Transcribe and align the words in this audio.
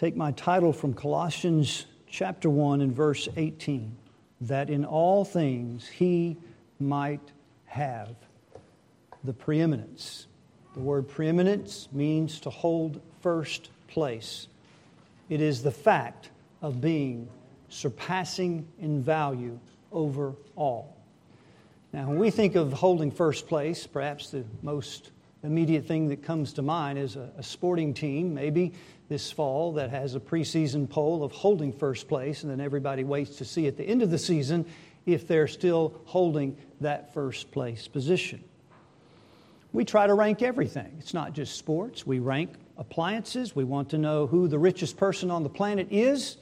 take 0.00 0.16
my 0.16 0.32
title 0.32 0.72
from 0.72 0.94
Colossians 0.94 1.84
chapter 2.08 2.48
1 2.48 2.80
and 2.80 2.90
verse 2.90 3.28
18 3.36 3.94
that 4.40 4.70
in 4.70 4.86
all 4.86 5.26
things 5.26 5.86
he 5.86 6.38
might 6.78 7.20
have 7.66 8.08
the 9.24 9.32
preeminence. 9.34 10.26
The 10.72 10.80
word 10.80 11.06
preeminence 11.06 11.86
means 11.92 12.40
to 12.40 12.48
hold 12.48 13.02
first 13.20 13.68
place. 13.88 14.48
It 15.28 15.42
is 15.42 15.62
the 15.62 15.70
fact 15.70 16.30
of 16.62 16.80
being 16.80 17.28
surpassing 17.68 18.66
in 18.80 19.02
value 19.02 19.58
over 19.92 20.32
all. 20.56 20.96
Now, 21.92 22.08
when 22.08 22.18
we 22.18 22.30
think 22.30 22.54
of 22.54 22.72
holding 22.72 23.10
first 23.10 23.46
place, 23.46 23.86
perhaps 23.86 24.30
the 24.30 24.46
most 24.62 25.10
immediate 25.42 25.86
thing 25.86 26.08
that 26.08 26.22
comes 26.22 26.54
to 26.54 26.62
mind 26.62 26.98
is 26.98 27.16
a, 27.16 27.30
a, 27.38 27.42
sporting 27.42 27.94
team, 27.94 28.34
maybe 28.34 28.72
this 29.10 29.30
fall, 29.30 29.72
that 29.72 29.90
has 29.90 30.14
a 30.14 30.20
preseason 30.20 30.88
poll 30.88 31.24
of 31.24 31.32
holding 31.32 31.72
first 31.72 32.08
place, 32.08 32.44
and 32.44 32.50
then 32.50 32.60
everybody 32.60 33.02
waits 33.02 33.36
to 33.36 33.44
see 33.44 33.66
at 33.66 33.76
the 33.76 33.82
end 33.84 34.02
of 34.02 34.10
the 34.10 34.18
season 34.18 34.64
if 35.04 35.26
they're 35.26 35.48
still 35.48 36.00
holding 36.04 36.56
that 36.80 37.12
first 37.12 37.50
place 37.50 37.88
position. 37.88 38.42
We 39.72 39.84
try 39.84 40.06
to 40.06 40.14
rank 40.14 40.42
everything. 40.42 40.94
It's 41.00 41.12
not 41.12 41.32
just 41.32 41.56
sports. 41.56 42.06
We 42.06 42.20
rank 42.20 42.54
appliances. 42.78 43.54
We 43.54 43.64
want 43.64 43.90
to 43.90 43.98
know 43.98 44.28
who 44.28 44.46
the 44.46 44.58
richest 44.60 44.96
person 44.96 45.28
on 45.30 45.42
the 45.42 45.48
planet 45.48 45.88
is. 45.90 46.36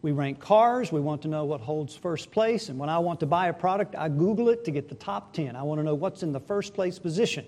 We 0.00 0.12
rank 0.12 0.40
cars. 0.40 0.90
We 0.90 1.00
want 1.00 1.22
to 1.22 1.28
know 1.28 1.44
what 1.44 1.60
holds 1.60 1.94
first 1.94 2.30
place. 2.30 2.70
And 2.70 2.78
when 2.78 2.88
I 2.88 2.98
want 2.98 3.20
to 3.20 3.26
buy 3.26 3.48
a 3.48 3.52
product, 3.52 3.94
I 3.94 4.08
Google 4.08 4.48
it 4.48 4.64
to 4.64 4.70
get 4.70 4.88
the 4.88 4.94
top 4.94 5.34
10. 5.34 5.54
I 5.54 5.62
want 5.64 5.80
to 5.80 5.84
know 5.84 5.94
what's 5.94 6.22
in 6.22 6.32
the 6.32 6.40
first 6.40 6.72
place 6.72 6.98
position. 6.98 7.44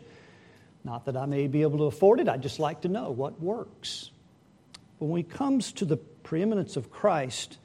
Not 0.85 1.07
that 1.07 1.17
I 1.17 1.25
may 1.25 1.47
be 1.47 1.63
able 1.63 1.79
to 1.79 1.85
afford 1.85 2.21
it, 2.21 2.29
I 2.29 2.37
just 2.37 2.59
like 2.59 2.83
to 2.83 2.89
know 2.89 3.11
what 3.11 3.41
works. 3.41 4.11
But 4.99 5.07
when 5.07 5.21
it 5.21 5.31
comes 5.31 5.73
to 5.75 5.85
the 5.85 5.97
preeminence 5.97 6.77
of 6.77 6.91
Christ, 6.91 7.59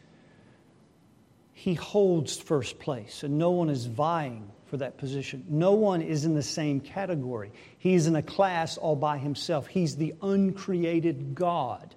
He 1.53 1.75
holds 1.75 2.37
first 2.37 2.79
place, 2.79 3.23
and 3.23 3.37
no 3.37 3.51
one 3.51 3.69
is 3.69 3.85
vying 3.85 4.51
for 4.65 4.77
that 4.77 4.97
position. 4.97 5.45
No 5.47 5.73
one 5.73 6.01
is 6.01 6.25
in 6.25 6.33
the 6.33 6.43
same 6.43 6.79
category. 6.79 7.51
He's 7.77 8.07
in 8.07 8.15
a 8.15 8.21
class 8.21 8.77
all 8.77 8.95
by 8.95 9.17
himself. 9.17 9.67
He's 9.67 9.95
the 9.95 10.13
uncreated 10.21 11.35
God, 11.35 11.95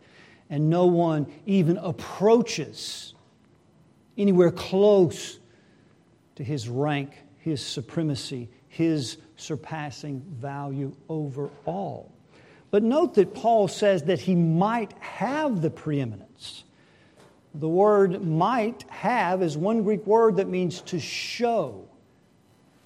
and 0.50 0.70
no 0.70 0.86
one 0.86 1.26
even 1.46 1.78
approaches 1.78 3.14
anywhere 4.16 4.50
close 4.50 5.38
to 6.36 6.44
his 6.44 6.68
rank, 6.68 7.12
his 7.38 7.64
supremacy, 7.64 8.48
his 8.68 9.16
surpassing 9.36 10.20
value 10.20 10.94
over 11.08 11.50
all. 11.64 12.12
But 12.70 12.82
note 12.82 13.14
that 13.14 13.34
Paul 13.34 13.68
says 13.68 14.04
that 14.04 14.20
he 14.20 14.34
might 14.34 14.92
have 14.98 15.62
the 15.62 15.70
preeminence. 15.70 16.64
The 17.54 17.68
word 17.68 18.24
might 18.24 18.84
have 18.88 19.42
is 19.42 19.56
one 19.56 19.82
Greek 19.82 20.06
word 20.06 20.36
that 20.36 20.48
means 20.48 20.82
to 20.82 21.00
show, 21.00 21.88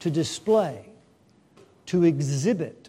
to 0.00 0.11
display, 0.11 0.84
to 1.87 2.05
exhibit, 2.05 2.89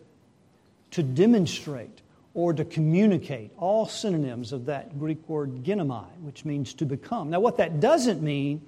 to 0.92 1.02
demonstrate, 1.02 2.02
or 2.34 2.54
to 2.54 2.64
communicate. 2.64 3.52
All 3.58 3.86
synonyms 3.86 4.54
of 4.54 4.66
that 4.66 5.00
Greek 5.00 5.28
word 5.28 5.64
ginomai, 5.64 6.06
which 6.22 6.46
means 6.46 6.74
to 6.76 6.86
become. 6.86 7.30
Now, 7.30 7.40
what 7.40 7.58
that 7.58 7.80
doesn't 7.80 8.22
mean 8.22 8.62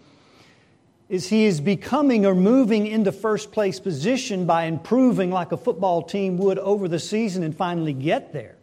is 1.13 1.29
he 1.29 1.45
is 1.45 1.61
becoming 1.61 2.25
or 2.25 2.33
moving 2.33 2.87
into 2.87 3.11
first 3.11 3.51
place 3.51 3.79
position 3.79 4.47
by 4.47 4.63
improving 4.63 5.29
like 5.29 5.51
a 5.51 5.57
football 5.57 6.01
team 6.01 6.39
would 6.39 6.57
over 6.57 6.87
the 6.87 6.97
season 6.97 7.43
and 7.43 7.55
finally 7.55 7.93
get 7.93 8.33
there. 8.33 8.55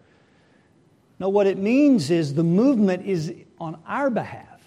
No, 1.20 1.28
what 1.28 1.46
it 1.46 1.58
means 1.58 2.10
is 2.10 2.34
the 2.34 2.42
movement 2.42 3.06
is 3.06 3.32
on 3.60 3.78
our 3.86 4.10
behalf. 4.10 4.60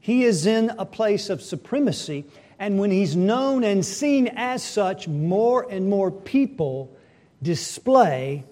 He 0.00 0.24
is 0.24 0.46
in 0.46 0.70
a 0.80 0.84
place 0.84 1.30
of 1.30 1.40
supremacy, 1.40 2.24
and 2.58 2.76
when 2.76 2.90
he's 2.90 3.14
known 3.14 3.62
and 3.62 3.86
seen 3.86 4.26
as 4.34 4.64
such, 4.64 5.06
more 5.06 5.64
and 5.70 5.88
more 5.88 6.10
people 6.10 6.92
display, 7.40 8.42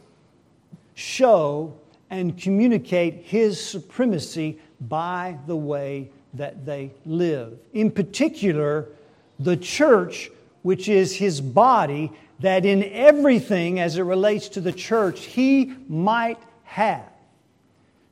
show, 0.95 1.77
and 2.09 2.41
communicate 2.41 3.25
his 3.25 3.61
supremacy 3.61 4.61
by 4.81 5.41
the 5.49 5.57
way 5.57 6.13
that 6.37 6.67
they 6.67 6.93
live. 7.05 7.59
In 7.73 7.91
particular, 7.91 8.89
the 9.39 9.57
church, 9.57 10.31
which 10.63 10.89
is 10.89 11.15
his 11.17 11.41
body, 11.41 12.13
that 12.41 12.65
in 12.65 12.85
everything 12.85 13.81
as 13.81 13.97
it 13.97 14.03
relates 14.03 14.49
to 14.51 14.61
the 14.61 14.73
church, 14.73 15.25
he 15.25 15.75
might 15.89 16.39
have, 16.65 17.09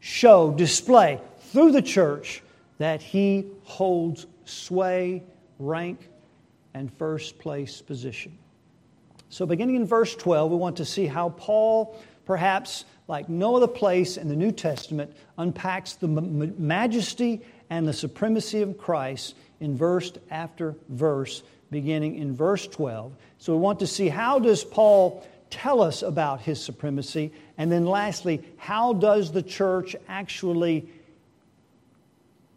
show, 0.01 0.53
display 0.53 1.21
through 1.53 1.73
the 1.73 1.83
church 1.83 2.43
that 2.79 3.03
he 3.03 3.47
holds 3.65 4.27
sway, 4.45 5.23
rank, 5.59 6.09
and 6.75 6.93
first 6.93 7.39
place 7.39 7.81
position. 7.81 8.37
So, 9.29 9.47
beginning 9.47 9.77
in 9.77 9.87
verse 9.87 10.15
12, 10.15 10.51
we 10.51 10.57
want 10.57 10.77
to 10.77 10.85
see 10.85 11.07
how 11.07 11.31
Paul, 11.31 11.99
perhaps 12.25 12.85
like 13.09 13.29
no 13.29 13.57
other 13.57 13.69
place 13.69 14.17
in 14.17 14.29
the 14.29 14.37
New 14.37 14.53
Testament, 14.53 15.15
unpacks 15.39 15.95
the 15.95 16.09
majesty 16.09 17.43
and 17.75 17.89
the 17.89 17.93
supremacy 17.93 18.63
of 18.63 18.79
Christ 18.79 19.35
in 19.59 19.77
verse 19.77 20.13
after 20.31 20.77
verse, 20.89 21.43
beginning 21.73 22.17
in 22.17 22.37
verse 22.37 22.69
12. 22.69 23.13
So 23.39 23.53
we 23.53 23.59
want 23.59 23.81
to 23.81 23.89
see 23.89 24.09
how 24.09 24.39
does 24.39 24.63
Paul 24.63 25.27
tell 25.51 25.83
us 25.83 26.03
about 26.03 26.41
his 26.41 26.63
supremacy? 26.63 27.33
And 27.59 27.73
then 27.73 27.85
lastly, 27.85 28.45
how 28.59 28.93
does 28.93 29.33
the 29.33 29.43
church 29.43 29.97
actually 30.07 30.89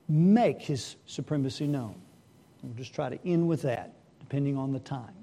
make 0.08 0.62
his 0.62 0.96
supremacy 1.08 1.66
known? 1.66 1.96
We'll 2.62 2.76
just 2.76 2.94
try 2.94 3.10
to 3.10 3.28
end 3.28 3.48
with 3.48 3.64
that, 3.64 3.94
depending 4.20 4.56
on 4.56 4.72
the 4.72 4.80
time. 4.80 5.16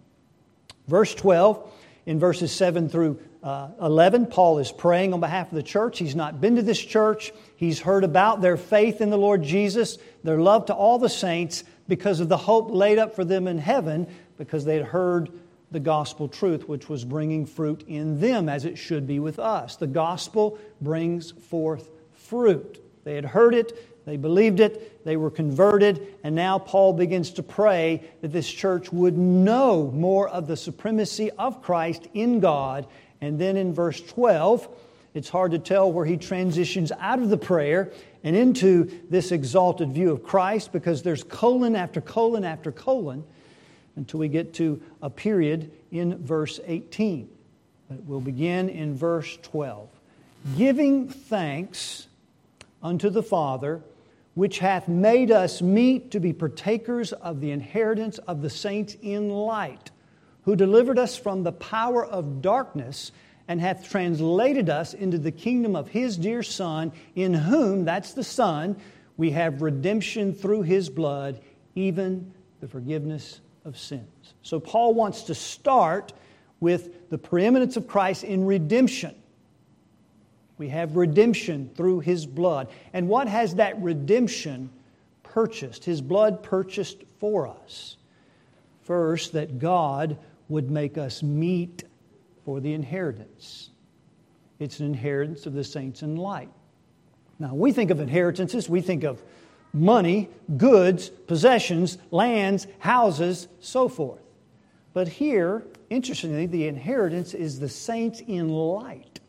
Verse 0.88 1.14
12, 1.14 1.70
in 2.06 2.18
verses 2.18 2.50
7 2.50 2.88
through 2.88 3.20
uh, 3.44 3.68
11, 3.82 4.26
Paul 4.26 4.58
is 4.58 4.72
praying 4.72 5.12
on 5.12 5.20
behalf 5.20 5.52
of 5.52 5.54
the 5.54 5.62
church. 5.62 5.98
He's 5.98 6.16
not 6.16 6.40
been 6.40 6.56
to 6.56 6.62
this 6.62 6.80
church. 6.80 7.30
He's 7.56 7.78
heard 7.78 8.02
about 8.02 8.40
their 8.40 8.56
faith 8.56 9.02
in 9.02 9.10
the 9.10 9.18
Lord 9.18 9.42
Jesus, 9.42 9.98
their 10.24 10.38
love 10.38 10.66
to 10.66 10.74
all 10.74 10.98
the 10.98 11.10
saints, 11.10 11.62
because 11.86 12.20
of 12.20 12.30
the 12.30 12.38
hope 12.38 12.70
laid 12.70 12.98
up 12.98 13.14
for 13.14 13.22
them 13.22 13.46
in 13.46 13.58
heaven, 13.58 14.06
because 14.38 14.64
they 14.64 14.76
had 14.76 14.86
heard 14.86 15.30
the 15.70 15.80
gospel 15.80 16.26
truth, 16.26 16.66
which 16.68 16.88
was 16.88 17.04
bringing 17.04 17.44
fruit 17.44 17.84
in 17.86 18.18
them, 18.18 18.48
as 18.48 18.64
it 18.64 18.78
should 18.78 19.06
be 19.06 19.18
with 19.18 19.38
us. 19.38 19.76
The 19.76 19.88
gospel 19.88 20.58
brings 20.80 21.32
forth 21.32 21.90
fruit. 22.14 22.82
They 23.04 23.14
had 23.14 23.26
heard 23.26 23.54
it, 23.54 24.06
they 24.06 24.16
believed 24.16 24.60
it, 24.60 25.04
they 25.04 25.16
were 25.16 25.30
converted, 25.30 26.14
and 26.22 26.34
now 26.34 26.58
Paul 26.58 26.94
begins 26.94 27.30
to 27.32 27.42
pray 27.42 28.02
that 28.22 28.32
this 28.32 28.50
church 28.50 28.92
would 28.92 29.18
know 29.18 29.90
more 29.94 30.28
of 30.28 30.46
the 30.46 30.56
supremacy 30.56 31.30
of 31.32 31.62
Christ 31.62 32.06
in 32.14 32.40
God 32.40 32.86
and 33.24 33.38
then 33.38 33.56
in 33.56 33.72
verse 33.72 34.00
12, 34.00 34.68
it's 35.14 35.28
hard 35.28 35.52
to 35.52 35.58
tell 35.58 35.90
where 35.90 36.04
he 36.04 36.16
transitions 36.16 36.92
out 36.98 37.20
of 37.20 37.30
the 37.30 37.38
prayer 37.38 37.90
and 38.22 38.36
into 38.36 38.90
this 39.08 39.32
exalted 39.32 39.92
view 39.92 40.10
of 40.10 40.22
Christ 40.22 40.72
because 40.72 41.02
there's 41.02 41.24
colon 41.24 41.74
after 41.74 42.00
colon 42.00 42.44
after 42.44 42.70
colon 42.70 43.24
until 43.96 44.20
we 44.20 44.28
get 44.28 44.54
to 44.54 44.82
a 45.00 45.08
period 45.08 45.70
in 45.90 46.22
verse 46.24 46.60
18. 46.66 47.28
But 47.88 48.02
we'll 48.04 48.20
begin 48.20 48.68
in 48.68 48.94
verse 48.94 49.38
12. 49.42 49.88
Giving 50.56 51.08
thanks 51.08 52.08
unto 52.82 53.08
the 53.08 53.22
Father, 53.22 53.80
which 54.34 54.58
hath 54.58 54.88
made 54.88 55.30
us 55.30 55.62
meet 55.62 56.10
to 56.10 56.20
be 56.20 56.32
partakers 56.32 57.12
of 57.12 57.40
the 57.40 57.52
inheritance 57.52 58.18
of 58.18 58.42
the 58.42 58.50
saints 58.50 58.96
in 59.00 59.30
light 59.30 59.90
who 60.44 60.56
delivered 60.56 60.98
us 60.98 61.16
from 61.16 61.42
the 61.42 61.52
power 61.52 62.04
of 62.04 62.42
darkness 62.42 63.12
and 63.48 63.60
hath 63.60 63.88
translated 63.90 64.70
us 64.70 64.94
into 64.94 65.18
the 65.18 65.32
kingdom 65.32 65.76
of 65.76 65.88
his 65.88 66.16
dear 66.16 66.42
Son, 66.42 66.92
in 67.14 67.34
whom, 67.34 67.84
that's 67.84 68.14
the 68.14 68.24
Son, 68.24 68.76
we 69.16 69.30
have 69.30 69.62
redemption 69.62 70.34
through 70.34 70.62
his 70.62 70.88
blood, 70.88 71.40
even 71.74 72.32
the 72.60 72.68
forgiveness 72.68 73.40
of 73.64 73.78
sins. 73.78 74.34
So, 74.42 74.60
Paul 74.60 74.94
wants 74.94 75.24
to 75.24 75.34
start 75.34 76.12
with 76.60 77.10
the 77.10 77.18
preeminence 77.18 77.76
of 77.76 77.86
Christ 77.86 78.24
in 78.24 78.44
redemption. 78.46 79.14
We 80.56 80.68
have 80.68 80.96
redemption 80.96 81.70
through 81.74 82.00
his 82.00 82.26
blood. 82.26 82.68
And 82.92 83.08
what 83.08 83.28
has 83.28 83.56
that 83.56 83.80
redemption 83.82 84.70
purchased? 85.22 85.84
His 85.84 86.00
blood 86.00 86.42
purchased 86.42 87.02
for 87.18 87.48
us. 87.48 87.96
First, 88.82 89.32
that 89.32 89.58
God 89.58 90.16
would 90.48 90.70
make 90.70 90.98
us 90.98 91.22
meet 91.22 91.84
for 92.44 92.60
the 92.60 92.72
inheritance. 92.72 93.70
It's 94.58 94.80
an 94.80 94.86
inheritance 94.86 95.46
of 95.46 95.54
the 95.54 95.64
saints 95.64 96.02
in 96.02 96.16
light. 96.16 96.50
Now, 97.38 97.54
we 97.54 97.72
think 97.72 97.90
of 97.90 98.00
inheritances, 98.00 98.68
we 98.68 98.80
think 98.80 99.04
of 99.04 99.22
money, 99.72 100.28
goods, 100.56 101.08
possessions, 101.08 101.98
lands, 102.10 102.66
houses, 102.78 103.48
so 103.60 103.88
forth. 103.88 104.20
But 104.92 105.08
here, 105.08 105.64
interestingly, 105.90 106.46
the 106.46 106.68
inheritance 106.68 107.34
is 107.34 107.58
the 107.58 107.68
saints 107.68 108.20
in 108.20 108.48
light. 108.48 109.20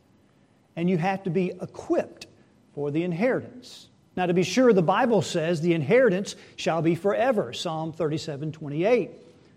And 0.75 0.89
you 0.89 0.97
have 0.97 1.23
to 1.23 1.29
be 1.29 1.51
equipped 1.61 2.27
for 2.75 2.91
the 2.91 3.03
inheritance. 3.03 3.87
Now, 4.15 4.27
to 4.27 4.33
be 4.33 4.43
sure, 4.43 4.71
the 4.71 4.83
Bible 4.83 5.21
says 5.21 5.61
the 5.61 5.73
inheritance 5.73 6.35
shall 6.55 6.81
be 6.81 6.95
forever. 6.95 7.51
Psalm 7.51 7.91
37 7.91 8.51
28. 8.51 9.11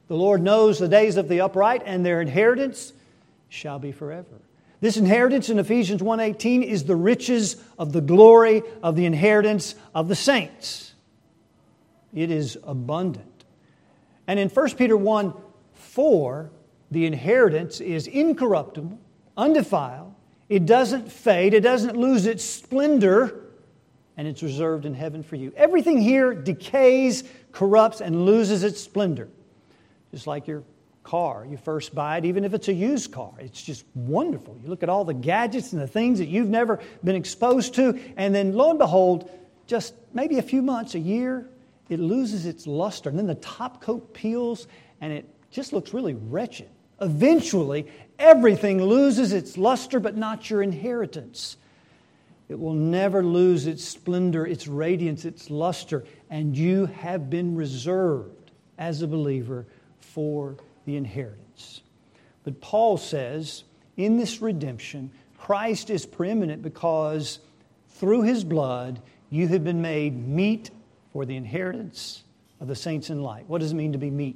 The 0.08 0.16
Lord 0.16 0.42
knows 0.42 0.78
the 0.78 0.88
days 0.88 1.16
of 1.16 1.28
the 1.28 1.42
upright, 1.42 1.82
and 1.84 2.04
their 2.04 2.20
inheritance 2.20 2.92
shall 3.48 3.78
be 3.78 3.92
forever. 3.92 4.40
This 4.80 4.96
inheritance 4.96 5.50
in 5.50 5.58
Ephesians 5.58 6.02
1:18 6.02 6.62
is 6.62 6.84
the 6.84 6.96
riches 6.96 7.56
of 7.78 7.92
the 7.92 8.00
glory 8.00 8.62
of 8.82 8.96
the 8.96 9.06
inheritance 9.06 9.74
of 9.94 10.08
the 10.08 10.14
saints. 10.14 10.94
It 12.14 12.30
is 12.30 12.56
abundant. 12.64 13.44
And 14.26 14.38
in 14.38 14.48
1 14.48 14.76
Peter 14.76 14.96
1 14.96 15.34
4, 15.74 16.50
the 16.90 17.06
inheritance 17.06 17.80
is 17.80 18.06
incorruptible, 18.06 18.98
undefiled, 19.36 20.14
it 20.48 20.64
doesn't 20.64 21.10
fade, 21.12 21.52
it 21.52 21.60
doesn't 21.60 21.96
lose 21.96 22.24
its 22.24 22.42
splendor, 22.42 23.44
and 24.16 24.26
it's 24.26 24.42
reserved 24.42 24.86
in 24.86 24.94
heaven 24.94 25.22
for 25.22 25.36
you. 25.36 25.52
Everything 25.56 26.00
here 26.00 26.34
decays, 26.34 27.24
corrupts, 27.52 28.00
and 28.00 28.24
loses 28.24 28.64
its 28.64 28.80
splendor. 28.80 29.28
Just 30.10 30.26
like 30.26 30.46
your 30.46 30.62
car. 31.02 31.46
You 31.48 31.56
first 31.56 31.94
buy 31.94 32.18
it, 32.18 32.24
even 32.24 32.44
if 32.44 32.52
it's 32.52 32.68
a 32.68 32.72
used 32.72 33.12
car. 33.12 33.32
It's 33.38 33.62
just 33.62 33.84
wonderful. 33.94 34.58
You 34.62 34.68
look 34.68 34.82
at 34.82 34.88
all 34.88 35.04
the 35.04 35.14
gadgets 35.14 35.72
and 35.72 35.80
the 35.80 35.86
things 35.86 36.18
that 36.18 36.28
you've 36.28 36.50
never 36.50 36.80
been 37.02 37.16
exposed 37.16 37.74
to, 37.76 37.98
and 38.16 38.34
then 38.34 38.52
lo 38.52 38.70
and 38.70 38.78
behold, 38.78 39.30
just 39.66 39.94
maybe 40.12 40.38
a 40.38 40.42
few 40.42 40.60
months, 40.62 40.94
a 40.94 40.98
year, 40.98 41.48
it 41.88 41.98
loses 41.98 42.44
its 42.44 42.66
luster. 42.66 43.08
And 43.08 43.18
then 43.18 43.26
the 43.26 43.36
top 43.36 43.80
coat 43.80 44.12
peels, 44.12 44.66
and 45.00 45.12
it 45.12 45.26
just 45.50 45.72
looks 45.72 45.94
really 45.94 46.14
wretched. 46.14 46.68
Eventually, 47.00 47.86
everything 48.18 48.82
loses 48.82 49.32
its 49.32 49.56
luster, 49.56 50.00
but 50.00 50.16
not 50.16 50.50
your 50.50 50.62
inheritance. 50.62 51.56
It 52.48 52.58
will 52.58 52.74
never 52.74 53.22
lose 53.22 53.66
its 53.66 53.84
splendor, 53.84 54.46
its 54.46 54.66
radiance, 54.66 55.24
its 55.24 55.50
luster, 55.50 56.04
and 56.28 56.56
you 56.56 56.86
have 56.86 57.30
been 57.30 57.54
reserved 57.54 58.50
as 58.78 59.02
a 59.02 59.06
believer 59.06 59.66
for 60.18 60.56
the 60.84 60.96
inheritance. 60.96 61.82
But 62.42 62.60
Paul 62.60 62.96
says 62.96 63.62
in 63.96 64.16
this 64.16 64.42
redemption, 64.42 65.12
Christ 65.38 65.90
is 65.90 66.04
preeminent 66.06 66.60
because 66.60 67.38
through 67.90 68.22
his 68.22 68.42
blood 68.42 69.00
you 69.30 69.46
have 69.46 69.62
been 69.62 69.80
made 69.80 70.26
meet 70.26 70.72
for 71.12 71.24
the 71.24 71.36
inheritance 71.36 72.24
of 72.58 72.66
the 72.66 72.74
saints 72.74 73.10
in 73.10 73.22
light. 73.22 73.44
What 73.46 73.60
does 73.60 73.70
it 73.70 73.76
mean 73.76 73.92
to 73.92 73.98
be 73.98 74.10
meet? 74.10 74.34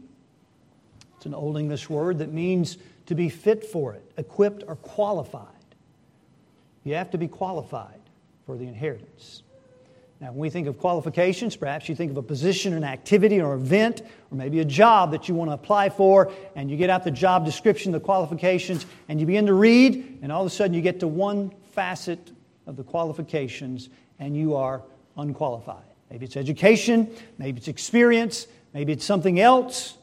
It's 1.16 1.26
an 1.26 1.34
Old 1.34 1.58
English 1.58 1.90
word 1.90 2.18
that 2.18 2.32
means 2.32 2.78
to 3.06 3.16
be 3.16 3.28
fit 3.28 3.66
for 3.66 3.92
it, 3.92 4.08
equipped, 4.16 4.62
or 4.68 4.76
qualified. 4.76 5.48
You 6.84 6.94
have 6.94 7.10
to 7.10 7.18
be 7.18 7.26
qualified 7.26 7.98
for 8.46 8.56
the 8.56 8.68
inheritance. 8.68 9.42
Now, 10.22 10.28
when 10.28 10.38
we 10.38 10.50
think 10.50 10.68
of 10.68 10.78
qualifications, 10.78 11.56
perhaps 11.56 11.88
you 11.88 11.96
think 11.96 12.12
of 12.12 12.16
a 12.16 12.22
position, 12.22 12.74
an 12.74 12.84
activity, 12.84 13.40
or 13.40 13.54
event, 13.54 14.02
or 14.30 14.36
maybe 14.36 14.60
a 14.60 14.64
job 14.64 15.10
that 15.10 15.28
you 15.28 15.34
want 15.34 15.50
to 15.50 15.54
apply 15.54 15.88
for, 15.88 16.30
and 16.54 16.70
you 16.70 16.76
get 16.76 16.90
out 16.90 17.02
the 17.02 17.10
job 17.10 17.44
description, 17.44 17.90
the 17.90 17.98
qualifications, 17.98 18.86
and 19.08 19.18
you 19.18 19.26
begin 19.26 19.46
to 19.46 19.54
read, 19.54 20.20
and 20.22 20.30
all 20.30 20.42
of 20.42 20.46
a 20.46 20.50
sudden 20.50 20.74
you 20.74 20.80
get 20.80 21.00
to 21.00 21.08
one 21.08 21.52
facet 21.72 22.30
of 22.68 22.76
the 22.76 22.84
qualifications, 22.84 23.88
and 24.20 24.36
you 24.36 24.54
are 24.54 24.84
unqualified. 25.16 25.82
Maybe 26.08 26.26
it's 26.26 26.36
education, 26.36 27.10
maybe 27.38 27.58
it's 27.58 27.66
experience, 27.66 28.46
maybe 28.72 28.92
it's 28.92 29.04
something 29.04 29.40
else. 29.40 29.98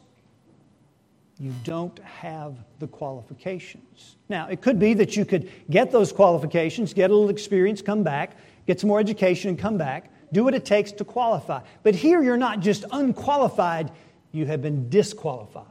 You 1.40 1.54
don't 1.64 1.98
have 2.00 2.56
the 2.80 2.88
qualifications. 2.88 4.18
Now, 4.28 4.50
it 4.50 4.60
could 4.60 4.80
be 4.80 4.94
that 4.96 5.16
you 5.16 5.24
could 5.24 5.50
get 5.70 5.94
those 5.94 6.12
qualifications, 6.12 6.94
get 6.94 7.10
a 7.10 7.14
little 7.14 7.30
experience, 7.30 7.82
come 7.82 8.04
back, 8.04 8.36
get 8.70 8.80
some 8.80 8.88
more 8.88 9.00
education, 9.00 9.50
and 9.50 9.58
come 9.58 9.80
back. 9.80 10.12
Do 10.32 10.44
what 10.44 10.54
it 10.54 10.64
takes 10.64 10.92
to 10.92 11.04
qualify. 11.04 11.62
But 11.82 11.96
here 11.96 12.22
you're 12.22 12.38
not 12.38 12.60
just 12.60 12.86
unqualified, 12.92 13.90
you 14.32 14.46
have 14.46 14.62
been 14.62 14.90
disqualified. 14.90 15.66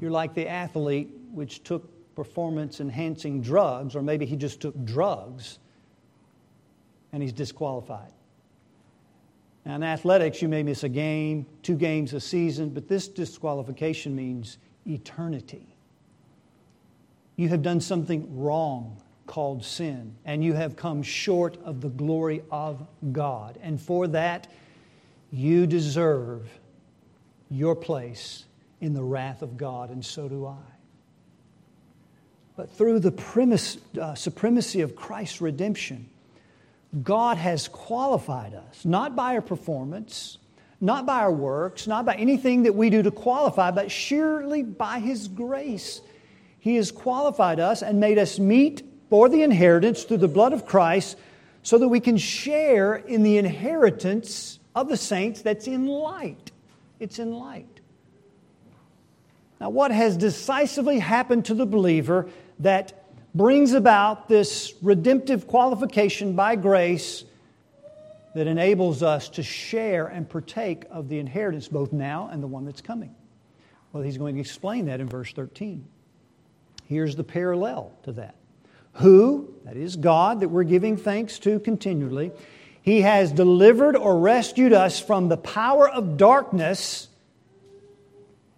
You're 0.00 0.10
like 0.10 0.32
the 0.32 0.48
athlete 0.48 1.10
which 1.32 1.62
took 1.62 2.14
performance 2.14 2.80
enhancing 2.80 3.42
drugs, 3.42 3.94
or 3.94 4.00
maybe 4.00 4.24
he 4.24 4.36
just 4.36 4.58
took 4.58 4.74
drugs 4.86 5.58
and 7.12 7.22
he's 7.22 7.34
disqualified. 7.34 8.12
Now, 9.66 9.74
in 9.74 9.82
athletics, 9.82 10.40
you 10.40 10.48
may 10.48 10.62
miss 10.62 10.82
a 10.82 10.88
game, 10.88 11.44
two 11.62 11.76
games 11.76 12.14
a 12.14 12.20
season, 12.20 12.70
but 12.70 12.88
this 12.88 13.06
disqualification 13.06 14.16
means 14.16 14.56
eternity. 14.86 15.76
You 17.36 17.50
have 17.50 17.60
done 17.60 17.82
something 17.82 18.34
wrong 18.34 18.96
called 19.26 19.64
sin, 19.64 20.16
and 20.24 20.44
you 20.44 20.52
have 20.54 20.76
come 20.76 21.02
short 21.02 21.56
of 21.64 21.80
the 21.80 21.88
glory 21.88 22.42
of 22.50 22.86
God. 23.12 23.58
And 23.62 23.80
for 23.80 24.06
that, 24.08 24.46
you 25.32 25.66
deserve 25.66 26.48
your 27.50 27.74
place 27.74 28.44
in 28.80 28.94
the 28.94 29.02
wrath 29.02 29.42
of 29.42 29.56
God, 29.56 29.90
and 29.90 30.04
so 30.04 30.28
do 30.28 30.46
I. 30.46 30.56
But 32.56 32.70
through 32.70 33.00
the 33.00 33.10
premise, 33.10 33.78
uh, 34.00 34.14
supremacy 34.14 34.80
of 34.82 34.94
Christ's 34.94 35.40
redemption, 35.40 36.08
God 37.02 37.36
has 37.36 37.66
qualified 37.66 38.54
us, 38.54 38.84
not 38.84 39.16
by 39.16 39.34
our 39.34 39.42
performance, 39.42 40.38
not 40.80 41.06
by 41.06 41.20
our 41.20 41.32
works, 41.32 41.86
not 41.86 42.04
by 42.04 42.14
anything 42.14 42.64
that 42.64 42.74
we 42.74 42.90
do 42.90 43.02
to 43.02 43.10
qualify, 43.10 43.70
but 43.70 43.90
surely 43.90 44.62
by 44.62 45.00
His 45.00 45.26
grace. 45.26 46.00
He 46.60 46.76
has 46.76 46.92
qualified 46.92 47.58
us 47.58 47.82
and 47.82 47.98
made 47.98 48.18
us 48.18 48.38
meet 48.38 48.82
for 49.14 49.28
the 49.28 49.44
inheritance 49.44 50.02
through 50.02 50.16
the 50.16 50.26
blood 50.26 50.52
of 50.52 50.66
Christ 50.66 51.16
so 51.62 51.78
that 51.78 51.86
we 51.86 52.00
can 52.00 52.16
share 52.16 52.96
in 52.96 53.22
the 53.22 53.38
inheritance 53.38 54.58
of 54.74 54.88
the 54.88 54.96
saints 54.96 55.40
that's 55.40 55.68
in 55.68 55.86
light. 55.86 56.50
It's 56.98 57.20
in 57.20 57.32
light. 57.32 57.78
Now, 59.60 59.70
what 59.70 59.92
has 59.92 60.16
decisively 60.16 60.98
happened 60.98 61.44
to 61.44 61.54
the 61.54 61.64
believer 61.64 62.28
that 62.58 63.04
brings 63.36 63.72
about 63.72 64.28
this 64.28 64.74
redemptive 64.82 65.46
qualification 65.46 66.32
by 66.34 66.56
grace 66.56 67.22
that 68.34 68.48
enables 68.48 69.04
us 69.04 69.28
to 69.28 69.44
share 69.44 70.08
and 70.08 70.28
partake 70.28 70.86
of 70.90 71.08
the 71.08 71.20
inheritance 71.20 71.68
both 71.68 71.92
now 71.92 72.30
and 72.32 72.42
the 72.42 72.48
one 72.48 72.64
that's 72.64 72.80
coming? 72.80 73.14
Well, 73.92 74.02
he's 74.02 74.18
going 74.18 74.34
to 74.34 74.40
explain 74.40 74.86
that 74.86 74.98
in 74.98 75.08
verse 75.08 75.32
13. 75.32 75.86
Here's 76.86 77.14
the 77.14 77.22
parallel 77.22 77.92
to 78.02 78.10
that 78.14 78.34
who, 78.94 79.54
that 79.64 79.76
is 79.76 79.96
God, 79.96 80.40
that 80.40 80.48
we're 80.48 80.64
giving 80.64 80.96
thanks 80.96 81.38
to 81.40 81.58
continually, 81.60 82.32
He 82.82 83.02
has 83.02 83.32
delivered 83.32 83.96
or 83.96 84.18
rescued 84.18 84.72
us 84.72 85.00
from 85.00 85.28
the 85.28 85.36
power 85.36 85.88
of 85.88 86.16
darkness 86.16 87.08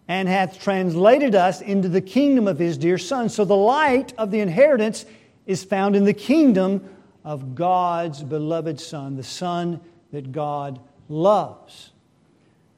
and 0.08 0.28
hath 0.28 0.60
translated 0.60 1.34
us 1.34 1.60
into 1.60 1.88
the 1.88 2.00
kingdom 2.00 2.46
of 2.46 2.58
His 2.58 2.76
dear 2.76 2.98
Son. 2.98 3.28
So 3.28 3.44
the 3.44 3.56
light 3.56 4.12
of 4.18 4.30
the 4.30 4.40
inheritance 4.40 5.04
is 5.46 5.64
found 5.64 5.96
in 5.96 6.04
the 6.04 6.14
kingdom 6.14 6.88
of 7.24 7.54
God's 7.54 8.22
beloved 8.22 8.80
Son, 8.80 9.16
the 9.16 9.24
Son 9.24 9.80
that 10.12 10.32
God 10.32 10.80
loves. 11.08 11.90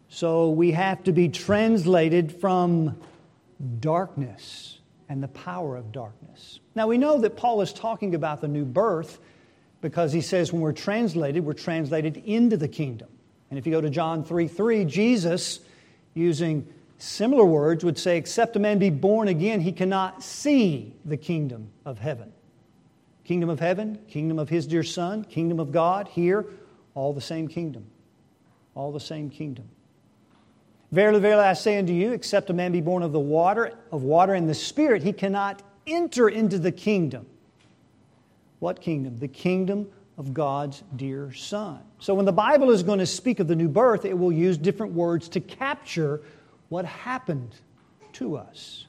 So 0.08 0.50
we 0.50 0.72
have 0.72 1.04
to 1.04 1.12
be 1.12 1.28
translated 1.28 2.40
from 2.40 2.98
darkness 3.80 4.78
and 5.08 5.22
the 5.22 5.28
power 5.28 5.76
of 5.76 5.92
darkness. 5.92 6.60
Now 6.78 6.86
we 6.86 6.96
know 6.96 7.18
that 7.18 7.36
Paul 7.36 7.60
is 7.60 7.72
talking 7.72 8.14
about 8.14 8.40
the 8.40 8.46
new 8.46 8.64
birth 8.64 9.18
because 9.80 10.12
he 10.12 10.20
says 10.20 10.52
when 10.52 10.62
we're 10.62 10.72
translated, 10.72 11.44
we're 11.44 11.52
translated 11.52 12.22
into 12.24 12.56
the 12.56 12.68
kingdom. 12.68 13.08
And 13.50 13.58
if 13.58 13.66
you 13.66 13.72
go 13.72 13.80
to 13.80 13.90
John 13.90 14.22
3 14.22 14.46
3, 14.46 14.84
Jesus, 14.84 15.58
using 16.14 16.64
similar 16.98 17.44
words, 17.44 17.82
would 17.82 17.98
say, 17.98 18.16
Except 18.16 18.54
a 18.54 18.60
man 18.60 18.78
be 18.78 18.90
born 18.90 19.26
again, 19.26 19.60
he 19.60 19.72
cannot 19.72 20.22
see 20.22 20.94
the 21.04 21.16
kingdom 21.16 21.68
of 21.84 21.98
heaven. 21.98 22.32
Kingdom 23.24 23.50
of 23.50 23.58
heaven, 23.58 23.98
kingdom 24.06 24.38
of 24.38 24.48
his 24.48 24.64
dear 24.64 24.84
Son, 24.84 25.24
kingdom 25.24 25.58
of 25.58 25.72
God, 25.72 26.06
here, 26.06 26.46
all 26.94 27.12
the 27.12 27.20
same 27.20 27.48
kingdom. 27.48 27.86
All 28.76 28.92
the 28.92 29.00
same 29.00 29.30
kingdom. 29.30 29.68
Verily, 30.92 31.18
verily, 31.18 31.42
I 31.42 31.54
say 31.54 31.76
unto 31.76 31.92
you, 31.92 32.12
except 32.12 32.50
a 32.50 32.52
man 32.52 32.70
be 32.70 32.80
born 32.80 33.02
of 33.02 33.10
the 33.10 33.18
water, 33.18 33.72
of 33.90 34.04
water 34.04 34.34
and 34.34 34.48
the 34.48 34.54
Spirit, 34.54 35.02
he 35.02 35.12
cannot 35.12 35.60
enter 35.92 36.28
into 36.28 36.58
the 36.58 36.72
kingdom. 36.72 37.26
What 38.58 38.80
kingdom? 38.80 39.18
The 39.18 39.28
kingdom 39.28 39.88
of 40.16 40.34
God's 40.34 40.82
dear 40.96 41.32
Son. 41.32 41.80
So 42.00 42.14
when 42.14 42.26
the 42.26 42.32
Bible 42.32 42.70
is 42.70 42.82
going 42.82 42.98
to 42.98 43.06
speak 43.06 43.40
of 43.40 43.46
the 43.46 43.54
new 43.54 43.68
birth, 43.68 44.04
it 44.04 44.18
will 44.18 44.32
use 44.32 44.58
different 44.58 44.92
words 44.92 45.28
to 45.30 45.40
capture 45.40 46.20
what 46.68 46.84
happened 46.84 47.54
to 48.14 48.36
us. 48.36 48.86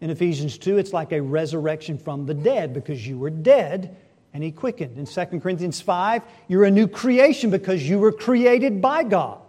In 0.00 0.10
Ephesians 0.10 0.58
2, 0.58 0.78
it's 0.78 0.92
like 0.92 1.12
a 1.12 1.20
resurrection 1.20 1.98
from 1.98 2.26
the 2.26 2.34
dead 2.34 2.74
because 2.74 3.06
you 3.06 3.18
were 3.18 3.30
dead 3.30 3.96
and 4.34 4.42
he 4.42 4.50
quickened. 4.50 4.98
In 4.98 5.06
2 5.06 5.40
Corinthians 5.40 5.80
5, 5.80 6.22
you're 6.48 6.64
a 6.64 6.70
new 6.70 6.88
creation 6.88 7.50
because 7.50 7.86
you 7.86 7.98
were 7.98 8.12
created 8.12 8.80
by 8.80 9.04
God. 9.04 9.40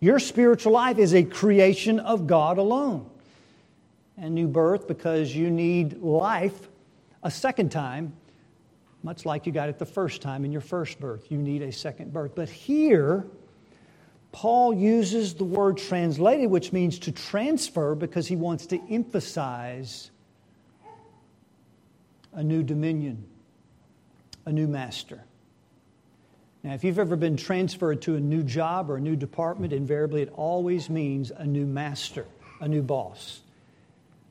Your 0.00 0.18
spiritual 0.18 0.72
life 0.72 0.98
is 0.98 1.14
a 1.14 1.22
creation 1.22 2.00
of 2.00 2.26
God 2.26 2.58
alone. 2.58 3.08
And 4.16 4.34
new 4.34 4.46
birth 4.46 4.86
because 4.86 5.34
you 5.34 5.50
need 5.50 6.00
life 6.02 6.68
a 7.22 7.30
second 7.30 7.70
time 7.70 8.12
much 9.04 9.26
like 9.26 9.44
you 9.44 9.52
got 9.52 9.68
it 9.68 9.78
the 9.78 9.86
first 9.86 10.22
time 10.22 10.46
in 10.46 10.50
your 10.50 10.62
first 10.62 10.98
birth. 10.98 11.30
You 11.30 11.36
need 11.36 11.60
a 11.60 11.70
second 11.70 12.12
birth. 12.12 12.32
But 12.34 12.48
here, 12.48 13.26
Paul 14.32 14.72
uses 14.72 15.34
the 15.34 15.44
word 15.44 15.76
translated, 15.76 16.50
which 16.50 16.72
means 16.72 16.98
to 17.00 17.12
transfer, 17.12 17.94
because 17.94 18.26
he 18.26 18.34
wants 18.34 18.66
to 18.66 18.80
emphasize 18.90 20.10
a 22.32 22.42
new 22.42 22.62
dominion, 22.62 23.26
a 24.46 24.52
new 24.52 24.66
master. 24.66 25.22
Now, 26.62 26.72
if 26.72 26.82
you've 26.82 26.98
ever 26.98 27.14
been 27.14 27.36
transferred 27.36 28.00
to 28.02 28.16
a 28.16 28.20
new 28.20 28.42
job 28.42 28.90
or 28.90 28.96
a 28.96 29.00
new 29.00 29.16
department, 29.16 29.74
invariably 29.74 30.22
it 30.22 30.32
always 30.34 30.88
means 30.88 31.30
a 31.30 31.44
new 31.44 31.66
master, 31.66 32.24
a 32.62 32.66
new 32.66 32.80
boss. 32.80 33.42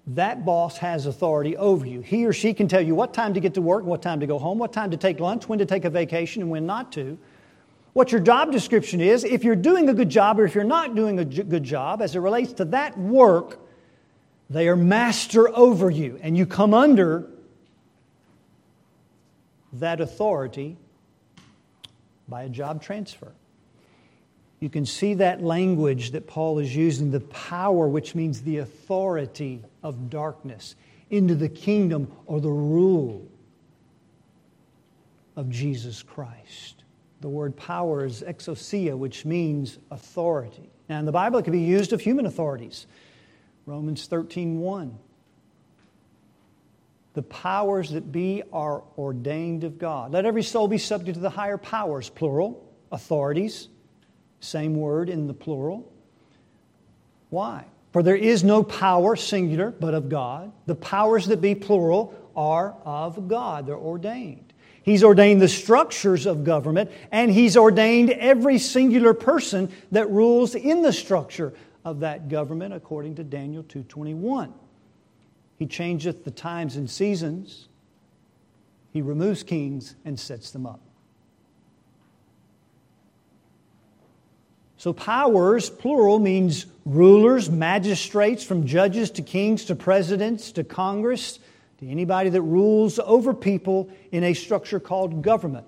That 0.07 0.43
boss 0.45 0.77
has 0.79 1.05
authority 1.05 1.55
over 1.55 1.85
you. 1.85 2.01
He 2.01 2.25
or 2.25 2.33
she 2.33 2.53
can 2.53 2.67
tell 2.67 2.81
you 2.81 2.93
what 2.93 3.13
time 3.13 3.33
to 3.35 3.39
get 3.39 3.53
to 3.53 3.61
work, 3.61 3.85
what 3.85 4.01
time 4.01 4.19
to 4.19 4.27
go 4.27 4.37
home, 4.37 4.57
what 4.57 4.73
time 4.73 4.91
to 4.91 4.97
take 4.97 5.19
lunch, 5.19 5.47
when 5.47 5.59
to 5.59 5.65
take 5.65 5.85
a 5.85 5.89
vacation, 5.89 6.41
and 6.41 6.51
when 6.51 6.65
not 6.65 6.91
to. 6.93 7.17
What 7.93 8.11
your 8.11 8.19
job 8.19 8.51
description 8.51 8.99
is, 8.99 9.23
if 9.23 9.43
you're 9.43 9.55
doing 9.55 9.87
a 9.87 9.93
good 9.93 10.09
job 10.09 10.39
or 10.39 10.45
if 10.45 10.55
you're 10.55 10.63
not 10.63 10.95
doing 10.95 11.19
a 11.19 11.25
good 11.25 11.63
job 11.63 12.01
as 12.01 12.15
it 12.15 12.19
relates 12.19 12.51
to 12.53 12.65
that 12.65 12.97
work, 12.97 13.59
they 14.49 14.67
are 14.67 14.75
master 14.75 15.47
over 15.55 15.89
you, 15.89 16.19
and 16.21 16.37
you 16.37 16.45
come 16.45 16.73
under 16.73 17.29
that 19.73 20.01
authority 20.01 20.75
by 22.27 22.43
a 22.43 22.49
job 22.49 22.81
transfer. 22.81 23.31
You 24.59 24.69
can 24.69 24.85
see 24.85 25.13
that 25.15 25.41
language 25.41 26.11
that 26.11 26.27
Paul 26.27 26.59
is 26.59 26.75
using 26.75 27.11
the 27.11 27.19
power, 27.19 27.87
which 27.87 28.15
means 28.15 28.41
the 28.41 28.57
authority 28.57 29.61
of 29.83 30.09
darkness, 30.09 30.75
into 31.09 31.35
the 31.35 31.49
kingdom 31.49 32.11
or 32.25 32.41
the 32.41 32.49
rule 32.49 33.27
of 35.35 35.49
Jesus 35.49 36.01
Christ. 36.01 36.83
The 37.21 37.29
word 37.29 37.55
power 37.55 38.05
is 38.05 38.21
exousia, 38.21 38.97
which 38.97 39.25
means 39.25 39.77
authority. 39.91 40.69
Now, 40.89 40.99
in 40.99 41.05
the 41.05 41.11
Bible, 41.11 41.39
it 41.39 41.43
can 41.43 41.53
be 41.53 41.59
used 41.59 41.93
of 41.93 42.01
human 42.01 42.25
authorities. 42.25 42.87
Romans 43.65 44.07
13 44.07 44.59
1 44.59 44.97
the 47.13 47.23
powers 47.23 47.91
that 47.91 48.11
be 48.11 48.41
are 48.51 48.83
ordained 48.97 49.63
of 49.63 49.77
God. 49.77 50.11
Let 50.11 50.25
every 50.25 50.43
soul 50.43 50.67
be 50.67 50.79
subject 50.79 51.15
to 51.15 51.21
the 51.21 51.29
higher 51.29 51.57
powers, 51.57 52.09
plural, 52.09 52.67
authorities, 52.91 53.69
same 54.39 54.75
word 54.75 55.09
in 55.09 55.27
the 55.27 55.33
plural. 55.33 55.91
Why? 57.29 57.65
For 57.93 58.01
there 58.01 58.15
is 58.15 58.43
no 58.43 58.63
power, 58.63 59.15
singular, 59.15 59.69
but 59.69 59.93
of 59.93 60.09
God. 60.09 60.51
The 60.65 60.75
powers 60.75 61.27
that 61.27 61.41
be, 61.41 61.53
plural, 61.53 62.13
are 62.35 62.75
of 62.83 63.27
God. 63.27 63.67
They're 63.67 63.77
ordained. 63.77 64.51
He's 64.81 65.03
ordained 65.03 65.41
the 65.41 65.47
structures 65.47 66.25
of 66.25 66.43
government, 66.43 66.91
and 67.11 67.31
He's 67.31 67.55
ordained 67.55 68.09
every 68.09 68.57
singular 68.57 69.13
person 69.13 69.71
that 69.91 70.09
rules 70.09 70.55
in 70.55 70.81
the 70.81 70.91
structure 70.91 71.53
of 71.85 71.99
that 71.99 72.29
government, 72.29 72.73
according 72.73 73.15
to 73.15 73.23
Daniel 73.23 73.61
221. 73.63 74.53
He 75.57 75.67
changeth 75.67 76.25
the 76.25 76.31
times 76.31 76.75
and 76.75 76.89
seasons. 76.89 77.69
He 78.91 79.03
removes 79.03 79.43
kings 79.43 79.95
and 80.03 80.19
sets 80.19 80.49
them 80.49 80.65
up. 80.65 80.81
So, 84.83 84.91
powers, 84.91 85.69
plural, 85.69 86.19
means 86.19 86.65
rulers, 86.83 87.49
magistrates, 87.49 88.43
from 88.43 88.67
judges 88.67 89.11
to 89.11 89.21
kings 89.21 89.63
to 89.67 89.75
presidents 89.75 90.51
to 90.51 90.65
Congress, 90.65 91.39
to 91.77 91.87
anybody 91.87 92.29
that 92.29 92.41
rules 92.41 92.99
over 92.99 93.33
people 93.33 93.89
in 94.11 94.25
a 94.25 94.33
structure 94.33 94.81
called 94.81 95.21
government. 95.21 95.65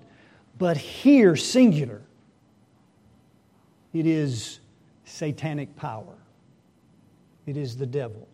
But 0.58 0.76
here, 0.76 1.38
singular, 1.38 2.02
it 3.94 4.06
is 4.06 4.60
satanic 5.06 5.78
power, 5.78 6.18
it 7.46 7.56
is 7.56 7.78
the 7.78 7.86
devil. 7.86 8.28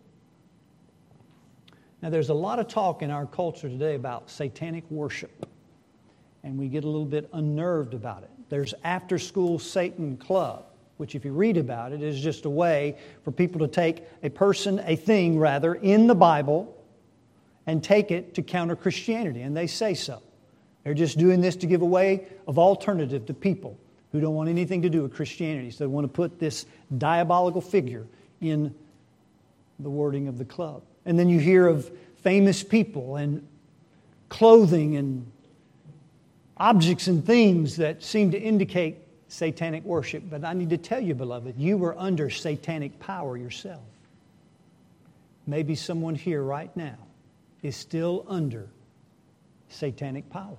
Now, 2.02 2.10
there's 2.10 2.30
a 2.30 2.34
lot 2.34 2.58
of 2.58 2.66
talk 2.66 3.02
in 3.02 3.12
our 3.12 3.26
culture 3.26 3.68
today 3.68 3.94
about 3.94 4.30
satanic 4.30 4.82
worship, 4.90 5.46
and 6.42 6.58
we 6.58 6.66
get 6.66 6.82
a 6.82 6.88
little 6.88 7.06
bit 7.06 7.30
unnerved 7.32 7.94
about 7.94 8.24
it. 8.24 8.30
There's 8.48 8.74
After 8.82 9.20
School 9.20 9.60
Satan 9.60 10.16
Club, 10.16 10.66
which, 10.96 11.14
if 11.14 11.24
you 11.24 11.32
read 11.32 11.56
about 11.56 11.92
it, 11.92 12.02
is 12.02 12.20
just 12.20 12.44
a 12.44 12.50
way 12.50 12.96
for 13.24 13.32
people 13.32 13.60
to 13.60 13.68
take 13.68 14.04
a 14.22 14.30
person, 14.30 14.80
a 14.84 14.96
thing 14.96 15.38
rather, 15.38 15.74
in 15.74 16.06
the 16.06 16.14
Bible 16.14 16.76
and 17.66 17.82
take 17.82 18.10
it 18.10 18.34
to 18.34 18.42
counter 18.42 18.76
Christianity, 18.76 19.42
and 19.42 19.56
they 19.56 19.66
say 19.66 19.94
so. 19.94 20.22
They're 20.84 20.94
just 20.94 21.18
doing 21.18 21.40
this 21.40 21.56
to 21.56 21.66
give 21.66 21.82
a 21.82 21.86
way 21.86 22.26
of 22.46 22.58
alternative 22.58 23.26
to 23.26 23.34
people 23.34 23.78
who 24.10 24.20
don't 24.20 24.34
want 24.34 24.48
anything 24.48 24.82
to 24.82 24.90
do 24.90 25.02
with 25.02 25.14
Christianity. 25.14 25.70
So 25.70 25.84
they 25.84 25.88
want 25.88 26.04
to 26.04 26.12
put 26.12 26.38
this 26.38 26.66
diabolical 26.98 27.60
figure 27.60 28.06
in 28.40 28.74
the 29.78 29.90
wording 29.90 30.28
of 30.28 30.38
the 30.38 30.44
club. 30.44 30.82
And 31.06 31.18
then 31.18 31.28
you 31.28 31.40
hear 31.40 31.66
of 31.66 31.90
famous 32.16 32.62
people 32.62 33.16
and 33.16 33.46
clothing 34.28 34.96
and 34.96 35.30
objects 36.56 37.06
and 37.06 37.24
things 37.24 37.76
that 37.76 38.02
seem 38.02 38.30
to 38.32 38.38
indicate 38.38 38.98
satanic 39.32 39.82
worship. 39.84 40.24
But 40.28 40.44
I 40.44 40.52
need 40.52 40.70
to 40.70 40.76
tell 40.76 41.00
you, 41.00 41.14
beloved, 41.14 41.54
you 41.56 41.78
were 41.78 41.98
under 41.98 42.28
satanic 42.28 43.00
power 43.00 43.36
yourself. 43.36 43.80
Maybe 45.46 45.74
someone 45.74 46.14
here 46.14 46.42
right 46.42 46.74
now 46.76 46.98
is 47.62 47.74
still 47.74 48.26
under 48.28 48.68
satanic 49.68 50.28
power. 50.28 50.58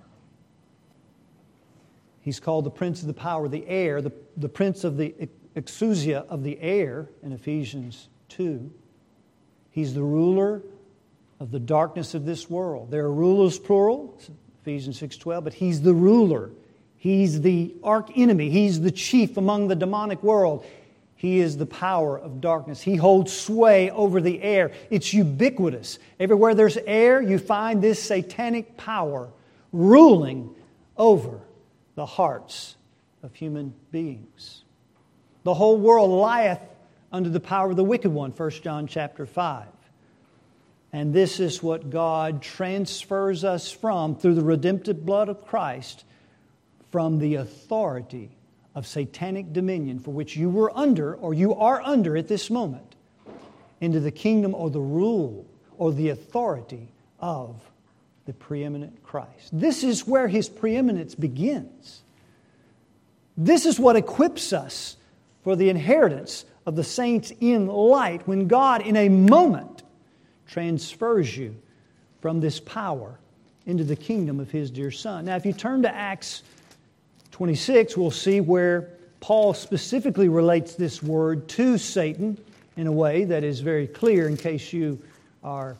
He's 2.22 2.39
called 2.39 2.65
the 2.65 2.72
prince 2.72 3.01
of 3.01 3.08
the 3.08 3.13
power 3.13 3.46
of 3.46 3.51
the 3.51 3.68
air, 3.68 4.01
the, 4.01 4.12
the 4.38 4.50
prince 4.50 4.84
of 4.84 4.98
the 4.98 5.13
exousia 5.56 6.25
of 6.27 6.44
the 6.44 6.60
air 6.60 7.10
in 7.22 7.32
Ephesians 7.32 8.08
2. 8.30 8.72
He's 9.70 9.94
the 9.94 10.03
ruler 10.03 10.63
of 11.39 11.51
the 11.51 11.60
darkness 11.60 12.13
of 12.15 12.25
this 12.25 12.50
world. 12.50 12.89
There 12.89 13.06
are 13.06 13.12
rulers, 13.12 13.60
plural, 13.60 14.20
Ephesians 14.62 15.00
6.12, 15.00 15.44
but 15.44 15.53
he's 15.53 15.82
the 15.82 15.94
ruler. 15.94 16.50
He's 17.03 17.41
the 17.41 17.75
arch 17.83 18.10
enemy. 18.15 18.50
He's 18.50 18.79
the 18.79 18.89
chief 18.89 19.36
among 19.36 19.67
the 19.67 19.75
demonic 19.75 20.24
world. 20.24 20.65
He 21.17 21.41
is 21.41 21.57
the 21.57 21.65
power 21.65 22.17
of 22.17 22.39
darkness. 22.39 22.81
He 22.81 22.95
holds 22.95 23.33
sway 23.33 23.89
over 23.89 24.22
the 24.22 24.41
air. 24.41 24.72
It's 24.89 25.13
ubiquitous. 25.13 26.00
Everywhere 26.17 26.55
there's 26.55 26.77
air, 26.77 27.22
you 27.22 27.39
find 27.39 27.81
this 27.81 28.01
satanic 28.01 28.77
power 28.77 29.27
ruling 29.74 30.55
over 30.95 31.41
the 31.95 32.05
hearts 32.05 32.77
of 33.22 33.36
human 33.36 33.74
beings. 33.91 34.63
The 35.43 35.55
whole 35.55 35.75
world 35.75 36.10
lieth 36.10 36.62
under 37.12 37.29
the 37.29 37.41
power 37.41 37.72
of 37.72 37.75
the 37.75 37.83
wicked 37.83 38.13
one, 38.13 38.31
1 38.31 38.50
John 38.62 38.88
chapter 38.88 39.25
5. 39.25 39.65
And 40.93 41.13
this 41.13 41.41
is 41.41 41.62
what 41.62 41.89
God 41.89 42.41
transfers 42.41 43.43
us 43.43 43.69
from 43.69 44.15
through 44.15 44.36
the 44.36 44.41
redemptive 44.41 45.05
blood 45.05 45.27
of 45.27 45.45
Christ 45.45 46.05
from 46.93 47.17
the 47.17 47.33
authority 47.33 48.29
of 48.75 48.85
satanic 48.85 49.51
dominion 49.51 49.97
for 49.97 50.12
which 50.12 50.35
you 50.35 50.47
were 50.47 50.71
under 50.77 51.15
or 51.15 51.33
you 51.33 51.55
are 51.55 51.81
under 51.81 52.15
at 52.15 52.27
this 52.27 52.51
moment 52.51 52.95
into 53.81 54.00
the 54.00 54.12
kingdom 54.12 54.53
or 54.53 54.69
the 54.69 54.79
rule 54.79 55.43
or 55.79 55.91
the 55.91 56.09
authority 56.09 56.88
of 57.19 57.55
the 58.27 58.33
preeminent 58.33 59.01
Christ. 59.01 59.50
This 59.51 59.83
is 59.83 60.05
where 60.05 60.27
his 60.27 60.47
preeminence 60.47 61.15
begins. 61.15 62.03
This 63.35 63.65
is 63.65 63.79
what 63.79 63.95
equips 63.95 64.53
us 64.53 64.95
for 65.43 65.55
the 65.55 65.69
inheritance 65.69 66.45
of 66.67 66.75
the 66.75 66.83
saints 66.83 67.33
in 67.39 67.65
light 67.65 68.27
when 68.27 68.47
God, 68.47 68.83
in 68.83 68.97
a 68.97 69.09
moment, 69.09 69.81
transfers 70.45 71.35
you 71.35 71.55
from 72.21 72.39
this 72.39 72.59
power 72.59 73.17
into 73.65 73.83
the 73.83 73.95
kingdom 73.95 74.39
of 74.39 74.51
His 74.51 74.69
dear 74.69 74.91
Son. 74.91 75.25
Now, 75.25 75.35
if 75.38 75.45
you 75.45 75.53
turn 75.53 75.81
to 75.81 75.93
Acts 75.93 76.43
26, 77.33 77.97
we'll 77.97 78.11
see 78.11 78.41
where 78.41 78.89
Paul 79.19 79.55
specifically 79.55 80.29
relates 80.29 80.75
this 80.75 81.01
word 81.01 81.47
to 81.49 81.79
Satan 81.79 82.37
in 82.77 82.85
a 82.85 82.91
way 82.91 83.23
that 83.23 83.43
is 83.43 83.59
very 83.59 83.87
clear 83.87 84.27
in 84.27 84.37
case 84.37 84.71
you 84.71 85.01
are 85.43 85.75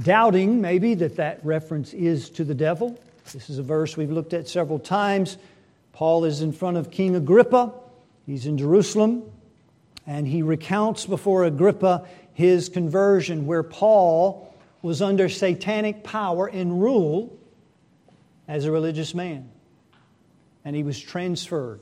doubting 0.00 0.60
maybe 0.60 0.94
that 0.94 1.16
that 1.16 1.44
reference 1.44 1.92
is 1.92 2.30
to 2.30 2.44
the 2.44 2.54
devil. 2.54 2.96
This 3.32 3.50
is 3.50 3.58
a 3.58 3.64
verse 3.64 3.96
we've 3.96 4.12
looked 4.12 4.32
at 4.32 4.48
several 4.48 4.78
times. 4.78 5.38
Paul 5.92 6.24
is 6.24 6.40
in 6.40 6.52
front 6.52 6.76
of 6.76 6.92
King 6.92 7.16
Agrippa. 7.16 7.72
He's 8.24 8.46
in 8.46 8.56
Jerusalem. 8.56 9.24
And 10.06 10.24
he 10.24 10.42
recounts 10.42 11.04
before 11.04 11.42
Agrippa 11.42 12.06
his 12.32 12.68
conversion, 12.68 13.46
where 13.46 13.64
Paul 13.64 14.54
was 14.82 15.02
under 15.02 15.28
satanic 15.28 16.04
power 16.04 16.46
and 16.46 16.80
rule 16.80 17.36
as 18.46 18.66
a 18.66 18.70
religious 18.70 19.14
man. 19.14 19.51
And 20.64 20.76
he 20.76 20.82
was 20.82 20.98
transferred 20.98 21.80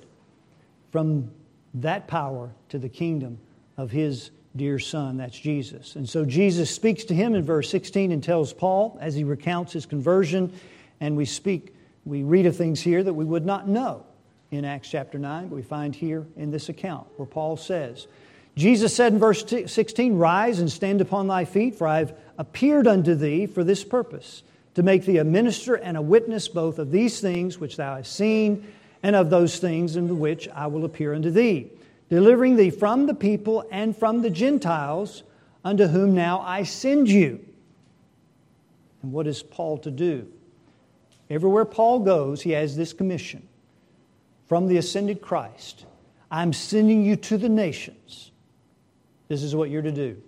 from 0.90 1.30
that 1.74 2.06
power 2.06 2.50
to 2.70 2.78
the 2.78 2.88
kingdom 2.88 3.38
of 3.76 3.90
his 3.90 4.30
dear 4.56 4.78
son. 4.78 5.16
That's 5.16 5.38
Jesus. 5.38 5.96
And 5.96 6.08
so 6.08 6.24
Jesus 6.24 6.70
speaks 6.70 7.04
to 7.04 7.14
him 7.14 7.34
in 7.34 7.44
verse 7.44 7.70
16 7.70 8.10
and 8.10 8.22
tells 8.22 8.52
Paul 8.52 8.98
as 9.00 9.14
he 9.14 9.24
recounts 9.24 9.72
his 9.72 9.86
conversion, 9.86 10.52
and 11.00 11.16
we 11.16 11.24
speak 11.24 11.74
we 12.04 12.22
read 12.22 12.46
of 12.46 12.56
things 12.56 12.80
here 12.80 13.02
that 13.02 13.14
we 13.14 13.24
would 13.24 13.44
not 13.44 13.68
know 13.68 14.04
in 14.50 14.64
Acts 14.64 14.88
chapter 14.90 15.18
9, 15.18 15.48
but 15.48 15.54
we 15.54 15.62
find 15.62 15.94
here 15.94 16.26
in 16.36 16.50
this 16.50 16.68
account 16.68 17.06
where 17.16 17.26
Paul 17.26 17.56
says, 17.56 18.06
Jesus 18.56 18.94
said 18.94 19.12
in 19.12 19.18
verse 19.18 19.44
16, 19.66 20.16
Rise 20.16 20.58
and 20.58 20.70
stand 20.70 21.00
upon 21.00 21.28
thy 21.28 21.44
feet, 21.44 21.76
for 21.76 21.86
I 21.86 21.98
have 21.98 22.18
appeared 22.36 22.86
unto 22.86 23.14
thee 23.14 23.46
for 23.46 23.62
this 23.62 23.84
purpose, 23.84 24.42
to 24.80 24.84
make 24.84 25.04
thee 25.04 25.18
a 25.18 25.24
minister 25.24 25.74
and 25.74 25.94
a 25.98 26.00
witness 26.00 26.48
both 26.48 26.78
of 26.78 26.90
these 26.90 27.20
things 27.20 27.58
which 27.58 27.76
thou 27.76 27.96
hast 27.96 28.16
seen, 28.16 28.66
and 29.02 29.14
of 29.14 29.28
those 29.28 29.58
things 29.58 29.94
in 29.94 30.18
which 30.18 30.48
I 30.48 30.68
will 30.68 30.86
appear 30.86 31.12
unto 31.12 31.30
thee, 31.30 31.70
delivering 32.08 32.56
thee 32.56 32.70
from 32.70 33.04
the 33.04 33.12
people 33.12 33.62
and 33.70 33.94
from 33.94 34.22
the 34.22 34.30
Gentiles, 34.30 35.22
unto 35.62 35.86
whom 35.86 36.14
now 36.14 36.40
I 36.40 36.62
send 36.62 37.10
you. 37.10 37.44
And 39.02 39.12
what 39.12 39.26
is 39.26 39.42
Paul 39.42 39.76
to 39.78 39.90
do? 39.90 40.26
Everywhere 41.28 41.66
Paul 41.66 41.98
goes, 41.98 42.40
he 42.40 42.52
has 42.52 42.74
this 42.74 42.94
commission 42.94 43.46
from 44.48 44.66
the 44.66 44.78
ascended 44.78 45.20
Christ 45.20 45.84
I'm 46.30 46.54
sending 46.54 47.04
you 47.04 47.16
to 47.16 47.36
the 47.36 47.50
nations. 47.50 48.30
This 49.28 49.42
is 49.42 49.54
what 49.54 49.68
you're 49.68 49.82
to 49.82 49.92
do. 49.92 50.22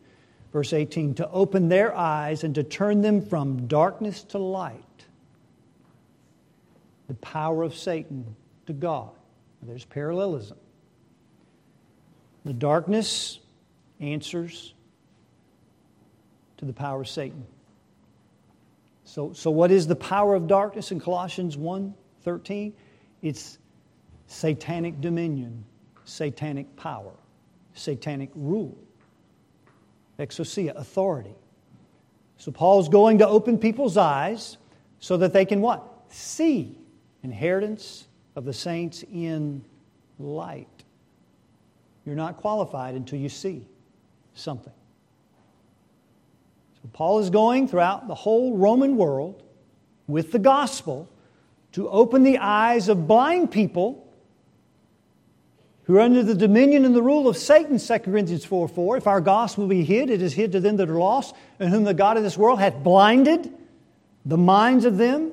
Verse 0.52 0.72
18 0.72 1.14
to 1.14 1.30
open 1.30 1.68
their 1.68 1.96
eyes 1.96 2.44
and 2.44 2.54
to 2.54 2.62
turn 2.62 3.00
them 3.00 3.24
from 3.24 3.66
darkness 3.66 4.22
to 4.24 4.38
light. 4.38 4.82
The 7.08 7.14
power 7.14 7.62
of 7.62 7.74
Satan 7.74 8.36
to 8.66 8.72
God. 8.72 9.10
There's 9.62 9.84
parallelism. 9.84 10.58
The 12.44 12.52
darkness 12.52 13.38
answers 14.00 14.74
to 16.58 16.64
the 16.64 16.72
power 16.72 17.00
of 17.00 17.08
Satan. 17.08 17.46
So, 19.04 19.32
so 19.32 19.50
what 19.50 19.70
is 19.70 19.86
the 19.86 19.96
power 19.96 20.34
of 20.34 20.46
darkness 20.46 20.90
in 20.90 21.00
Colossians 21.00 21.56
1:13? 21.56 22.72
It's 23.20 23.58
satanic 24.26 25.00
dominion, 25.00 25.64
satanic 26.04 26.74
power, 26.76 27.12
satanic 27.74 28.30
rule, 28.34 28.76
exousia, 30.22 30.74
authority. 30.76 31.34
So 32.38 32.50
Paul's 32.50 32.88
going 32.88 33.18
to 33.18 33.28
open 33.28 33.58
people's 33.58 33.96
eyes 33.96 34.56
so 34.98 35.16
that 35.18 35.32
they 35.32 35.44
can 35.44 35.60
what? 35.60 35.82
See 36.08 36.76
inheritance 37.22 38.06
of 38.34 38.44
the 38.44 38.52
saints 38.52 39.04
in 39.12 39.64
light. 40.18 40.68
You're 42.04 42.16
not 42.16 42.36
qualified 42.36 42.94
until 42.94 43.18
you 43.18 43.28
see 43.28 43.66
something. 44.34 44.72
So 46.82 46.88
Paul 46.92 47.20
is 47.20 47.30
going 47.30 47.68
throughout 47.68 48.08
the 48.08 48.14
whole 48.14 48.56
Roman 48.56 48.96
world 48.96 49.42
with 50.08 50.32
the 50.32 50.38
gospel 50.38 51.08
to 51.72 51.88
open 51.88 52.22
the 52.22 52.38
eyes 52.38 52.88
of 52.88 53.06
blind 53.06 53.50
people 53.50 54.11
who 55.84 55.96
are 55.96 56.00
under 56.00 56.22
the 56.22 56.34
dominion 56.34 56.84
and 56.84 56.94
the 56.94 57.02
rule 57.02 57.28
of 57.28 57.36
Satan, 57.36 57.78
2 57.78 57.98
Corinthians 58.00 58.44
4 58.44 58.68
4. 58.68 58.96
If 58.98 59.06
our 59.06 59.20
gospel 59.20 59.66
be 59.66 59.84
hid, 59.84 60.10
it 60.10 60.22
is 60.22 60.32
hid 60.32 60.52
to 60.52 60.60
them 60.60 60.76
that 60.76 60.88
are 60.88 60.98
lost, 60.98 61.34
and 61.58 61.70
whom 61.70 61.84
the 61.84 61.94
God 61.94 62.16
of 62.16 62.22
this 62.22 62.38
world 62.38 62.60
hath 62.60 62.76
blinded 62.82 63.52
the 64.24 64.38
minds 64.38 64.84
of 64.84 64.96
them 64.96 65.32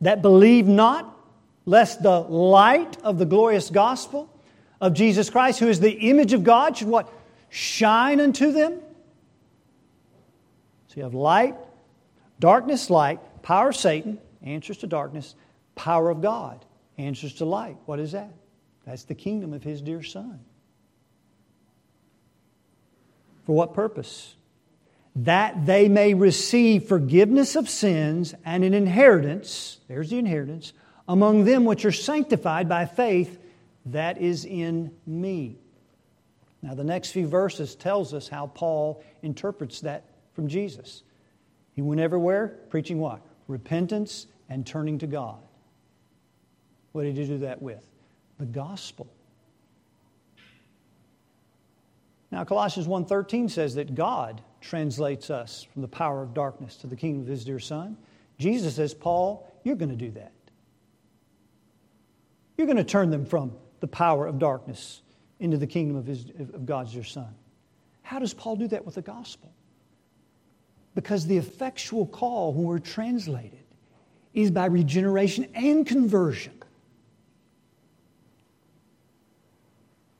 that 0.00 0.20
believe 0.20 0.66
not, 0.66 1.16
lest 1.64 2.02
the 2.02 2.20
light 2.20 3.00
of 3.02 3.18
the 3.18 3.24
glorious 3.24 3.70
gospel 3.70 4.28
of 4.80 4.94
Jesus 4.94 5.30
Christ, 5.30 5.60
who 5.60 5.68
is 5.68 5.78
the 5.78 5.92
image 5.92 6.32
of 6.32 6.42
God, 6.42 6.76
should 6.76 6.88
what? 6.88 7.12
Shine 7.50 8.20
unto 8.20 8.50
them. 8.50 8.80
So 10.88 10.94
you 10.96 11.02
have 11.04 11.14
light, 11.14 11.54
darkness, 12.40 12.90
light, 12.90 13.20
power 13.42 13.68
of 13.68 13.76
Satan, 13.76 14.18
answers 14.42 14.78
to 14.78 14.88
darkness, 14.88 15.36
power 15.76 16.10
of 16.10 16.20
God, 16.20 16.64
answers 16.98 17.34
to 17.34 17.44
light. 17.44 17.76
What 17.86 18.00
is 18.00 18.12
that? 18.12 18.32
That's 18.84 19.04
the 19.04 19.14
kingdom 19.14 19.52
of 19.52 19.62
his 19.62 19.80
dear 19.80 20.02
Son. 20.02 20.40
For 23.44 23.54
what 23.54 23.74
purpose? 23.74 24.34
That 25.14 25.66
they 25.66 25.88
may 25.88 26.14
receive 26.14 26.84
forgiveness 26.84 27.54
of 27.56 27.68
sins 27.68 28.34
and 28.44 28.64
an 28.64 28.74
inheritance, 28.74 29.78
there's 29.88 30.10
the 30.10 30.18
inheritance, 30.18 30.72
among 31.08 31.44
them 31.44 31.64
which 31.64 31.84
are 31.84 31.92
sanctified 31.92 32.68
by 32.68 32.86
faith 32.86 33.38
that 33.86 34.18
is 34.20 34.44
in 34.44 34.92
me. 35.06 35.58
Now 36.62 36.74
the 36.74 36.84
next 36.84 37.10
few 37.10 37.26
verses 37.26 37.74
tells 37.74 38.14
us 38.14 38.28
how 38.28 38.46
Paul 38.46 39.02
interprets 39.22 39.80
that 39.80 40.04
from 40.34 40.48
Jesus. 40.48 41.02
He 41.74 41.82
went 41.82 42.00
everywhere 42.00 42.58
preaching 42.70 42.98
what? 42.98 43.20
Repentance 43.48 44.26
and 44.48 44.66
turning 44.66 44.98
to 44.98 45.06
God. 45.06 45.38
What 46.92 47.02
did 47.02 47.16
he 47.16 47.26
do 47.26 47.38
that 47.38 47.60
with? 47.60 47.91
The 48.42 48.46
gospel. 48.46 49.06
Now 52.32 52.42
Colossians 52.44 52.88
1:13 52.88 53.48
says 53.48 53.76
that 53.76 53.94
God 53.94 54.42
translates 54.60 55.30
us 55.30 55.62
from 55.62 55.82
the 55.82 55.88
power 55.88 56.22
of 56.22 56.34
darkness 56.34 56.76
to 56.78 56.88
the 56.88 56.96
kingdom 56.96 57.22
of 57.22 57.28
his 57.28 57.44
dear 57.44 57.60
son. 57.60 57.96
Jesus 58.38 58.74
says, 58.74 58.94
"Paul, 58.94 59.46
you're 59.62 59.76
going 59.76 59.90
to 59.90 59.96
do 59.96 60.10
that. 60.12 60.32
You're 62.58 62.66
going 62.66 62.78
to 62.78 62.84
turn 62.84 63.10
them 63.10 63.24
from 63.24 63.52
the 63.78 63.86
power 63.86 64.26
of 64.26 64.40
darkness 64.40 65.02
into 65.38 65.56
the 65.56 65.66
kingdom 65.66 65.96
of, 65.96 66.06
his, 66.06 66.30
of 66.30 66.66
God's 66.66 66.92
dear 66.92 67.04
son." 67.04 67.32
How 68.02 68.18
does 68.18 68.34
Paul 68.34 68.56
do 68.56 68.66
that 68.68 68.84
with 68.84 68.96
the 68.96 69.02
gospel? 69.02 69.52
Because 70.96 71.26
the 71.26 71.38
effectual 71.38 72.06
call 72.06 72.52
when 72.52 72.64
we're 72.64 72.80
translated 72.80 73.64
is 74.34 74.50
by 74.50 74.66
regeneration 74.66 75.46
and 75.54 75.86
conversion. 75.86 76.61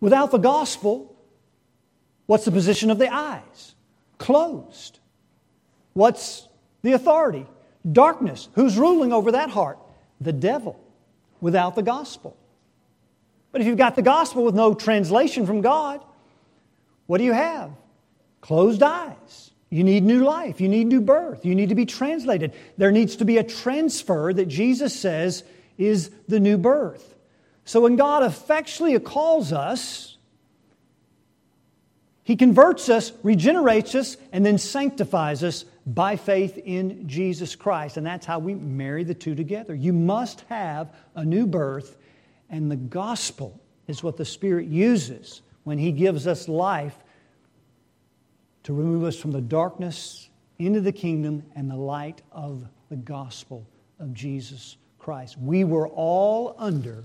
Without 0.02 0.32
the 0.32 0.38
gospel, 0.38 1.16
what's 2.26 2.44
the 2.44 2.50
position 2.50 2.90
of 2.90 2.98
the 2.98 3.10
eyes? 3.10 3.76
Closed. 4.18 4.98
What's 5.92 6.48
the 6.82 6.92
authority? 6.92 7.46
Darkness. 7.90 8.48
Who's 8.54 8.76
ruling 8.76 9.12
over 9.12 9.30
that 9.32 9.48
heart? 9.48 9.78
The 10.20 10.32
devil. 10.32 10.78
Without 11.40 11.76
the 11.76 11.84
gospel. 11.84 12.36
But 13.52 13.60
if 13.60 13.68
you've 13.68 13.78
got 13.78 13.94
the 13.94 14.02
gospel 14.02 14.44
with 14.44 14.56
no 14.56 14.74
translation 14.74 15.46
from 15.46 15.60
God, 15.60 16.04
what 17.06 17.18
do 17.18 17.24
you 17.24 17.32
have? 17.32 17.70
Closed 18.40 18.82
eyes. 18.82 19.52
You 19.70 19.84
need 19.84 20.02
new 20.02 20.24
life. 20.24 20.60
You 20.60 20.68
need 20.68 20.88
new 20.88 21.00
birth. 21.00 21.46
You 21.46 21.54
need 21.54 21.68
to 21.68 21.76
be 21.76 21.86
translated. 21.86 22.54
There 22.76 22.90
needs 22.90 23.14
to 23.16 23.24
be 23.24 23.38
a 23.38 23.44
transfer 23.44 24.32
that 24.32 24.48
Jesus 24.48 24.98
says 24.98 25.44
is 25.78 26.10
the 26.26 26.40
new 26.40 26.58
birth. 26.58 27.11
So 27.64 27.80
when 27.80 27.96
God 27.96 28.24
effectually 28.24 28.98
calls 28.98 29.52
us, 29.52 30.16
He 32.24 32.36
converts 32.36 32.88
us, 32.88 33.12
regenerates 33.22 33.94
us, 33.94 34.16
and 34.32 34.44
then 34.44 34.58
sanctifies 34.58 35.42
us 35.44 35.64
by 35.86 36.16
faith 36.16 36.58
in 36.58 37.08
Jesus 37.08 37.56
Christ. 37.56 37.96
And 37.96 38.06
that's 38.06 38.26
how 38.26 38.38
we 38.38 38.54
marry 38.54 39.04
the 39.04 39.14
two 39.14 39.34
together. 39.34 39.74
You 39.74 39.92
must 39.92 40.42
have 40.42 40.94
a 41.14 41.24
new 41.24 41.46
birth, 41.46 41.96
and 42.50 42.70
the 42.70 42.76
gospel 42.76 43.60
is 43.86 44.02
what 44.02 44.16
the 44.16 44.24
Spirit 44.24 44.66
uses 44.66 45.42
when 45.64 45.78
He 45.78 45.92
gives 45.92 46.26
us 46.26 46.48
life 46.48 46.96
to 48.64 48.72
remove 48.72 49.04
us 49.04 49.16
from 49.16 49.32
the 49.32 49.40
darkness 49.40 50.28
into 50.58 50.80
the 50.80 50.92
kingdom 50.92 51.42
and 51.56 51.70
the 51.70 51.76
light 51.76 52.22
of 52.30 52.64
the 52.90 52.96
gospel 52.96 53.66
of 53.98 54.14
Jesus 54.14 54.76
Christ. 54.98 55.36
We 55.38 55.64
were 55.64 55.88
all 55.88 56.54
under 56.58 57.04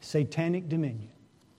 satanic 0.00 0.68
dominion. 0.68 1.10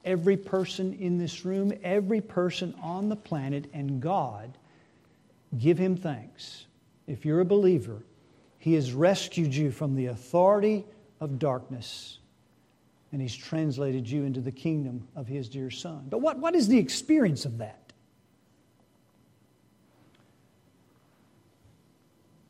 Every 0.05 0.37
person 0.37 0.93
in 0.93 1.17
this 1.17 1.45
room, 1.45 1.73
every 1.83 2.21
person 2.21 2.73
on 2.81 3.09
the 3.09 3.15
planet, 3.15 3.69
and 3.73 4.01
God, 4.01 4.57
give 5.57 5.77
Him 5.77 5.97
thanks. 5.97 6.65
If 7.07 7.25
you're 7.25 7.41
a 7.41 7.45
believer, 7.45 8.03
He 8.57 8.73
has 8.75 8.93
rescued 8.93 9.53
you 9.53 9.71
from 9.71 9.95
the 9.95 10.07
authority 10.07 10.85
of 11.19 11.39
darkness 11.39 12.19
and 13.11 13.21
He's 13.21 13.35
translated 13.35 14.09
you 14.09 14.23
into 14.23 14.39
the 14.39 14.51
kingdom 14.51 15.07
of 15.15 15.27
His 15.27 15.49
dear 15.49 15.71
Son. 15.71 16.05
But 16.09 16.21
what, 16.21 16.37
what 16.39 16.55
is 16.55 16.67
the 16.67 16.77
experience 16.77 17.45
of 17.45 17.57
that? 17.57 17.93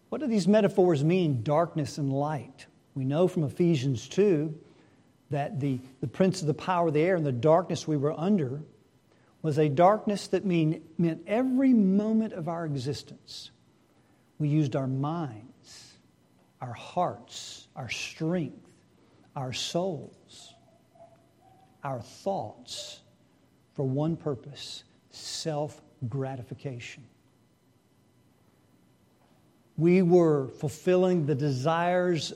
What 0.10 0.22
do 0.22 0.28
these 0.28 0.48
metaphors 0.48 1.04
mean, 1.04 1.44
darkness 1.44 1.98
and 1.98 2.12
light? 2.12 2.66
We 2.96 3.06
know 3.06 3.28
from 3.28 3.44
Ephesians 3.44 4.08
2 4.10 4.54
that 5.30 5.60
the, 5.60 5.80
the 6.02 6.08
prince 6.08 6.42
of 6.42 6.48
the 6.48 6.54
power 6.54 6.88
of 6.88 6.94
the 6.94 7.02
air 7.02 7.16
and 7.16 7.26
the 7.26 7.32
darkness 7.32 7.88
we 7.88 7.98
were 7.98 8.18
under 8.20 8.62
was 9.42 9.58
a 9.58 9.70
darkness 9.70 10.28
that 10.28 10.46
mean, 10.46 10.84
meant 10.98 11.24
every 11.28 11.74
moment 11.74 12.34
of 12.34 12.48
our 12.48 12.66
existence. 12.66 13.52
We 14.38 14.50
used 14.50 14.76
our 14.76 14.88
minds, 14.88 15.94
our 16.62 16.74
hearts, 16.74 17.68
our 17.76 17.90
strength, 17.90 18.68
our 19.36 19.54
souls, 19.54 20.54
our 21.84 22.02
thoughts 22.02 23.00
for 23.74 23.84
one 23.84 24.18
purpose 24.18 24.84
self 25.12 25.82
gratification. 26.08 27.04
We 29.78 30.02
were 30.02 30.50
fulfilling 30.50 31.26
the 31.26 31.36
desires 31.36 32.34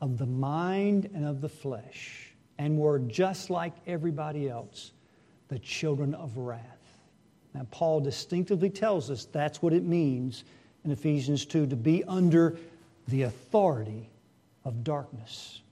of 0.00 0.18
the 0.18 0.26
mind 0.26 1.10
and 1.14 1.26
of 1.26 1.40
the 1.40 1.48
flesh, 1.48 2.25
and 2.58 2.78
were 2.78 2.98
just 2.98 3.50
like 3.50 3.74
everybody 3.86 4.48
else, 4.48 4.92
the 5.48 5.58
children 5.58 6.14
of 6.14 6.36
wrath. 6.36 6.62
Now, 7.54 7.66
Paul 7.70 8.00
distinctively 8.00 8.70
tells 8.70 9.10
us 9.10 9.24
that's 9.26 9.62
what 9.62 9.72
it 9.72 9.84
means 9.84 10.44
in 10.84 10.90
Ephesians 10.90 11.46
2 11.46 11.66
to 11.68 11.76
be 11.76 12.04
under 12.04 12.58
the 13.08 13.22
authority 13.22 14.10
of 14.64 14.84
darkness. 14.84 15.62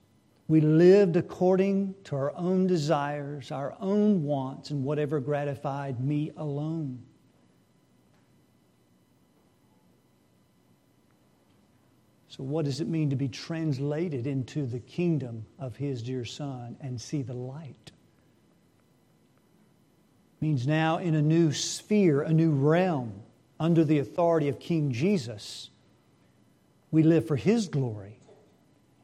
We 0.47 0.61
lived 0.61 1.15
according 1.15 1.95
to 2.05 2.15
our 2.15 2.35
own 2.35 2.67
desires, 2.67 3.51
our 3.51 3.75
own 3.79 4.23
wants, 4.23 4.69
and 4.69 4.83
whatever 4.83 5.19
gratified 5.19 5.99
me 5.99 6.31
alone. 6.37 7.01
So, 12.35 12.43
what 12.43 12.65
does 12.65 12.81
it 12.81 12.89
mean 12.89 13.11
to 13.11 13.15
be 13.15 13.29
translated 13.29 14.27
into 14.27 14.65
the 14.65 14.79
kingdom 14.79 15.45
of 15.57 15.77
His 15.77 16.01
dear 16.01 16.25
Son 16.25 16.75
and 16.81 16.99
see 16.99 17.21
the 17.21 17.33
light? 17.33 17.91
It 20.33 20.41
means 20.41 20.67
now 20.67 20.97
in 20.97 21.15
a 21.15 21.21
new 21.21 21.53
sphere, 21.53 22.23
a 22.23 22.33
new 22.33 22.51
realm, 22.51 23.13
under 23.57 23.85
the 23.85 23.99
authority 23.99 24.49
of 24.49 24.59
King 24.59 24.91
Jesus, 24.91 25.69
we 26.91 27.03
live 27.03 27.25
for 27.25 27.37
His 27.37 27.69
glory 27.69 28.19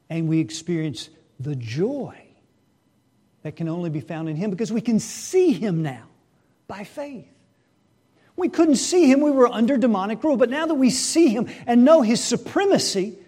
and 0.10 0.28
we 0.28 0.42
experience 0.42 1.10
the 1.40 1.56
joy 1.56 2.22
that 3.44 3.56
can 3.56 3.70
only 3.70 3.90
be 3.90 4.02
found 4.02 4.28
in 4.28 4.36
Him 4.36 4.50
because 4.50 4.74
we 4.74 4.82
can 4.82 5.00
see 5.00 5.54
Him 5.54 5.82
now 5.82 6.04
by 6.68 6.84
faith. 6.84 7.30
We 8.36 8.50
couldn't 8.50 8.76
see 8.76 9.10
Him, 9.10 9.22
we 9.22 9.32
were 9.32 9.48
under 9.48 9.78
demonic 9.78 10.22
rule, 10.22 10.36
but 10.36 10.50
now 10.50 10.66
that 10.66 10.76
we 10.76 10.90
see 10.90 11.30
Him 11.30 11.48
and 11.66 11.86
know 11.86 12.02
His 12.02 12.22
supremacy, 12.22 13.20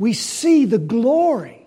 we 0.00 0.14
see 0.14 0.64
the 0.64 0.78
glory 0.78 1.66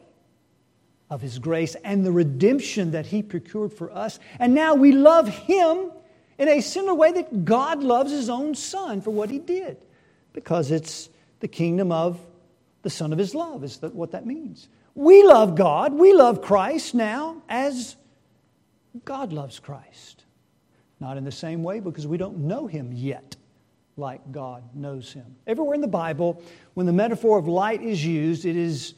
of 1.08 1.22
His 1.22 1.38
grace 1.38 1.76
and 1.84 2.04
the 2.04 2.12
redemption 2.12 2.92
that 2.92 3.06
He 3.06 3.22
procured 3.22 3.72
for 3.72 3.92
us. 3.92 4.20
And 4.40 4.56
now 4.56 4.74
we 4.74 4.92
love 4.92 5.30
Him 5.30 5.92
in 6.40 6.50
a 6.50 6.60
similar 6.60 6.96
way 6.96 7.12
that 7.12 7.46
God 7.46 7.84
loves 7.84 8.12
His 8.12 8.32
own 8.32 8.56
Son 8.56 9.02
for 9.02 9.12
what 9.12 9.30
He 9.30 9.38
did, 9.38 9.78
because 10.34 10.72
it's 10.72 11.10
the 11.42 11.48
kingdom 11.48 11.92
of 11.92 12.20
the 12.82 12.90
Son 12.90 13.14
of 13.14 13.20
His 13.20 13.36
love, 13.36 13.64
is 13.64 13.78
that 13.78 13.94
what 13.94 14.12
that 14.12 14.26
means. 14.26 14.68
We 14.96 15.24
love 15.24 15.56
God. 15.56 15.94
We 15.94 16.14
love 16.14 16.42
Christ 16.42 16.96
now 16.96 17.44
as 17.48 17.96
God 19.06 19.32
loves 19.32 19.60
Christ. 19.60 20.24
Not 21.00 21.18
in 21.18 21.24
the 21.24 21.32
same 21.32 21.62
way 21.62 21.80
because 21.80 22.08
we 22.08 22.18
don't 22.18 22.40
know 22.40 22.66
Him 22.66 22.92
yet 22.94 23.36
like 23.98 24.32
God 24.32 24.64
knows 24.76 25.14
Him. 25.14 25.36
Everywhere 25.46 25.76
in 25.76 25.82
the 25.82 25.88
Bible, 25.88 26.42
when 26.74 26.86
the 26.86 26.94
metaphor 26.94 27.38
of 27.38 27.48
light 27.48 27.82
is 27.82 28.06
used, 28.06 28.46
it 28.46 28.56
is 28.56 28.94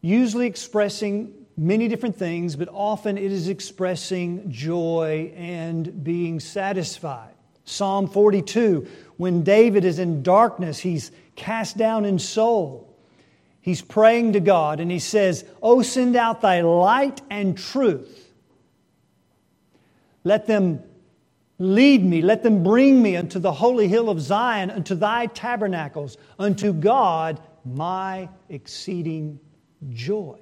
usually 0.00 0.46
expressing 0.46 1.32
many 1.56 1.88
different 1.88 2.16
things, 2.16 2.56
but 2.56 2.68
often 2.72 3.18
it 3.18 3.30
is 3.30 3.48
expressing 3.48 4.50
joy 4.50 5.32
and 5.36 6.02
being 6.02 6.40
satisfied. 6.40 7.34
Psalm 7.64 8.08
42, 8.08 8.86
when 9.16 9.42
David 9.42 9.84
is 9.84 9.98
in 9.98 10.22
darkness, 10.22 10.78
he's 10.78 11.12
cast 11.36 11.76
down 11.76 12.04
in 12.04 12.18
soul. 12.18 12.88
He's 13.60 13.80
praying 13.80 14.32
to 14.32 14.40
God 14.40 14.80
and 14.80 14.90
he 14.90 14.98
says, 14.98 15.44
Oh, 15.62 15.82
send 15.82 16.16
out 16.16 16.40
thy 16.40 16.62
light 16.62 17.22
and 17.30 17.56
truth. 17.56 18.32
Let 20.24 20.46
them 20.46 20.82
lead 21.62 22.04
me, 22.04 22.22
let 22.22 22.42
them 22.42 22.64
bring 22.64 23.00
me 23.00 23.16
unto 23.16 23.38
the 23.38 23.52
holy 23.52 23.86
hill 23.86 24.10
of 24.10 24.20
Zion, 24.20 24.70
unto 24.70 24.96
thy 24.96 25.26
tabernacles, 25.26 26.16
unto 26.38 26.72
God 26.72 27.40
my 27.64 28.28
exceeding 28.48 29.38
joy. 29.90 30.38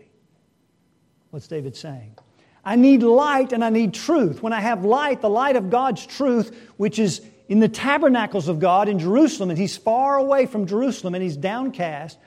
What's 1.30 1.46
David 1.46 1.76
saying? 1.76 2.16
I 2.64 2.76
need 2.76 3.02
light 3.02 3.52
and 3.52 3.62
I 3.62 3.68
need 3.68 3.92
truth. 3.92 4.42
When 4.42 4.54
I 4.54 4.60
have 4.60 4.84
light, 4.84 5.20
the 5.20 5.28
light 5.28 5.56
of 5.56 5.68
God's 5.68 6.06
truth, 6.06 6.56
which 6.78 6.98
is 6.98 7.20
in 7.48 7.60
the 7.60 7.68
tabernacles 7.68 8.48
of 8.48 8.58
God 8.58 8.88
in 8.88 8.98
Jerusalem, 8.98 9.50
and 9.50 9.58
he's 9.58 9.76
far 9.76 10.16
away 10.16 10.46
from 10.46 10.66
Jerusalem 10.66 11.14
and 11.14 11.22
he's 11.22 11.36
downcast, 11.36 12.18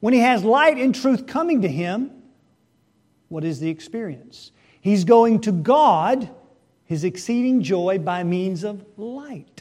when 0.00 0.14
he 0.14 0.20
has 0.20 0.42
light 0.42 0.78
and 0.78 0.94
truth 0.94 1.26
coming 1.26 1.62
to 1.62 1.68
him, 1.68 2.10
what 3.28 3.44
is 3.44 3.60
the 3.60 3.68
experience? 3.68 4.52
He's 4.80 5.04
going 5.04 5.40
to 5.42 5.52
God, 5.52 6.30
his 6.88 7.04
exceeding 7.04 7.62
joy, 7.62 7.98
by 7.98 8.24
means 8.24 8.64
of 8.64 8.82
light. 8.96 9.60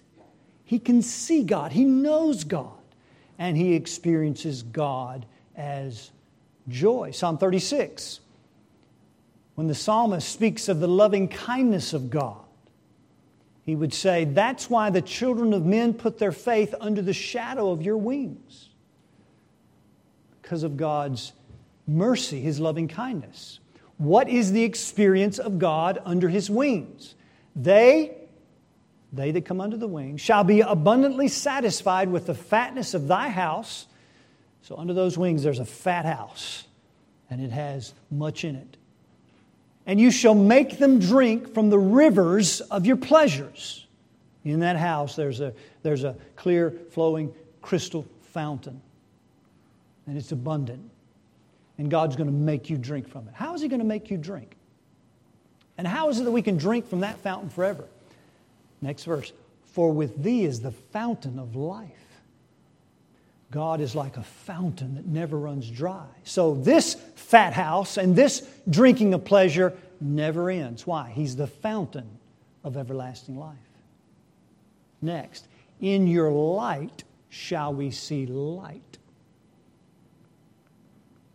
He 0.63 0.79
can 0.79 1.01
see 1.01 1.43
God, 1.43 1.73
he 1.73 1.83
knows 1.83 2.45
God, 2.45 2.71
and 3.37 3.57
he 3.57 3.73
experiences 3.73 4.63
God 4.63 5.25
as 5.53 6.11
joy. 6.69 7.11
Psalm 7.11 7.37
36, 7.37 8.21
when 9.55 9.67
the 9.67 9.75
psalmist 9.75 10.29
speaks 10.29 10.69
of 10.69 10.79
the 10.79 10.87
loving 10.87 11.27
kindness 11.27 11.91
of 11.93 12.09
God, 12.09 12.45
he 13.65 13.75
would 13.75 13.93
say, 13.93 14.23
That's 14.23 14.69
why 14.69 14.89
the 14.89 15.01
children 15.01 15.53
of 15.53 15.65
men 15.65 15.93
put 15.93 16.19
their 16.19 16.31
faith 16.31 16.73
under 16.79 17.01
the 17.01 17.11
shadow 17.11 17.71
of 17.71 17.81
your 17.81 17.97
wings 17.97 18.69
because 20.41 20.63
of 20.63 20.77
God's 20.77 21.33
mercy, 21.85 22.39
His 22.39 22.61
loving 22.61 22.87
kindness. 22.87 23.59
What 23.97 24.29
is 24.29 24.53
the 24.53 24.63
experience 24.63 25.39
of 25.39 25.59
God 25.59 26.01
under 26.05 26.29
His 26.29 26.49
wings? 26.49 27.15
They, 27.57 28.15
they 29.11 29.31
that 29.31 29.45
come 29.45 29.59
under 29.59 29.77
the 29.77 29.87
wings, 29.87 30.21
shall 30.21 30.43
be 30.43 30.61
abundantly 30.61 31.27
satisfied 31.27 32.09
with 32.09 32.27
the 32.27 32.33
fatness 32.33 32.93
of 32.93 33.07
thy 33.07 33.29
house. 33.29 33.87
So, 34.61 34.77
under 34.77 34.93
those 34.93 35.17
wings, 35.17 35.43
there's 35.43 35.59
a 35.59 35.65
fat 35.65 36.05
house, 36.05 36.65
and 37.29 37.41
it 37.41 37.51
has 37.51 37.93
much 38.11 38.43
in 38.43 38.55
it. 38.55 38.77
And 39.85 39.99
you 39.99 40.11
shall 40.11 40.35
make 40.35 40.77
them 40.77 40.99
drink 40.99 41.53
from 41.53 41.69
the 41.69 41.79
rivers 41.79 42.61
of 42.61 42.85
your 42.85 42.97
pleasures. 42.97 43.85
In 44.43 44.59
that 44.61 44.77
house, 44.77 45.15
there's 45.15 45.39
a, 45.39 45.53
there's 45.83 46.03
a 46.03 46.15
clear, 46.35 46.73
flowing 46.91 47.33
crystal 47.61 48.05
fountain 48.33 48.81
and 50.07 50.17
it's 50.17 50.31
abundant. 50.31 50.89
And 51.77 51.91
God's 51.91 52.15
going 52.15 52.27
to 52.27 52.35
make 52.35 52.69
you 52.69 52.77
drink 52.77 53.07
from 53.07 53.27
it. 53.27 53.33
How 53.35 53.53
is 53.53 53.61
He 53.61 53.67
going 53.67 53.81
to 53.81 53.85
make 53.85 54.09
you 54.09 54.17
drink? 54.17 54.56
And 55.77 55.87
how 55.87 56.09
is 56.09 56.19
it 56.19 56.23
that 56.23 56.31
we 56.31 56.41
can 56.41 56.57
drink 56.57 56.89
from 56.89 57.01
that 57.01 57.19
fountain 57.19 57.49
forever? 57.49 57.85
Next 58.81 59.03
verse. 59.03 59.31
For 59.73 59.91
with 59.91 60.23
thee 60.23 60.43
is 60.43 60.61
the 60.61 60.71
fountain 60.71 61.37
of 61.37 61.55
life. 61.55 61.91
God 63.51 63.79
is 63.79 63.95
like 63.95 64.17
a 64.17 64.23
fountain 64.23 64.95
that 64.95 65.05
never 65.05 65.37
runs 65.37 65.69
dry. 65.69 66.07
So 66.23 66.55
this 66.55 66.95
fat 67.15 67.53
house 67.53 67.97
and 67.97 68.15
this 68.15 68.47
drinking 68.69 69.13
of 69.13 69.23
pleasure 69.23 69.73
never 70.01 70.49
ends. 70.49 70.85
Why? 70.85 71.11
He's 71.13 71.35
the 71.35 71.47
fountain 71.47 72.09
of 72.63 72.75
everlasting 72.75 73.37
life. 73.37 73.55
Next, 75.01 75.47
in 75.79 76.07
your 76.07 76.31
light 76.31 77.03
shall 77.29 77.73
we 77.73 77.91
see 77.91 78.25
light. 78.25 78.97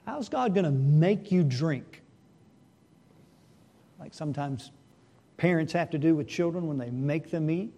How's 0.05 0.29
God 0.29 0.53
going 0.53 0.65
to 0.65 0.71
make 0.71 1.31
you 1.31 1.45
drink? 1.45 2.02
Like 4.03 4.15
sometimes 4.15 4.73
parents 5.37 5.73
have 5.75 5.91
to 5.91 5.99
do 5.99 6.17
with 6.17 6.27
children 6.27 6.67
when 6.67 6.77
they 6.77 6.91
make 6.91 7.31
them 7.31 7.49
eat. 7.49 7.73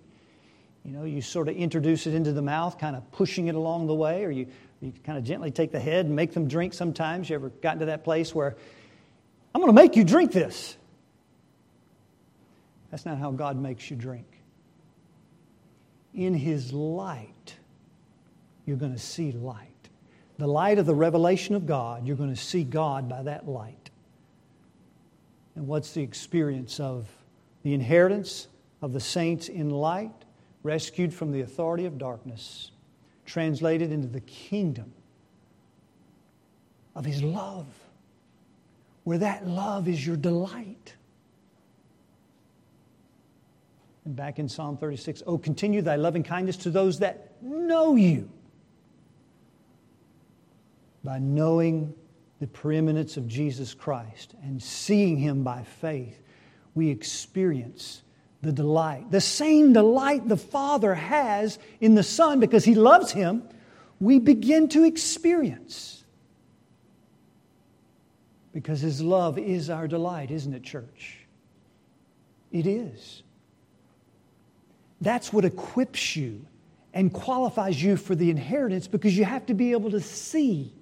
You 0.83 0.93
know, 0.93 1.05
you 1.05 1.21
sort 1.21 1.49
of 1.49 1.55
introduce 1.55 2.07
it 2.07 2.15
into 2.15 2.33
the 2.33 2.41
mouth, 2.41 2.79
kind 2.79 2.97
of 2.97 3.13
pushing 3.13 3.49
it 3.49 3.55
along 3.55 3.89
the 3.89 3.95
way, 3.95 4.25
or 4.25 4.31
you, 4.31 4.47
you 4.81 4.95
kind 5.05 5.19
of 5.19 5.25
gently 5.25 5.51
take 5.51 5.71
the 5.71 5.79
head 5.79 6.07
and 6.07 6.17
make 6.17 6.33
them 6.33 6.49
drink 6.49 6.73
sometimes. 6.73 7.29
You 7.29 7.35
ever 7.35 7.51
gotten 7.51 7.81
to 7.81 7.87
that 7.87 8.05
place 8.05 8.35
where, 8.35 8.57
I'm 9.55 9.61
going 9.61 9.75
to 9.75 9.79
make 9.79 9.97
you 9.97 10.05
drink 10.05 10.33
this? 10.33 10.79
That's 12.91 13.05
not 13.05 13.19
how 13.19 13.31
God 13.31 13.59
makes 13.59 13.91
you 13.91 13.97
drink. 13.97 14.27
In 16.15 16.33
His 16.33 16.73
light, 16.73 17.55
you're 18.65 18.79
going 18.79 18.95
to 18.95 18.99
see 18.99 19.33
light 19.33 19.75
the 20.39 20.47
light 20.47 20.79
of 20.79 20.87
the 20.87 20.95
revelation 20.95 21.55
of 21.55 21.67
God, 21.67 22.07
you're 22.07 22.17
going 22.17 22.35
to 22.35 22.41
see 22.41 22.65
God 22.65 23.09
by 23.09 23.23
that 23.23 23.49
light. 23.49 23.84
And 25.57 25.67
what's 25.67 25.93
the 25.93 26.03
experience 26.03 26.81
of 26.81 27.09
the 27.63 27.75
inheritance 27.75 28.49
of 28.83 28.93
the 28.93 29.01
saints 29.01 29.49
in 29.49 29.71
light, 29.71 30.13
rescued 30.63 31.15
from 31.15 31.33
the 31.33 31.41
authority 31.41 31.87
of 31.87 31.97
darkness, 31.97 32.71
translated 33.25 33.91
into 33.91 34.09
the 34.09 34.21
kingdom 34.21 34.93
of 36.95 37.05
His 37.05 37.23
love, 37.23 37.67
where 39.05 39.19
that 39.19 39.47
love 39.47 39.89
is 39.89 40.07
your 40.07 40.17
delight? 40.17 40.95
And 44.05 44.15
back 44.15 44.39
in 44.39 44.49
Psalm 44.49 44.77
36, 44.77 45.23
oh, 45.27 45.39
continue 45.39 45.81
thy 45.81 45.97
loving 45.97 46.23
kindness 46.23 46.59
to 46.59 46.71
those 46.71 46.99
that 46.99 47.33
know 47.43 47.97
you 47.97 48.29
by 51.03 51.19
knowing 51.19 51.95
the 52.41 52.47
preeminence 52.47 53.17
of 53.17 53.29
Jesus 53.29 53.75
Christ 53.75 54.35
and 54.43 54.63
seeing 54.63 55.17
Him 55.17 55.45
by 55.45 55.63
faith, 55.63 56.21
we 56.75 56.91
experience 56.91 58.03
the 58.43 58.53
delight, 58.53 59.11
the 59.11 59.21
same 59.21 59.73
delight 59.73 60.29
the 60.29 60.37
Father 60.37 60.95
has 60.95 61.59
in 61.81 61.95
the 61.95 62.03
Son 62.03 62.41
because 62.41 62.65
He 62.65 62.75
loves 62.75 63.13
Him, 63.13 63.43
we 64.01 64.19
begin 64.19 64.69
to 64.71 64.85
experience. 64.85 66.05
Because 68.53 68.81
His 68.81 69.01
love 69.01 69.39
is 69.39 69.71
our 69.71 69.89
delight, 69.89 70.31
isn't 70.31 70.53
it, 70.53 70.63
church? 70.63 71.19
It 72.53 72.67
is. 72.67 73.23
That's 75.01 75.33
what 75.33 75.45
equips 75.45 76.17
you 76.17 76.47
and 76.93 77.13
qualifies 77.13 77.83
you 77.83 77.97
for 77.97 78.15
the 78.15 78.31
inheritance 78.31 78.87
because 78.87 79.17
you 79.17 79.25
have 79.25 79.47
to 79.47 79.55
be 79.55 79.73
able 79.73 79.91
to 79.91 80.01
see 80.01 80.73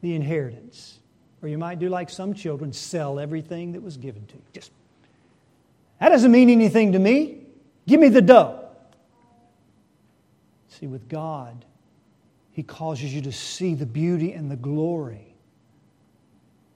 the 0.00 0.14
inheritance. 0.14 0.98
Or 1.42 1.48
you 1.48 1.58
might 1.58 1.78
do 1.78 1.88
like 1.88 2.10
some 2.10 2.34
children, 2.34 2.72
sell 2.72 3.18
everything 3.18 3.72
that 3.72 3.82
was 3.82 3.96
given 3.96 4.26
to 4.26 4.34
you. 4.34 4.42
Just, 4.52 4.72
that 6.00 6.10
doesn't 6.10 6.30
mean 6.30 6.50
anything 6.50 6.92
to 6.92 6.98
me. 6.98 7.46
Give 7.86 8.00
me 8.00 8.08
the 8.08 8.22
dough. 8.22 8.68
See, 10.68 10.86
with 10.86 11.08
God, 11.08 11.64
He 12.52 12.62
causes 12.62 13.14
you 13.14 13.22
to 13.22 13.32
see 13.32 13.74
the 13.74 13.86
beauty 13.86 14.32
and 14.32 14.50
the 14.50 14.56
glory 14.56 15.34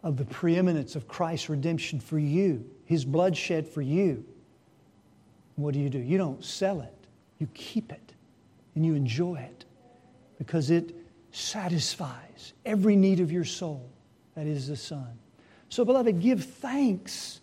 of 0.02 0.16
the 0.16 0.24
preeminence 0.24 0.96
of 0.96 1.08
Christ's 1.08 1.48
redemption 1.48 2.00
for 2.00 2.18
you, 2.18 2.64
His 2.84 3.04
blood 3.04 3.36
shed 3.36 3.66
for 3.66 3.82
you. 3.82 4.24
What 5.56 5.72
do 5.74 5.80
you 5.80 5.88
do? 5.88 5.98
You 5.98 6.18
don't 6.18 6.44
sell 6.44 6.80
it, 6.80 6.94
you 7.38 7.48
keep 7.54 7.92
it 7.92 8.14
and 8.74 8.84
you 8.84 8.94
enjoy 8.94 9.36
it 9.36 9.64
because 10.38 10.70
it 10.70 10.94
satisfies 11.34 12.52
every 12.64 12.96
need 12.96 13.20
of 13.20 13.32
your 13.32 13.44
soul. 13.44 13.90
That 14.36 14.46
is 14.46 14.68
the 14.68 14.76
Son. 14.76 15.18
So, 15.68 15.84
beloved, 15.84 16.20
give 16.20 16.44
thanks 16.44 17.40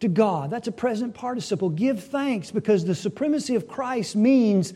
to 0.00 0.08
God. 0.08 0.50
That's 0.50 0.68
a 0.68 0.72
present 0.72 1.14
participle. 1.14 1.70
Give 1.70 2.02
thanks 2.02 2.50
because 2.50 2.84
the 2.84 2.94
supremacy 2.94 3.54
of 3.56 3.66
Christ 3.66 4.14
means 4.14 4.74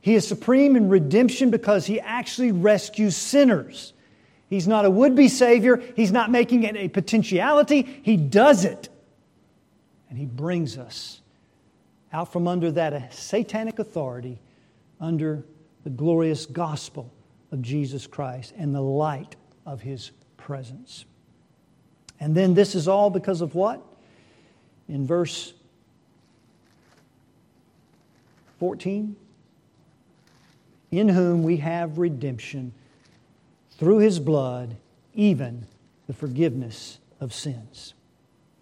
He 0.00 0.14
is 0.14 0.26
supreme 0.26 0.76
in 0.76 0.88
redemption 0.88 1.50
because 1.50 1.86
He 1.86 2.00
actually 2.00 2.52
rescues 2.52 3.16
sinners. 3.16 3.92
He's 4.50 4.68
not 4.68 4.84
a 4.84 4.90
would 4.90 5.14
be 5.14 5.28
Savior, 5.28 5.82
He's 5.94 6.12
not 6.12 6.30
making 6.30 6.64
it 6.64 6.76
a 6.76 6.88
potentiality, 6.88 8.00
He 8.02 8.16
does 8.16 8.64
it. 8.64 8.88
And 10.10 10.18
He 10.18 10.26
brings 10.26 10.76
us 10.76 11.20
out 12.12 12.32
from 12.32 12.48
under 12.48 12.70
that 12.72 13.14
satanic 13.14 13.78
authority 13.78 14.38
under 15.00 15.44
the 15.84 15.90
glorious 15.90 16.46
gospel 16.46 17.10
of 17.52 17.62
Jesus 17.62 18.06
Christ 18.06 18.54
and 18.56 18.74
the 18.74 18.80
light 18.80 19.36
of 19.64 19.82
his 19.82 20.10
presence. 20.36 21.04
And 22.18 22.34
then 22.34 22.54
this 22.54 22.74
is 22.74 22.88
all 22.88 23.10
because 23.10 23.42
of 23.42 23.54
what? 23.54 23.80
In 24.88 25.06
verse 25.06 25.52
14, 28.58 29.16
in 30.90 31.08
whom 31.08 31.42
we 31.42 31.58
have 31.58 31.98
redemption 31.98 32.72
through 33.72 33.98
his 33.98 34.18
blood, 34.18 34.76
even 35.14 35.66
the 36.06 36.12
forgiveness 36.12 36.98
of 37.20 37.34
sins. 37.34 37.94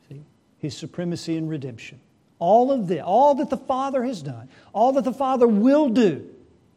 See? 0.08 0.22
His 0.58 0.76
supremacy 0.76 1.36
in 1.36 1.48
redemption. 1.48 2.00
All 2.38 2.72
of 2.72 2.88
this, 2.88 3.02
all 3.04 3.34
that 3.36 3.50
the 3.50 3.56
Father 3.56 4.04
has 4.04 4.22
done, 4.22 4.48
all 4.72 4.92
that 4.92 5.04
the 5.04 5.12
Father 5.12 5.46
will 5.46 5.90
do 5.90 6.26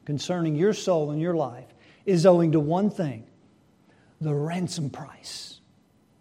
concerning 0.06 0.56
your 0.56 0.74
soul 0.74 1.12
and 1.12 1.22
your 1.22 1.36
life 1.36 1.73
is 2.06 2.26
owing 2.26 2.52
to 2.52 2.60
one 2.60 2.90
thing 2.90 3.26
the 4.22 4.34
ransom 4.34 4.90
price. 4.90 5.60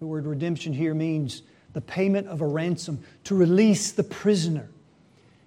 The 0.01 0.07
word 0.07 0.27
redemption 0.27 0.73
here 0.73 0.95
means 0.95 1.42
the 1.73 1.81
payment 1.81 2.27
of 2.27 2.40
a 2.40 2.47
ransom 2.47 3.03
to 3.25 3.35
release 3.37 3.92
the 3.92 4.03
prisoner. 4.03 4.68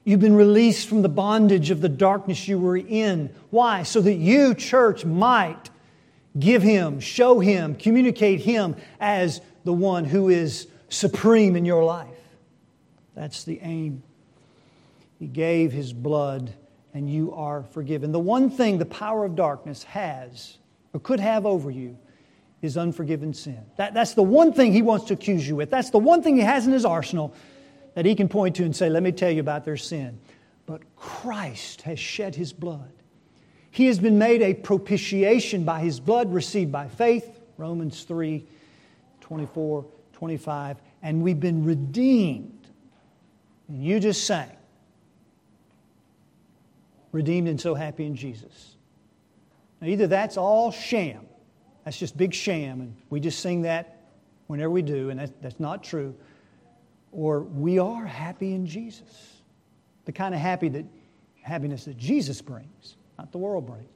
You've 0.05 0.21
been 0.21 0.35
released 0.35 0.87
from 0.87 1.01
the 1.01 1.09
bondage 1.09 1.71
of 1.71 1.81
the 1.81 1.89
darkness 1.89 2.47
you 2.47 2.57
were 2.57 2.77
in. 2.77 3.29
Why? 3.49 3.83
So 3.83 4.01
that 4.01 4.13
you, 4.13 4.53
church, 4.53 5.03
might 5.03 5.69
give 6.39 6.61
Him, 6.61 6.99
show 6.99 7.39
Him, 7.39 7.75
communicate 7.75 8.39
Him 8.41 8.75
as 8.99 9.41
the 9.65 9.73
one 9.73 10.05
who 10.05 10.29
is 10.29 10.67
supreme 10.89 11.55
in 11.55 11.65
your 11.65 11.83
life. 11.83 12.07
That's 13.15 13.43
the 13.43 13.59
aim. 13.61 14.03
He 15.19 15.27
gave 15.27 15.71
his 15.71 15.93
blood, 15.93 16.53
and 16.95 17.09
you 17.09 17.33
are 17.33 17.61
forgiven. 17.61 18.13
The 18.13 18.19
one 18.19 18.49
thing 18.49 18.77
the 18.77 18.85
power 18.85 19.25
of 19.25 19.35
darkness 19.35 19.83
has 19.83 20.57
or 20.93 20.99
could 21.01 21.19
have 21.19 21.45
over 21.45 21.69
you 21.69 21.97
is 22.61 22.77
unforgiven 22.77 23.33
sin. 23.33 23.59
That, 23.75 23.93
that's 23.93 24.13
the 24.13 24.23
one 24.23 24.53
thing 24.53 24.71
he 24.71 24.81
wants 24.81 25.05
to 25.07 25.13
accuse 25.13 25.47
you 25.47 25.57
with. 25.57 25.69
That's 25.69 25.89
the 25.89 25.99
one 25.99 26.23
thing 26.23 26.37
he 26.37 26.41
has 26.41 26.65
in 26.65 26.71
his 26.71 26.85
arsenal 26.85 27.35
that 27.95 28.05
he 28.05 28.15
can 28.15 28.29
point 28.29 28.55
to 28.55 28.63
and 28.63 28.73
say, 28.73 28.89
Let 28.89 29.03
me 29.03 29.11
tell 29.11 29.29
you 29.29 29.41
about 29.41 29.65
their 29.65 29.75
sin. 29.75 30.17
But 30.65 30.81
Christ 30.95 31.81
has 31.83 31.99
shed 31.99 32.33
his 32.33 32.53
blood. 32.53 32.91
He 33.71 33.87
has 33.87 33.99
been 33.99 34.17
made 34.17 34.41
a 34.41 34.53
propitiation 34.53 35.65
by 35.65 35.81
his 35.81 35.99
blood 35.99 36.33
received 36.33 36.71
by 36.71 36.87
faith, 36.87 37.41
Romans 37.57 38.03
3 38.03 38.47
24, 39.19 39.85
25, 40.13 40.77
and 41.03 41.21
we've 41.21 41.39
been 41.41 41.65
redeemed 41.65 42.55
and 43.67 43.83
you 43.83 43.99
just 43.99 44.25
sang, 44.25 44.54
redeemed 47.15 47.47
and 47.47 47.59
so 47.59 47.73
happy 47.73 48.05
in 48.05 48.15
Jesus. 48.15 48.75
Now, 49.79 49.87
either 49.87 50.05
that's 50.05 50.35
all 50.35 50.71
sham, 50.71 51.21
that's 51.83 51.97
just 51.97 52.17
big 52.17 52.33
sham, 52.33 52.81
and 52.81 52.95
we 53.09 53.21
just 53.21 53.39
sing 53.39 53.61
that 53.61 53.97
whenever 54.47 54.69
we 54.69 54.81
do, 54.81 55.09
and 55.09 55.19
that, 55.19 55.41
that's 55.41 55.59
not 55.59 55.83
true, 55.83 56.13
or 57.13 57.39
we 57.39 57.79
are 57.79 58.05
happy 58.05 58.53
in 58.53 58.67
Jesus. 58.67 59.41
The 60.03 60.11
kind 60.11 60.35
of 60.35 60.41
happy 60.41 60.67
that, 60.69 60.85
happiness 61.41 61.85
that 61.85 61.97
Jesus 61.97 62.41
brings, 62.41 62.97
not 63.17 63.31
the 63.31 63.37
world 63.37 63.65
brings. 63.65 63.89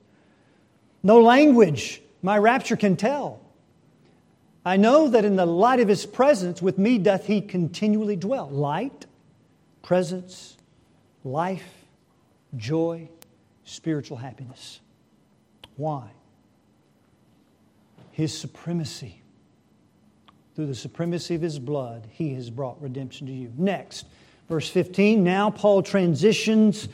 No 1.04 1.22
language 1.22 2.02
my 2.22 2.38
rapture 2.38 2.78
can 2.78 2.96
tell. 2.96 3.42
I 4.66 4.78
know 4.78 5.10
that 5.10 5.26
in 5.26 5.36
the 5.36 5.46
light 5.46 5.80
of 5.80 5.88
his 5.88 6.06
presence 6.06 6.62
with 6.62 6.78
me 6.78 6.98
doth 6.98 7.26
he 7.26 7.42
continually 7.42 8.16
dwell. 8.16 8.50
Light, 8.50 9.06
presence, 9.82 10.58
life, 11.24 11.79
joy, 12.58 13.10
spiritual 13.64 14.18
happiness. 14.18 14.80
Why? 15.78 16.10
His 18.12 18.38
supremacy. 18.38 19.22
Through 20.56 20.68
the 20.68 20.76
supremacy 20.76 21.36
of 21.36 21.42
his 21.42 21.58
blood, 21.58 22.08
he 22.12 22.34
has 22.34 22.50
brought 22.50 22.82
redemption 22.82 23.28
to 23.28 23.34
you. 23.34 23.54
Next, 23.58 24.06
verse 24.50 24.70
15. 24.70 25.24
Now, 25.24 25.50
Paul 25.50 25.84
transitions 25.84 26.90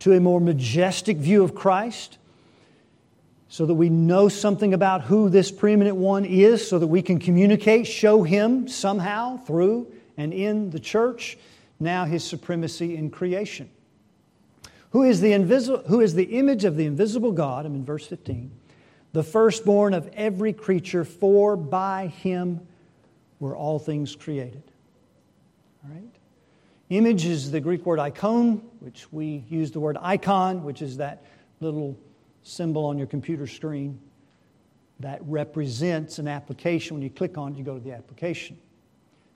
to 0.00 0.12
a 0.12 0.20
more 0.20 0.40
majestic 0.40 1.16
view 1.16 1.42
of 1.42 1.54
Christ 1.54 2.18
so 3.48 3.66
that 3.66 3.74
we 3.74 3.88
know 3.88 4.28
something 4.28 4.74
about 4.74 5.02
who 5.02 5.30
this 5.30 5.50
preeminent 5.50 5.96
one 5.96 6.24
is, 6.24 6.68
so 6.68 6.78
that 6.78 6.86
we 6.86 7.00
can 7.02 7.18
communicate, 7.18 7.86
show 7.86 8.22
him 8.22 8.68
somehow 8.68 9.38
through 9.38 9.90
and 10.18 10.34
in 10.34 10.70
the 10.70 10.78
church 10.78 11.38
now 11.80 12.04
his 12.04 12.24
supremacy 12.24 12.96
in 12.96 13.10
creation. 13.10 13.70
Who 14.90 15.02
is 15.02 15.20
the, 15.20 15.32
who 15.86 16.00
is 16.00 16.14
the 16.14 16.24
image 16.24 16.64
of 16.64 16.76
the 16.76 16.86
invisible 16.86 17.32
God? 17.32 17.66
I'm 17.66 17.74
in 17.74 17.84
verse 17.84 18.06
15. 18.06 18.50
The 19.12 19.22
firstborn 19.22 19.94
of 19.94 20.08
every 20.14 20.52
creature, 20.52 21.04
for 21.04 21.56
by 21.56 22.06
him 22.06 22.60
were 23.40 23.56
all 23.56 23.78
things 23.78 24.16
created. 24.16 24.62
All 25.84 25.94
right? 25.94 26.14
Image 26.90 27.26
is 27.26 27.50
the 27.50 27.60
Greek 27.60 27.84
word 27.84 27.98
icon, 27.98 28.62
which 28.80 29.12
we 29.12 29.44
use 29.48 29.70
the 29.70 29.80
word 29.80 29.98
icon, 30.00 30.64
which 30.64 30.80
is 30.80 30.96
that 30.96 31.24
little 31.60 31.98
symbol 32.42 32.86
on 32.86 32.96
your 32.96 33.06
computer 33.06 33.46
screen 33.46 34.00
that 35.00 35.20
represents 35.24 36.18
an 36.18 36.26
application. 36.26 36.96
When 36.96 37.02
you 37.02 37.10
click 37.10 37.36
on 37.36 37.52
it, 37.52 37.58
you 37.58 37.64
go 37.64 37.74
to 37.74 37.84
the 37.84 37.92
application. 37.92 38.58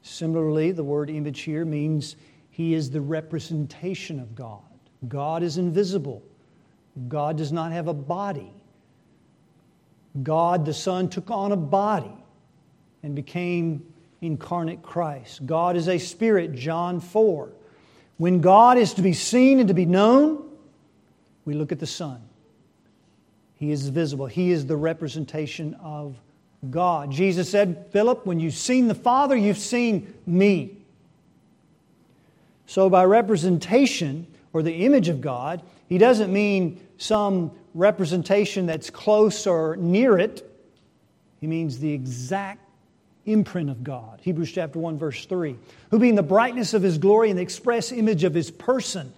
Similarly, 0.02 0.72
the 0.72 0.82
word 0.82 1.10
image 1.10 1.40
here 1.42 1.64
means 1.64 2.16
he 2.50 2.74
is 2.74 2.90
the 2.90 3.00
representation 3.00 4.18
of 4.18 4.34
God. 4.34 4.62
God 5.08 5.42
is 5.42 5.58
invisible. 5.58 6.22
God 7.08 7.36
does 7.36 7.52
not 7.52 7.72
have 7.72 7.88
a 7.88 7.94
body. 7.94 8.52
God, 10.22 10.66
the 10.66 10.74
Son, 10.74 11.08
took 11.08 11.30
on 11.30 11.52
a 11.52 11.56
body 11.56 12.12
and 13.02 13.14
became 13.14 13.84
incarnate 14.20 14.82
Christ. 14.82 15.44
God 15.46 15.76
is 15.76 15.88
a 15.88 15.98
spirit, 15.98 16.54
John 16.54 17.00
4. 17.00 17.50
When 18.18 18.40
God 18.40 18.78
is 18.78 18.94
to 18.94 19.02
be 19.02 19.14
seen 19.14 19.58
and 19.58 19.68
to 19.68 19.74
be 19.74 19.86
known, 19.86 20.48
we 21.44 21.54
look 21.54 21.72
at 21.72 21.80
the 21.80 21.86
Son. 21.86 22.20
He 23.54 23.70
is 23.70 23.88
visible, 23.88 24.26
He 24.26 24.50
is 24.50 24.66
the 24.66 24.76
representation 24.76 25.74
of 25.74 26.16
God. 26.70 27.10
Jesus 27.10 27.50
said, 27.50 27.86
Philip, 27.90 28.26
when 28.26 28.38
you've 28.38 28.54
seen 28.54 28.88
the 28.88 28.94
Father, 28.94 29.36
you've 29.36 29.58
seen 29.58 30.14
me. 30.26 30.76
So, 32.66 32.88
by 32.88 33.04
representation 33.04 34.26
or 34.52 34.62
the 34.62 34.84
image 34.84 35.08
of 35.08 35.20
God, 35.20 35.62
he 35.88 35.98
doesn't 35.98 36.32
mean 36.32 36.80
some 36.98 37.52
representation 37.74 38.66
that's 38.66 38.90
close 38.90 39.46
or 39.46 39.76
near 39.76 40.18
it. 40.18 40.48
He 41.40 41.46
means 41.46 41.78
the 41.78 41.92
exact 41.92 42.60
imprint 43.26 43.70
of 43.70 43.84
God. 43.84 44.20
Hebrews 44.22 44.52
chapter 44.52 44.78
1 44.78 44.98
verse 44.98 45.24
3. 45.26 45.56
Who 45.90 45.98
being 45.98 46.14
the 46.14 46.22
brightness 46.22 46.74
of 46.74 46.82
his 46.82 46.98
glory 46.98 47.30
and 47.30 47.38
the 47.38 47.42
express 47.42 47.92
image 47.92 48.24
of 48.24 48.34
his 48.34 48.50
person. 48.50 49.12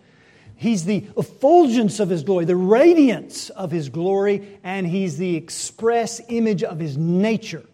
He's 0.57 0.85
the 0.85 1.05
effulgence 1.17 1.99
of 2.01 2.09
his 2.09 2.23
glory, 2.23 2.45
the 2.45 2.57
radiance 2.57 3.51
of 3.51 3.71
his 3.71 3.89
glory, 3.89 4.59
and 4.63 4.87
he's 4.87 5.17
the 5.17 5.37
express 5.37 6.21
image 6.29 6.63
of 6.63 6.79
his 6.79 6.97
nature. 6.97 7.65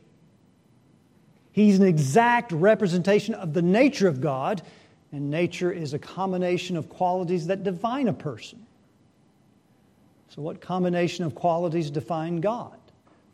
He's 1.53 1.79
an 1.79 1.87
exact 1.87 2.53
representation 2.53 3.35
of 3.35 3.53
the 3.53 3.63
nature 3.63 4.09
of 4.09 4.21
God, 4.21 4.63
and 5.13 5.31
nature 5.31 5.73
is 5.73 5.93
a 5.93 5.99
combination 5.99 6.77
of 6.77 6.89
qualities 6.89 7.47
that 7.49 7.65
define 7.65 8.09
a 8.09 8.13
person. 8.13 8.65
So, 10.29 10.43
what 10.43 10.61
combination 10.61 11.25
of 11.25 11.35
qualities 11.35 11.91
define 11.91 12.41
God, 12.41 12.79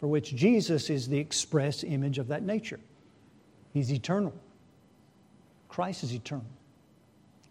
for 0.00 0.06
which 0.06 0.34
Jesus 0.34 0.88
is 0.88 1.08
the 1.08 1.18
express 1.18 1.84
image 1.84 2.18
of 2.18 2.28
that 2.28 2.42
nature? 2.42 2.80
He's 3.74 3.92
eternal. 3.92 4.32
Christ 5.68 6.04
is 6.04 6.14
eternal. 6.14 6.46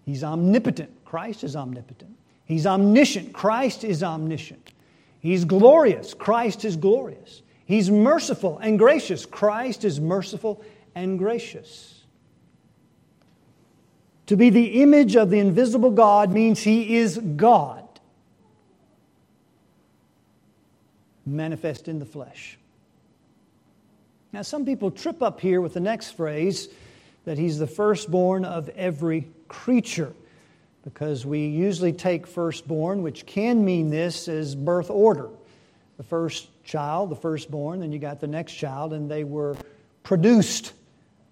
He's 0.05 0.23
omnipotent. 0.23 0.89
Christ 1.05 1.43
is 1.43 1.55
omnipotent. 1.55 2.15
He's 2.45 2.65
omniscient. 2.65 3.33
Christ 3.33 3.83
is 3.83 4.01
omniscient. 4.01 4.73
He's 5.19 5.45
glorious. 5.45 6.13
Christ 6.13 6.65
is 6.65 6.75
glorious. 6.75 7.43
He's 7.65 7.89
merciful 7.89 8.59
and 8.59 8.77
gracious. 8.79 9.25
Christ 9.25 9.83
is 9.83 9.99
merciful 9.99 10.63
and 10.93 11.17
gracious. 11.19 11.94
To 14.27 14.35
be 14.35 14.49
the 14.49 14.81
image 14.81 15.15
of 15.15 15.29
the 15.29 15.39
invisible 15.39 15.91
God 15.91 16.31
means 16.31 16.61
He 16.61 16.97
is 16.97 17.17
God, 17.17 17.87
manifest 21.25 21.87
in 21.87 21.99
the 21.99 22.05
flesh. 22.05 22.57
Now, 24.33 24.41
some 24.41 24.65
people 24.65 24.91
trip 24.91 25.21
up 25.21 25.39
here 25.39 25.61
with 25.61 25.73
the 25.73 25.79
next 25.79 26.11
phrase 26.11 26.69
that 27.25 27.37
He's 27.37 27.59
the 27.59 27.67
firstborn 27.67 28.45
of 28.45 28.69
every 28.69 29.27
creature 29.47 30.13
because 30.83 31.25
we 31.25 31.47
usually 31.47 31.93
take 31.93 32.27
firstborn, 32.27 33.01
which 33.01 33.25
can 33.25 33.65
mean 33.65 33.89
this, 33.89 34.27
as 34.27 34.55
birth 34.55 34.91
order. 34.91 35.29
The 35.97 36.03
first 36.03 36.47
child, 36.63 37.09
the 37.09 37.15
firstborn, 37.15 37.79
then 37.79 37.91
you 37.91 37.99
got 37.99 38.19
the 38.19 38.27
next 38.27 38.53
child, 38.53 38.93
and 38.93 39.09
they 39.09 39.23
were 39.23 39.57
produced. 40.03 40.73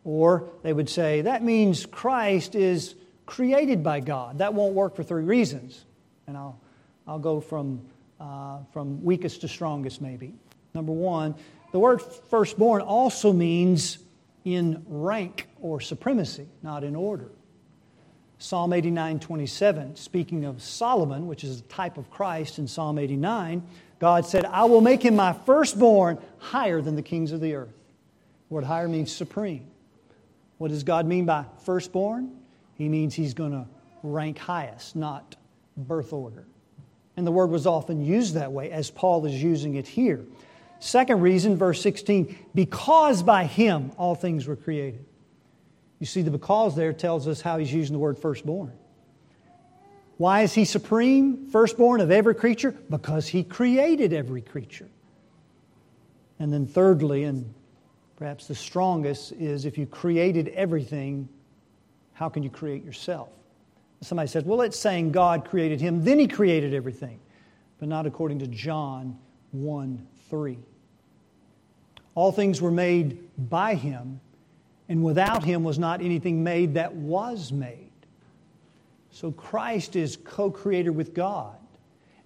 Or 0.03 0.49
they 0.63 0.73
would 0.73 0.89
say, 0.89 1.21
that 1.21 1.43
means 1.43 1.85
Christ 1.85 2.55
is 2.55 2.95
created 3.25 3.83
by 3.83 3.99
God. 3.99 4.39
That 4.39 4.53
won't 4.53 4.73
work 4.73 4.95
for 4.95 5.03
three 5.03 5.23
reasons. 5.23 5.85
And 6.27 6.37
I'll, 6.37 6.59
I'll 7.07 7.19
go 7.19 7.39
from, 7.39 7.81
uh, 8.19 8.59
from 8.71 9.03
weakest 9.03 9.41
to 9.41 9.47
strongest, 9.47 10.01
maybe. 10.01 10.33
Number 10.73 10.91
one, 10.91 11.35
the 11.71 11.79
word 11.79 12.01
firstborn 12.29 12.81
also 12.81 13.31
means 13.31 13.99
in 14.45 14.83
rank 14.87 15.47
or 15.61 15.79
supremacy, 15.79 16.47
not 16.61 16.83
in 16.83 16.95
order. 16.95 17.29
Psalm 18.39 18.73
89 18.73 19.21
27, 19.21 19.95
speaking 19.95 20.43
of 20.43 20.61
Solomon, 20.61 21.27
which 21.27 21.45
is 21.45 21.61
a 21.61 21.63
type 21.63 21.97
of 21.97 22.11
Christ 22.11 22.59
in 22.59 22.67
Psalm 22.67 22.99
89, 22.99 23.63
God 23.99 24.25
said, 24.25 24.43
I 24.43 24.65
will 24.65 24.81
make 24.81 25.01
him 25.01 25.15
my 25.15 25.31
firstborn 25.31 26.17
higher 26.39 26.81
than 26.81 26.97
the 26.97 27.01
kings 27.01 27.31
of 27.31 27.39
the 27.39 27.55
earth. 27.55 27.73
The 28.49 28.55
word 28.55 28.65
higher 28.65 28.89
means 28.89 29.13
supreme. 29.13 29.65
What 30.63 30.71
does 30.71 30.85
God 30.85 31.05
mean 31.05 31.25
by 31.25 31.43
firstborn? 31.65 32.31
He 32.75 32.87
means 32.87 33.13
he's 33.13 33.33
going 33.33 33.51
to 33.51 33.65
rank 34.01 34.37
highest, 34.37 34.95
not 34.95 35.35
birth 35.75 36.13
order. 36.13 36.45
And 37.17 37.27
the 37.27 37.33
word 37.33 37.49
was 37.49 37.67
often 37.67 38.01
used 38.05 38.35
that 38.35 38.53
way, 38.53 38.71
as 38.71 38.89
Paul 38.89 39.25
is 39.25 39.43
using 39.43 39.75
it 39.75 39.85
here. 39.85 40.21
Second 40.79 41.19
reason, 41.19 41.57
verse 41.57 41.81
16, 41.81 42.37
because 42.55 43.23
by 43.23 43.43
him 43.43 43.91
all 43.97 44.15
things 44.15 44.47
were 44.47 44.55
created. 44.55 45.03
You 45.99 46.05
see, 46.05 46.21
the 46.21 46.31
because 46.31 46.77
there 46.77 46.93
tells 46.93 47.27
us 47.27 47.41
how 47.41 47.57
he's 47.57 47.73
using 47.73 47.91
the 47.91 47.99
word 47.99 48.17
firstborn. 48.17 48.71
Why 50.15 50.43
is 50.43 50.53
he 50.53 50.63
supreme, 50.63 51.45
firstborn 51.47 51.99
of 51.99 52.09
every 52.09 52.35
creature? 52.35 52.71
Because 52.89 53.27
he 53.27 53.43
created 53.43 54.13
every 54.13 54.41
creature. 54.41 54.87
And 56.39 56.53
then, 56.53 56.67
thirdly, 56.67 57.25
and 57.25 57.53
perhaps 58.15 58.47
the 58.47 58.55
strongest, 58.55 59.31
is 59.33 59.65
if 59.65 59.77
you 59.77 59.85
created 59.85 60.49
everything, 60.49 61.27
how 62.13 62.29
can 62.29 62.43
you 62.43 62.49
create 62.49 62.83
yourself? 62.83 63.29
Somebody 64.01 64.27
says, 64.27 64.43
well, 64.43 64.61
it's 64.61 64.77
saying 64.77 65.11
God 65.11 65.45
created 65.45 65.79
him, 65.79 66.03
then 66.03 66.19
he 66.19 66.27
created 66.27 66.73
everything. 66.73 67.19
But 67.79 67.87
not 67.89 68.05
according 68.05 68.39
to 68.39 68.47
John 68.47 69.17
1 69.51 70.07
3. 70.29 70.57
All 72.15 72.31
things 72.31 72.61
were 72.61 72.71
made 72.71 73.17
by 73.49 73.75
him, 73.75 74.19
and 74.87 75.03
without 75.03 75.43
him 75.43 75.63
was 75.63 75.79
not 75.79 76.01
anything 76.01 76.43
made 76.43 76.75
that 76.75 76.93
was 76.93 77.51
made. 77.51 77.89
So 79.11 79.31
Christ 79.31 79.95
is 79.95 80.17
co 80.17 80.51
creator 80.51 80.91
with 80.91 81.13
God. 81.13 81.55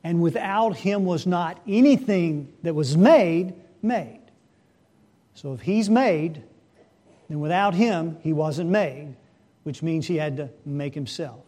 And 0.03 0.21
without 0.21 0.75
him 0.77 1.05
was 1.05 1.27
not 1.27 1.61
anything 1.67 2.53
that 2.63 2.73
was 2.73 2.95
made 2.95 3.53
made. 3.81 4.21
So 5.37 5.53
if 5.53 5.61
he's 5.61 5.87
made, 5.87 6.41
then 7.29 7.39
without 7.39 7.75
him, 7.75 8.17
he 8.23 8.33
wasn't 8.33 8.71
made, 8.71 9.15
which 9.65 9.83
means 9.83 10.07
he 10.07 10.15
had 10.15 10.35
to 10.37 10.49
make 10.65 10.95
himself. 10.95 11.41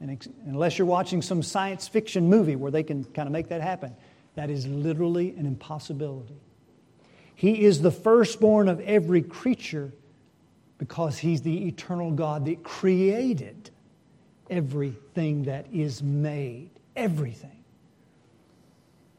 And 0.00 0.10
ex- 0.10 0.26
unless 0.44 0.76
you're 0.76 0.88
watching 0.88 1.22
some 1.22 1.40
science 1.40 1.86
fiction 1.86 2.28
movie 2.28 2.56
where 2.56 2.72
they 2.72 2.82
can 2.82 3.04
kind 3.04 3.28
of 3.28 3.32
make 3.32 3.46
that 3.50 3.60
happen, 3.60 3.94
that 4.34 4.50
is 4.50 4.66
literally 4.66 5.36
an 5.36 5.46
impossibility. 5.46 6.34
He 7.36 7.62
is 7.64 7.80
the 7.80 7.92
firstborn 7.92 8.68
of 8.68 8.80
every 8.80 9.22
creature 9.22 9.92
because 10.78 11.16
He's 11.16 11.42
the 11.42 11.68
eternal 11.68 12.10
God 12.10 12.44
that 12.46 12.64
created 12.64 13.70
everything 14.50 15.44
that 15.44 15.66
is 15.72 16.02
made. 16.02 16.70
Everything. 16.96 17.62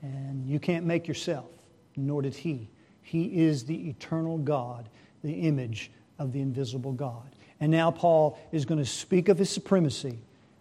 And 0.02 0.46
you 0.46 0.60
can't 0.60 0.86
make 0.86 1.08
yourself, 1.08 1.48
nor 1.96 2.22
did 2.22 2.36
He. 2.36 2.68
He 3.10 3.44
is 3.44 3.66
the 3.66 3.90
eternal 3.90 4.38
God, 4.38 4.88
the 5.24 5.34
image 5.34 5.90
of 6.20 6.32
the 6.32 6.42
invisible 6.42 6.92
God. 6.92 7.36
And 7.60 7.72
now 7.72 7.90
Paul 7.90 8.38
is 8.52 8.66
going 8.66 8.78
to 8.78 8.86
speak 8.86 9.30
of 9.30 9.40
his 9.40 9.50
supremacy 9.50 10.20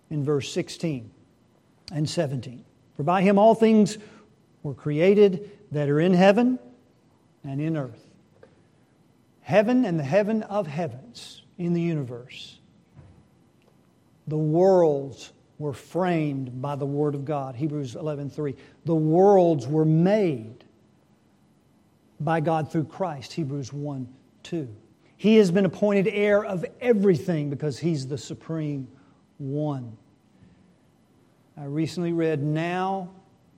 in 0.08 0.24
verse 0.24 0.50
16 0.50 1.10
and 1.92 2.08
17. 2.08 2.64
For 2.96 3.02
by 3.02 3.20
him 3.20 3.38
all 3.38 3.54
things 3.54 3.98
were 4.62 4.72
created 4.72 5.50
that 5.72 5.90
are 5.90 6.00
in 6.00 6.14
heaven 6.14 6.58
and 7.44 7.60
in 7.60 7.76
earth. 7.76 8.06
Heaven 9.42 9.84
and 9.84 9.98
the 9.98 10.04
heaven 10.04 10.42
of 10.44 10.66
heavens 10.66 11.42
in 11.58 11.74
the 11.74 11.82
universe. 11.82 12.60
The 14.26 14.38
worlds 14.38 15.32
were 15.58 15.74
framed 15.74 16.62
by 16.62 16.76
the 16.76 16.86
word 16.86 17.14
of 17.14 17.26
God. 17.26 17.56
Hebrews 17.56 17.94
11:3. 17.94 18.56
The 18.86 18.94
worlds 18.94 19.66
were 19.66 19.84
made 19.84 20.64
by 22.20 22.40
God 22.40 22.70
through 22.70 22.84
Christ. 22.84 23.32
Hebrews 23.32 23.72
1 23.72 24.08
2. 24.42 24.68
He 25.16 25.36
has 25.36 25.50
been 25.50 25.64
appointed 25.64 26.08
heir 26.08 26.44
of 26.44 26.64
everything 26.80 27.50
because 27.50 27.78
he's 27.78 28.06
the 28.06 28.18
supreme 28.18 28.88
one. 29.38 29.96
I 31.56 31.64
recently 31.64 32.12
read, 32.12 32.42
Now 32.42 33.10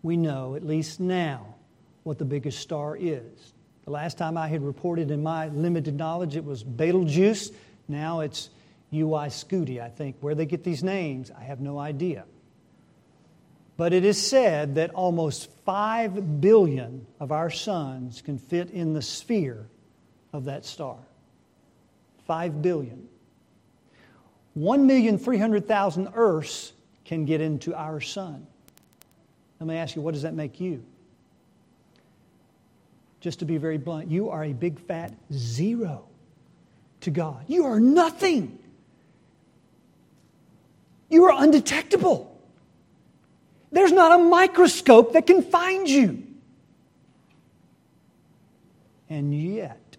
we 0.02 0.16
know, 0.16 0.54
at 0.54 0.66
least 0.66 1.00
now, 1.00 1.54
what 2.02 2.18
the 2.18 2.24
biggest 2.24 2.60
star 2.60 2.96
is. 2.98 3.52
The 3.84 3.90
last 3.90 4.16
time 4.16 4.36
I 4.36 4.48
had 4.48 4.62
reported 4.62 5.10
in 5.10 5.22
my 5.22 5.48
limited 5.48 5.96
knowledge, 5.96 6.36
it 6.36 6.44
was 6.44 6.62
Betelgeuse. 6.62 7.52
Now 7.88 8.20
it's 8.20 8.50
UI 8.92 9.28
Scuti, 9.28 9.80
I 9.82 9.88
think. 9.88 10.16
Where 10.20 10.34
they 10.34 10.46
get 10.46 10.64
these 10.64 10.82
names, 10.82 11.30
I 11.36 11.42
have 11.42 11.60
no 11.60 11.78
idea. 11.78 12.24
But 13.80 13.94
it 13.94 14.04
is 14.04 14.20
said 14.20 14.74
that 14.74 14.90
almost 14.90 15.48
5 15.64 16.42
billion 16.42 17.06
of 17.18 17.32
our 17.32 17.48
suns 17.48 18.20
can 18.20 18.36
fit 18.36 18.68
in 18.68 18.92
the 18.92 19.00
sphere 19.00 19.70
of 20.34 20.44
that 20.44 20.66
star. 20.66 20.98
5 22.26 22.60
billion. 22.60 23.08
1,300,000 24.54 26.12
Earths 26.14 26.74
can 27.06 27.24
get 27.24 27.40
into 27.40 27.74
our 27.74 28.02
sun. 28.02 28.46
Let 29.58 29.66
me 29.66 29.76
ask 29.76 29.96
you, 29.96 30.02
what 30.02 30.12
does 30.12 30.24
that 30.24 30.34
make 30.34 30.60
you? 30.60 30.84
just 33.20 33.38
to 33.38 33.46
be 33.46 33.56
very 33.56 33.78
blunt, 33.78 34.10
you 34.10 34.28
are 34.28 34.44
a 34.44 34.52
big 34.52 34.78
fat 34.78 35.14
zero 35.32 36.04
to 37.00 37.10
God. 37.10 37.46
You 37.48 37.64
are 37.64 37.80
nothing. 37.80 38.58
You 41.08 41.24
are 41.24 41.42
undetectable. 41.42 42.29
There's 43.72 43.92
not 43.92 44.20
a 44.20 44.24
microscope 44.24 45.12
that 45.12 45.26
can 45.26 45.42
find 45.42 45.88
you. 45.88 46.22
And 49.08 49.34
yet, 49.34 49.96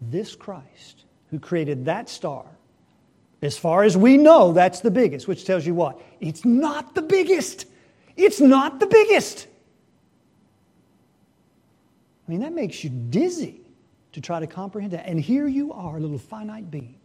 this 0.00 0.34
Christ, 0.34 1.04
who 1.30 1.38
created 1.38 1.84
that 1.86 2.08
star, 2.08 2.44
as 3.40 3.56
far 3.56 3.84
as 3.84 3.96
we 3.96 4.16
know, 4.16 4.52
that's 4.52 4.80
the 4.80 4.90
biggest, 4.90 5.28
which 5.28 5.44
tells 5.44 5.66
you 5.66 5.74
what? 5.74 6.00
It's 6.20 6.44
not 6.44 6.94
the 6.94 7.02
biggest. 7.02 7.66
It's 8.16 8.40
not 8.40 8.80
the 8.80 8.86
biggest. 8.86 9.46
I 12.26 12.30
mean, 12.30 12.40
that 12.40 12.52
makes 12.52 12.82
you 12.82 12.90
dizzy 12.90 13.60
to 14.12 14.20
try 14.20 14.40
to 14.40 14.46
comprehend 14.46 14.92
that. 14.92 15.06
And 15.06 15.20
here 15.20 15.46
you 15.46 15.72
are, 15.72 15.96
a 15.96 16.00
little 16.00 16.18
finite 16.18 16.70
being. 16.70 16.96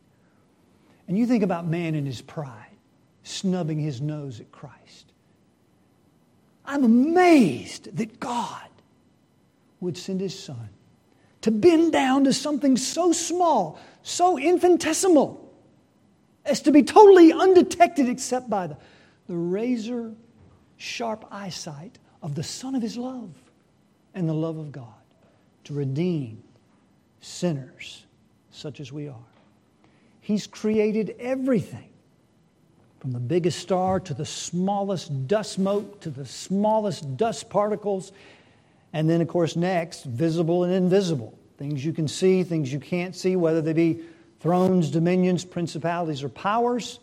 And 1.08 1.18
you 1.18 1.28
think 1.28 1.44
about 1.44 1.66
man 1.68 1.96
in 1.96 2.06
his 2.06 2.22
pride, 2.22 2.76
snubbing 3.24 3.80
his 3.80 4.02
nose 4.02 4.40
at 4.40 4.52
Christ. 4.52 5.13
I'm 6.66 6.84
amazed 6.84 7.96
that 7.98 8.20
God 8.20 8.70
would 9.80 9.98
send 9.98 10.22
his 10.22 10.38
son 10.38 10.70
to 11.42 11.52
bend 11.52 11.92
down 11.92 12.24
to 12.24 12.32
something 12.32 12.78
so 12.78 13.12
small, 13.12 13.78
so 14.02 14.38
infinitesimal, 14.38 15.54
as 16.46 16.62
to 16.62 16.72
be 16.72 16.84
totally 16.84 17.34
undetected 17.34 18.08
except 18.08 18.50
by 18.50 18.68
the, 18.68 18.78
the 19.28 19.36
razor 19.36 20.14
sharp 20.78 21.26
eyesight 21.32 22.00
of 22.22 22.36
the 22.36 22.44
Son 22.44 22.76
of 22.76 22.82
His 22.82 22.98
love 22.98 23.30
and 24.14 24.28
the 24.28 24.34
love 24.34 24.58
of 24.58 24.72
God 24.72 24.88
to 25.66 25.74
redeem 25.74 26.42
sinners 27.20 28.06
such 28.52 28.80
as 28.80 28.92
we 28.92 29.08
are. 29.08 29.16
He's 30.22 30.48
created 30.48 31.16
everything 31.20 31.90
from 33.04 33.12
the 33.12 33.20
biggest 33.20 33.60
star 33.60 34.00
to 34.00 34.14
the 34.14 34.26
smallest 34.26 35.28
dust 35.28 35.60
mote 35.60 36.00
to 36.00 36.10
the 36.10 36.26
smallest 36.26 37.18
dust 37.18 37.50
particles. 37.50 38.14
And 38.94 39.10
then, 39.10 39.20
of 39.20 39.28
course, 39.28 39.58
next, 39.58 40.06
visible 40.06 40.64
and 40.64 40.74
invisible 40.74 41.38
things 41.58 41.84
you 41.84 41.92
can 41.92 42.08
see, 42.08 42.44
things 42.44 42.72
you 42.72 42.80
can't 42.80 43.14
see, 43.14 43.36
whether 43.36 43.62
they 43.62 43.74
be 43.74 44.00
thrones, 44.40 44.90
dominions, 44.90 45.44
principalities, 45.44 46.24
or 46.24 46.30
powers. 46.30 47.02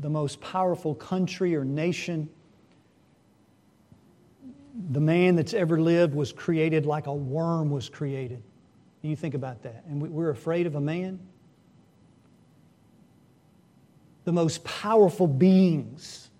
The 0.00 0.10
most 0.10 0.40
powerful 0.40 0.96
country 0.96 1.54
or 1.54 1.64
nation. 1.64 2.28
The 4.90 5.00
man 5.00 5.36
that's 5.36 5.54
ever 5.54 5.80
lived 5.80 6.12
was 6.12 6.32
created 6.32 6.86
like 6.86 7.06
a 7.06 7.14
worm 7.14 7.70
was 7.70 7.88
created. 7.88 8.42
You 9.02 9.14
think 9.14 9.34
about 9.34 9.62
that. 9.62 9.84
And 9.88 10.02
we're 10.02 10.30
afraid 10.30 10.66
of 10.66 10.74
a 10.74 10.80
man 10.80 11.20
the 14.24 14.32
most 14.32 14.64
powerful 14.64 15.26
beings. 15.26 16.30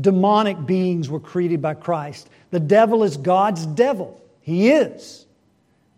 Demonic 0.00 0.66
beings 0.66 1.08
were 1.08 1.20
created 1.20 1.62
by 1.62 1.74
Christ. 1.74 2.28
The 2.50 2.60
devil 2.60 3.04
is 3.04 3.16
God's 3.16 3.66
devil. 3.66 4.20
He 4.40 4.70
is. 4.70 5.26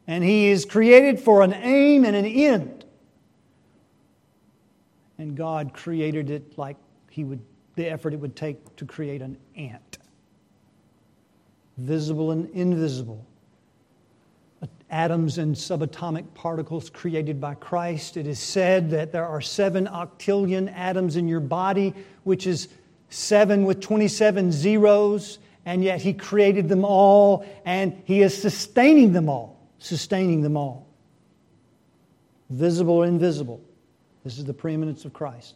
And 0.06 0.22
he 0.22 0.48
is 0.48 0.64
created 0.64 1.18
for 1.18 1.42
an 1.42 1.52
aim 1.54 2.04
and 2.04 2.14
an 2.14 2.26
end. 2.26 2.84
And 5.18 5.36
God 5.36 5.72
created 5.72 6.30
it 6.30 6.58
like 6.58 6.76
he 7.10 7.24
would 7.24 7.40
the 7.76 7.86
effort 7.86 8.14
it 8.14 8.20
would 8.20 8.34
take 8.34 8.76
to 8.76 8.86
create 8.86 9.20
an 9.20 9.36
ant. 9.54 9.98
Visible 11.76 12.30
and 12.30 12.48
invisible 12.50 13.26
atoms 14.90 15.38
and 15.38 15.54
subatomic 15.54 16.32
particles 16.34 16.90
created 16.90 17.40
by 17.40 17.54
Christ. 17.54 18.16
It 18.16 18.26
is 18.26 18.38
said 18.38 18.90
that 18.90 19.12
there 19.12 19.26
are 19.26 19.40
seven 19.40 19.86
octillion 19.86 20.72
atoms 20.74 21.16
in 21.16 21.28
your 21.28 21.40
body, 21.40 21.94
which 22.24 22.46
is 22.46 22.68
seven 23.08 23.64
with 23.64 23.80
27 23.80 24.52
zeros, 24.52 25.38
and 25.64 25.82
yet 25.82 26.00
He 26.00 26.12
created 26.12 26.68
them 26.68 26.84
all, 26.84 27.44
and 27.64 28.00
He 28.04 28.22
is 28.22 28.40
sustaining 28.40 29.12
them 29.12 29.28
all, 29.28 29.58
sustaining 29.78 30.42
them 30.42 30.56
all. 30.56 30.86
Visible 32.48 32.94
or 32.94 33.06
invisible. 33.06 33.60
This 34.22 34.38
is 34.38 34.44
the 34.44 34.54
preeminence 34.54 35.04
of 35.04 35.12
Christ. 35.12 35.54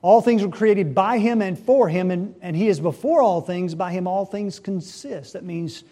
All 0.00 0.22
things 0.22 0.42
were 0.42 0.50
created 0.50 0.94
by 0.94 1.18
Him 1.18 1.42
and 1.42 1.58
for 1.58 1.88
Him, 1.88 2.10
and, 2.10 2.34
and 2.40 2.56
He 2.56 2.68
is 2.68 2.80
before 2.80 3.20
all 3.20 3.40
things. 3.42 3.74
By 3.74 3.92
Him, 3.92 4.06
all 4.06 4.24
things 4.24 4.58
consist. 4.58 5.34
That 5.34 5.44
means 5.44 5.84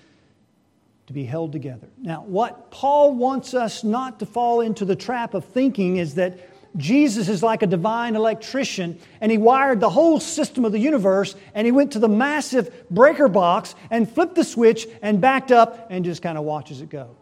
to 1.07 1.13
be 1.13 1.25
held 1.25 1.53
together. 1.53 1.89
Now, 1.99 2.23
what 2.23 2.71
Paul 2.71 3.15
wants 3.15 3.55
us 3.55 3.85
not 3.85 4.19
to 4.21 4.27
fall 4.27 4.61
into 4.61 4.85
the 4.85 4.97
trap 4.97 5.35
of 5.35 5.45
thinking 5.45 5.99
is 5.99 6.15
that 6.15 6.39
Jesus 6.77 7.29
is 7.29 7.43
like 7.43 7.63
a 7.63 7.67
divine 7.67 8.17
electrician 8.17 8.99
and 9.21 9.31
he 9.31 9.39
wired 9.39 9.81
the 9.81 9.91
whole 9.91 10.19
system 10.19 10.65
of 10.65 10.73
the 10.73 10.79
universe 10.79 11.37
and 11.55 11.67
he 11.67 11.73
went 11.73 11.93
to 11.93 11.99
the 11.99 12.09
massive 12.09 12.89
breaker 12.91 13.29
box 13.29 13.75
and 13.91 14.11
flipped 14.11 14.35
the 14.35 14.45
switch 14.45 14.89
and 15.01 15.21
backed 15.21 15.53
up 15.53 15.87
and 15.91 16.05
just 16.05 16.23
kind 16.23 16.37
of 16.37 16.45
watches 16.45 16.81
it 16.81 16.89
go. 16.89 17.17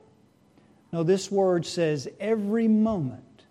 No, 0.92 1.02
this 1.02 1.30
word 1.30 1.66
says 1.66 2.08
every 2.20 2.68
moment, 2.68 3.42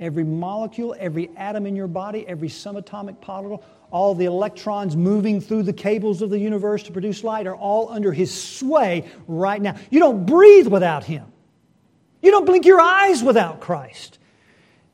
every 0.00 0.24
molecule, 0.24 0.94
every 0.98 1.30
atom 1.36 1.66
in 1.66 1.76
your 1.76 1.88
body, 1.88 2.26
every 2.26 2.48
subatomic 2.48 3.20
particle, 3.20 3.64
all 3.94 4.12
the 4.12 4.24
electrons 4.24 4.96
moving 4.96 5.40
through 5.40 5.62
the 5.62 5.72
cables 5.72 6.20
of 6.20 6.28
the 6.28 6.38
universe 6.38 6.82
to 6.82 6.90
produce 6.90 7.22
light 7.22 7.46
are 7.46 7.54
all 7.54 7.88
under 7.90 8.10
his 8.12 8.34
sway 8.34 9.08
right 9.28 9.62
now. 9.62 9.76
You 9.88 10.00
don't 10.00 10.26
breathe 10.26 10.66
without 10.66 11.04
him. 11.04 11.26
You 12.20 12.32
don't 12.32 12.44
blink 12.44 12.66
your 12.66 12.80
eyes 12.80 13.22
without 13.22 13.60
Christ. 13.60 14.18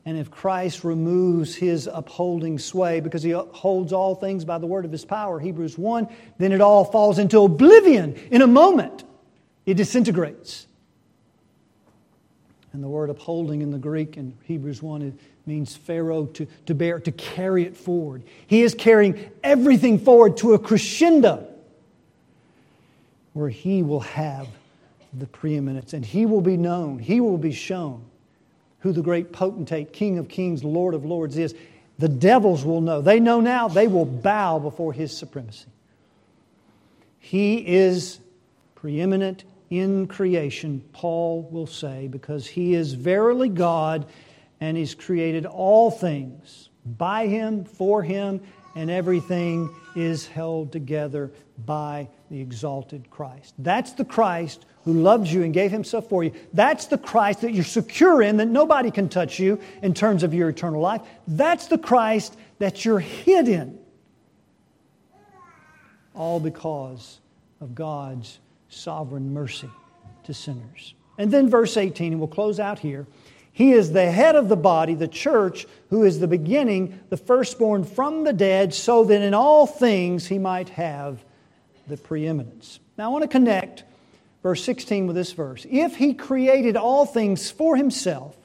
And 0.05 0.19
if 0.19 0.29
Christ 0.29 0.83
removes 0.83 1.55
his 1.55 1.89
upholding 1.91 2.59
sway 2.59 2.99
because 2.99 3.23
he 3.23 3.31
holds 3.31 3.91
all 3.91 4.13
things 4.13 4.45
by 4.45 4.59
the 4.59 4.67
word 4.67 4.85
of 4.85 4.91
his 4.91 5.03
power, 5.03 5.39
Hebrews 5.39 5.79
1, 5.79 6.07
then 6.37 6.51
it 6.51 6.61
all 6.61 6.85
falls 6.85 7.17
into 7.17 7.41
oblivion 7.41 8.13
in 8.29 8.43
a 8.43 8.47
moment. 8.47 9.03
It 9.65 9.77
disintegrates. 9.77 10.67
And 12.73 12.83
the 12.83 12.87
word 12.87 13.09
upholding 13.09 13.61
in 13.61 13.71
the 13.71 13.77
Greek 13.77 14.17
in 14.17 14.33
Hebrews 14.43 14.81
1 14.81 15.17
means 15.45 15.75
phero 15.75 16.25
to, 16.27 16.47
to 16.67 16.73
bear, 16.75 16.99
to 16.99 17.11
carry 17.11 17.63
it 17.63 17.75
forward. 17.75 18.23
He 18.47 18.61
is 18.61 18.73
carrying 18.73 19.29
everything 19.43 19.99
forward 19.99 20.37
to 20.37 20.53
a 20.53 20.59
crescendo 20.59 21.47
where 23.33 23.49
he 23.49 23.83
will 23.83 24.01
have 24.01 24.47
the 25.13 25.27
preeminence 25.27 25.93
and 25.93 26.05
he 26.05 26.25
will 26.25 26.41
be 26.41 26.57
known, 26.57 26.99
he 26.99 27.19
will 27.19 27.37
be 27.37 27.51
shown 27.51 28.05
who 28.81 28.91
the 28.91 29.01
great 29.01 29.31
potentate, 29.31 29.93
King 29.93 30.17
of 30.17 30.27
kings, 30.27 30.63
Lord 30.63 30.93
of 30.93 31.05
lords 31.05 31.37
is. 31.37 31.55
The 31.99 32.09
devils 32.09 32.65
will 32.65 32.81
know. 32.81 33.01
They 33.01 33.19
know 33.19 33.39
now, 33.39 33.67
they 33.67 33.87
will 33.87 34.05
bow 34.05 34.57
before 34.57 34.91
his 34.91 35.15
supremacy. 35.15 35.67
He 37.19 37.57
is 37.75 38.19
preeminent 38.73 39.43
in 39.71 40.05
creation, 40.05 40.83
Paul 40.91 41.47
will 41.49 41.65
say, 41.65 42.07
because 42.09 42.45
he 42.45 42.75
is 42.75 42.93
verily 42.93 43.49
God 43.49 44.05
and 44.59 44.77
he's 44.77 44.93
created 44.93 45.47
all 45.47 45.89
things 45.89 46.69
by 46.85 47.25
him, 47.27 47.63
for 47.63 48.03
him, 48.03 48.41
and 48.75 48.91
everything 48.91 49.73
is 49.95 50.27
held 50.27 50.71
together 50.71 51.31
by 51.65 52.09
the 52.29 52.39
exalted 52.39 53.09
Christ. 53.09 53.53
That's 53.57 53.93
the 53.93 54.05
Christ 54.05 54.65
who 54.83 54.93
loves 54.93 55.31
you 55.31 55.43
and 55.43 55.53
gave 55.53 55.71
himself 55.71 56.09
for 56.09 56.23
you. 56.23 56.33
That's 56.53 56.87
the 56.87 56.97
Christ 56.97 57.41
that 57.41 57.53
you're 57.53 57.63
secure 57.63 58.21
in, 58.21 58.37
that 58.37 58.47
nobody 58.47 58.91
can 58.91 59.09
touch 59.09 59.39
you 59.39 59.59
in 59.81 59.93
terms 59.93 60.23
of 60.23 60.33
your 60.33 60.49
eternal 60.49 60.81
life. 60.81 61.01
That's 61.27 61.67
the 61.67 61.77
Christ 61.77 62.35
that 62.59 62.83
you're 62.83 62.99
hid 62.99 63.47
in. 63.47 63.79
All 66.13 66.39
because 66.39 67.19
of 67.61 67.73
God's 67.73 68.39
sovereign 68.71 69.33
mercy 69.33 69.69
to 70.23 70.33
sinners. 70.33 70.95
And 71.17 71.31
then 71.31 71.49
verse 71.49 71.77
18, 71.77 72.13
and 72.13 72.19
we'll 72.19 72.27
close 72.27 72.59
out 72.59 72.79
here. 72.79 73.05
He 73.53 73.73
is 73.73 73.91
the 73.91 74.09
head 74.09 74.35
of 74.35 74.49
the 74.49 74.55
body, 74.55 74.95
the 74.95 75.07
church, 75.07 75.67
who 75.89 76.03
is 76.03 76.19
the 76.19 76.27
beginning, 76.27 76.99
the 77.09 77.17
firstborn 77.17 77.83
from 77.83 78.23
the 78.23 78.33
dead, 78.33 78.73
so 78.73 79.03
that 79.03 79.21
in 79.21 79.33
all 79.33 79.67
things 79.67 80.27
he 80.27 80.39
might 80.39 80.69
have 80.69 81.23
the 81.87 81.97
preeminence. 81.97 82.79
Now 82.97 83.05
I 83.05 83.07
want 83.09 83.23
to 83.23 83.27
connect 83.27 83.83
verse 84.41 84.63
16 84.63 85.05
with 85.05 85.15
this 85.15 85.33
verse. 85.33 85.65
If 85.69 85.97
he 85.97 86.13
created 86.13 86.77
all 86.77 87.05
things 87.05 87.51
for 87.51 87.75
himself, 87.75 88.37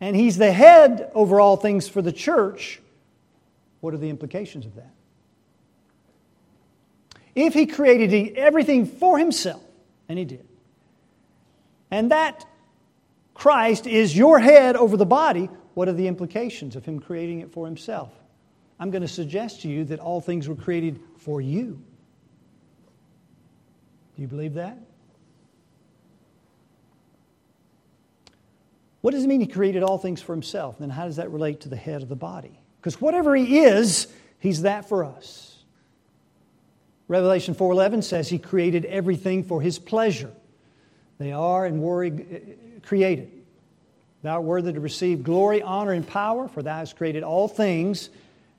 and 0.00 0.14
he's 0.14 0.38
the 0.38 0.52
head 0.52 1.10
over 1.14 1.40
all 1.40 1.56
things 1.56 1.88
for 1.88 2.02
the 2.02 2.12
church, 2.12 2.80
what 3.80 3.94
are 3.94 3.98
the 3.98 4.10
implications 4.10 4.64
of 4.64 4.76
that? 4.76 4.95
If 7.36 7.54
he 7.54 7.66
created 7.66 8.36
everything 8.36 8.86
for 8.86 9.18
himself, 9.18 9.62
and 10.08 10.18
he 10.18 10.24
did, 10.24 10.46
and 11.90 12.10
that 12.10 12.44
Christ 13.34 13.86
is 13.86 14.16
your 14.16 14.40
head 14.40 14.74
over 14.74 14.96
the 14.96 15.06
body, 15.06 15.50
what 15.74 15.88
are 15.88 15.92
the 15.92 16.08
implications 16.08 16.74
of 16.74 16.84
him 16.84 16.98
creating 16.98 17.40
it 17.40 17.52
for 17.52 17.66
himself? 17.66 18.10
I'm 18.80 18.90
going 18.90 19.02
to 19.02 19.08
suggest 19.08 19.62
to 19.62 19.68
you 19.68 19.84
that 19.84 20.00
all 20.00 20.20
things 20.20 20.48
were 20.48 20.54
created 20.54 20.98
for 21.18 21.40
you. 21.40 21.82
Do 24.16 24.22
you 24.22 24.28
believe 24.28 24.54
that? 24.54 24.78
What 29.02 29.12
does 29.12 29.22
it 29.22 29.26
mean 29.26 29.40
he 29.40 29.46
created 29.46 29.82
all 29.82 29.98
things 29.98 30.20
for 30.20 30.32
himself? 30.32 30.78
Then 30.78 30.90
how 30.90 31.04
does 31.04 31.16
that 31.16 31.30
relate 31.30 31.60
to 31.60 31.68
the 31.68 31.76
head 31.76 32.02
of 32.02 32.08
the 32.08 32.16
body? 32.16 32.58
Because 32.80 33.00
whatever 33.00 33.36
he 33.36 33.60
is, 33.60 34.08
he's 34.40 34.62
that 34.62 34.88
for 34.88 35.04
us. 35.04 35.55
Revelation 37.08 37.54
4:11 37.54 38.02
says 38.02 38.28
he 38.28 38.38
created 38.38 38.84
everything 38.86 39.44
for 39.44 39.60
his 39.60 39.78
pleasure. 39.78 40.32
They 41.18 41.32
are 41.32 41.64
and 41.64 41.80
were 41.80 42.10
created. 42.82 43.30
Thou 44.22 44.34
art 44.34 44.44
worthy 44.44 44.72
to 44.72 44.80
receive 44.80 45.22
glory, 45.22 45.62
honor, 45.62 45.92
and 45.92 46.06
power, 46.06 46.48
for 46.48 46.62
thou 46.62 46.78
hast 46.78 46.96
created 46.96 47.22
all 47.22 47.46
things. 47.48 48.10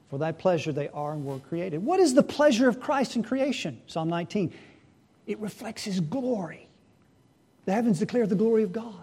For 0.09 0.17
thy 0.17 0.31
pleasure 0.31 0.71
they 0.71 0.87
are 0.89 1.11
and 1.11 1.25
were 1.25 1.39
created. 1.39 1.83
What 1.83 1.99
is 1.99 2.13
the 2.13 2.23
pleasure 2.23 2.69
of 2.69 2.79
Christ 2.79 3.17
in 3.17 3.23
creation? 3.23 3.81
Psalm 3.87 4.07
19. 4.07 4.53
It 5.25 5.37
reflects 5.39 5.83
his 5.83 5.99
glory. 5.99 6.69
The 7.65 7.73
heavens 7.73 7.99
declare 7.99 8.25
the 8.25 8.35
glory 8.35 8.63
of 8.63 8.71
God. 8.71 8.93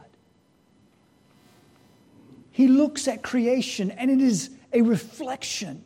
He 2.50 2.68
looks 2.68 3.06
at 3.06 3.22
creation 3.22 3.90
and 3.90 4.10
it 4.10 4.22
is 4.22 4.48
a 4.72 4.80
reflection 4.80 5.84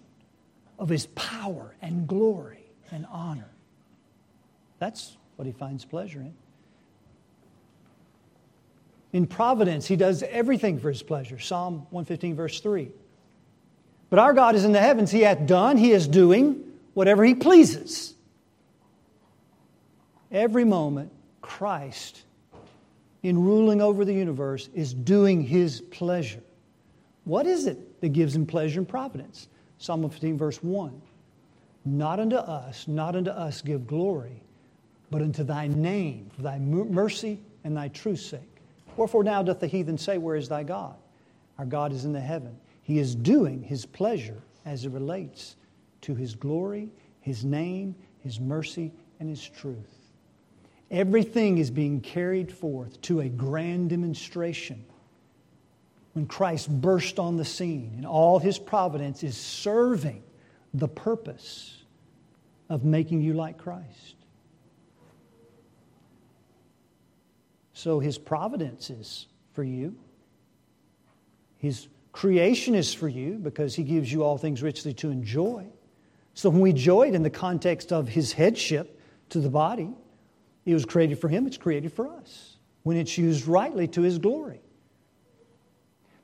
of 0.78 0.88
his 0.88 1.06
power 1.06 1.74
and 1.82 2.06
glory 2.06 2.57
and 2.90 3.06
honor. 3.10 3.50
That's 4.78 5.16
what 5.36 5.46
he 5.46 5.52
finds 5.52 5.84
pleasure 5.84 6.20
in. 6.20 6.34
In 9.12 9.26
providence, 9.26 9.86
he 9.86 9.96
does 9.96 10.22
everything 10.22 10.78
for 10.78 10.90
his 10.90 11.02
pleasure. 11.02 11.38
Psalm 11.38 11.86
115, 11.90 12.36
verse 12.36 12.60
3. 12.60 12.90
But 14.10 14.18
our 14.18 14.32
God 14.32 14.54
is 14.54 14.64
in 14.64 14.72
the 14.72 14.80
heavens. 14.80 15.10
He 15.10 15.20
hath 15.20 15.46
done, 15.46 15.76
he 15.76 15.92
is 15.92 16.06
doing 16.06 16.62
whatever 16.94 17.24
he 17.24 17.34
pleases. 17.34 18.14
Every 20.30 20.64
moment, 20.64 21.10
Christ, 21.40 22.22
in 23.22 23.42
ruling 23.42 23.80
over 23.80 24.04
the 24.04 24.12
universe, 24.12 24.68
is 24.74 24.92
doing 24.92 25.42
his 25.42 25.80
pleasure. 25.80 26.42
What 27.24 27.46
is 27.46 27.66
it 27.66 28.00
that 28.00 28.10
gives 28.10 28.36
him 28.36 28.46
pleasure 28.46 28.80
in 28.80 28.86
providence? 28.86 29.48
Psalm 29.78 30.08
15, 30.08 30.36
verse 30.36 30.62
1. 30.62 31.00
Not 31.96 32.20
unto 32.20 32.36
us, 32.36 32.86
not 32.86 33.16
unto 33.16 33.30
us 33.30 33.62
give 33.62 33.86
glory, 33.86 34.42
but 35.10 35.22
unto 35.22 35.42
thy 35.42 35.68
name, 35.68 36.30
for 36.36 36.42
thy 36.42 36.58
mercy 36.58 37.40
and 37.64 37.74
thy 37.74 37.88
truth's 37.88 38.26
sake. 38.26 38.60
Wherefore 38.96 39.24
now 39.24 39.42
doth 39.42 39.60
the 39.60 39.66
heathen 39.66 39.96
say, 39.96 40.18
Where 40.18 40.36
is 40.36 40.48
thy 40.48 40.64
God? 40.64 40.96
Our 41.58 41.64
God 41.64 41.92
is 41.92 42.04
in 42.04 42.12
the 42.12 42.20
heaven. 42.20 42.58
He 42.82 42.98
is 42.98 43.14
doing 43.14 43.62
his 43.62 43.86
pleasure 43.86 44.42
as 44.66 44.84
it 44.84 44.90
relates 44.90 45.56
to 46.02 46.14
his 46.14 46.34
glory, 46.34 46.90
his 47.20 47.44
name, 47.44 47.94
his 48.20 48.38
mercy, 48.38 48.92
and 49.18 49.28
his 49.28 49.48
truth. 49.48 50.12
Everything 50.90 51.56
is 51.56 51.70
being 51.70 52.00
carried 52.00 52.52
forth 52.52 53.00
to 53.02 53.20
a 53.20 53.28
grand 53.28 53.90
demonstration 53.90 54.84
when 56.12 56.26
Christ 56.26 56.68
burst 56.68 57.18
on 57.18 57.36
the 57.36 57.44
scene 57.44 57.94
and 57.96 58.06
all 58.06 58.38
his 58.38 58.58
providence 58.58 59.22
is 59.22 59.36
serving 59.36 60.22
the 60.74 60.88
purpose 60.88 61.77
of 62.68 62.84
making 62.84 63.22
you 63.22 63.34
like 63.34 63.58
Christ. 63.58 64.16
So 67.72 68.00
his 68.00 68.18
providence 68.18 68.90
is 68.90 69.26
for 69.52 69.62
you. 69.62 69.96
His 71.58 71.88
creation 72.12 72.74
is 72.74 72.92
for 72.92 73.08
you 73.08 73.34
because 73.34 73.74
he 73.74 73.84
gives 73.84 74.12
you 74.12 74.24
all 74.24 74.36
things 74.36 74.62
richly 74.62 74.92
to 74.94 75.10
enjoy. 75.10 75.66
So 76.34 76.50
when 76.50 76.60
we 76.60 76.72
joy 76.72 77.08
it 77.08 77.14
in 77.14 77.22
the 77.22 77.30
context 77.30 77.92
of 77.92 78.08
his 78.08 78.32
headship 78.32 79.00
to 79.30 79.40
the 79.40 79.48
body, 79.48 79.90
it 80.64 80.74
was 80.74 80.84
created 80.84 81.18
for 81.18 81.28
him, 81.28 81.46
it's 81.46 81.56
created 81.56 81.92
for 81.92 82.08
us 82.08 82.56
when 82.82 82.96
it's 82.96 83.16
used 83.18 83.46
rightly 83.46 83.86
to 83.88 84.02
his 84.02 84.18
glory. 84.18 84.60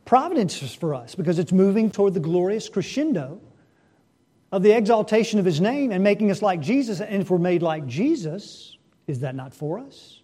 Providence 0.04 0.62
is 0.62 0.74
for 0.74 0.94
us 0.94 1.14
because 1.14 1.38
it's 1.38 1.52
moving 1.52 1.90
toward 1.90 2.14
the 2.14 2.20
glorious 2.20 2.68
crescendo 2.68 3.40
of 4.54 4.62
the 4.62 4.70
exaltation 4.70 5.40
of 5.40 5.44
his 5.44 5.60
name 5.60 5.90
and 5.90 6.04
making 6.04 6.30
us 6.30 6.40
like 6.40 6.60
Jesus. 6.60 7.00
And 7.00 7.20
if 7.20 7.28
we're 7.28 7.38
made 7.38 7.60
like 7.60 7.88
Jesus, 7.88 8.78
is 9.08 9.18
that 9.18 9.34
not 9.34 9.52
for 9.52 9.80
us? 9.80 10.20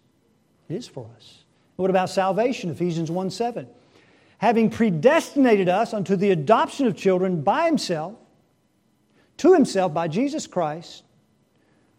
It 0.69 0.77
is 0.77 0.87
for 0.87 1.11
us. 1.17 1.43
What 1.75 1.91
about 1.91 2.11
salvation? 2.11 2.71
Ephesians 2.71 3.11
1 3.11 3.29
7. 3.29 3.67
Having 4.39 4.71
predestinated 4.71 5.69
us 5.69 5.93
unto 5.93 6.15
the 6.15 6.31
adoption 6.31 6.87
of 6.87 6.97
children 6.97 7.43
by 7.43 7.67
himself, 7.67 8.15
to 9.39 9.53
himself 9.53 9.93
by 9.93 10.07
Jesus 10.07 10.47
Christ, 10.47 11.03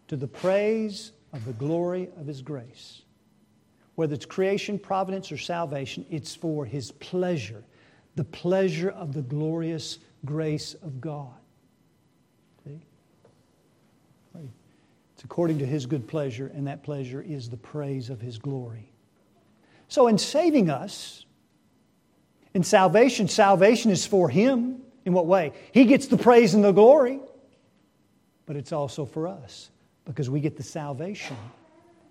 to 0.08 0.16
the 0.16 0.28
praise 0.28 1.12
of 1.34 1.44
the 1.44 1.52
glory 1.52 2.08
of 2.18 2.28
his 2.28 2.42
grace. 2.42 3.02
Whether 3.96 4.14
it's 4.14 4.26
creation, 4.26 4.80
providence, 4.80 5.34
or 5.34 5.38
salvation, 5.38 6.06
it's 6.10 6.34
for 6.34 6.64
his 6.64 6.92
pleasure, 6.94 7.66
the 8.16 8.24
pleasure 8.24 8.92
of 8.92 9.12
the 9.12 9.22
glorious 9.22 10.00
grace 10.24 10.76
of 10.76 11.02
God. 11.02 11.41
It's 15.22 15.26
according 15.26 15.60
to 15.60 15.68
his 15.68 15.86
good 15.86 16.08
pleasure, 16.08 16.52
and 16.52 16.66
that 16.66 16.82
pleasure 16.82 17.22
is 17.22 17.48
the 17.48 17.56
praise 17.56 18.10
of 18.10 18.20
his 18.20 18.40
glory. 18.40 18.92
So, 19.88 20.08
in 20.08 20.18
saving 20.18 20.72
us, 20.72 21.28
in 22.56 22.64
salvation, 22.64 23.28
salvation 23.28 23.92
is 23.92 24.04
for 24.04 24.30
him. 24.30 24.82
In 25.06 25.14
what 25.14 25.28
way? 25.28 25.54
He 25.74 25.86
gets 25.86 26.08
the 26.08 26.18
praise 26.18 26.56
and 26.56 26.64
the 26.64 26.72
glory, 26.72 27.20
but 28.48 28.56
it's 28.56 28.72
also 28.72 29.06
for 29.06 29.28
us 29.28 29.70
because 30.06 30.28
we 30.28 30.40
get 30.40 30.58
the 30.58 30.64
salvation 30.64 31.38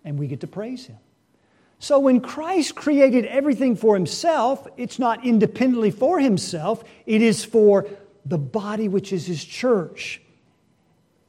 and 0.04 0.16
we 0.16 0.28
get 0.28 0.38
to 0.42 0.46
praise 0.46 0.86
him. 0.86 0.98
So 1.80 1.98
when 1.98 2.20
Christ 2.20 2.76
created 2.76 3.24
everything 3.24 3.74
for 3.74 3.96
himself, 3.96 4.68
it's 4.76 5.00
not 5.00 5.26
independently 5.26 5.90
for 5.90 6.20
himself, 6.20 6.84
it 7.06 7.22
is 7.22 7.44
for 7.44 7.88
the 8.24 8.38
body 8.38 8.86
which 8.86 9.12
is 9.12 9.26
his 9.26 9.44
church 9.44 10.22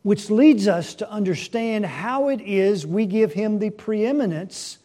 which 0.03 0.29
leads 0.29 0.67
us 0.67 0.95
to 0.95 1.09
understand 1.09 1.85
how 1.85 2.29
it 2.29 2.41
is 2.41 2.87
we 2.87 3.05
give 3.05 3.33
him 3.33 3.59
the 3.59 3.69
preeminence 3.69 4.79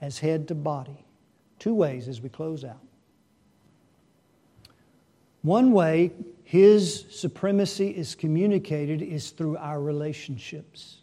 as 0.00 0.18
head 0.20 0.48
to 0.48 0.54
body. 0.54 1.04
Two 1.58 1.74
ways 1.74 2.06
as 2.06 2.20
we 2.20 2.28
close 2.28 2.64
out. 2.64 2.78
One 5.42 5.72
way 5.72 6.12
his 6.44 7.04
supremacy 7.10 7.88
is 7.88 8.14
communicated 8.14 9.02
is 9.02 9.30
through 9.30 9.56
our 9.56 9.80
relationships. 9.80 10.98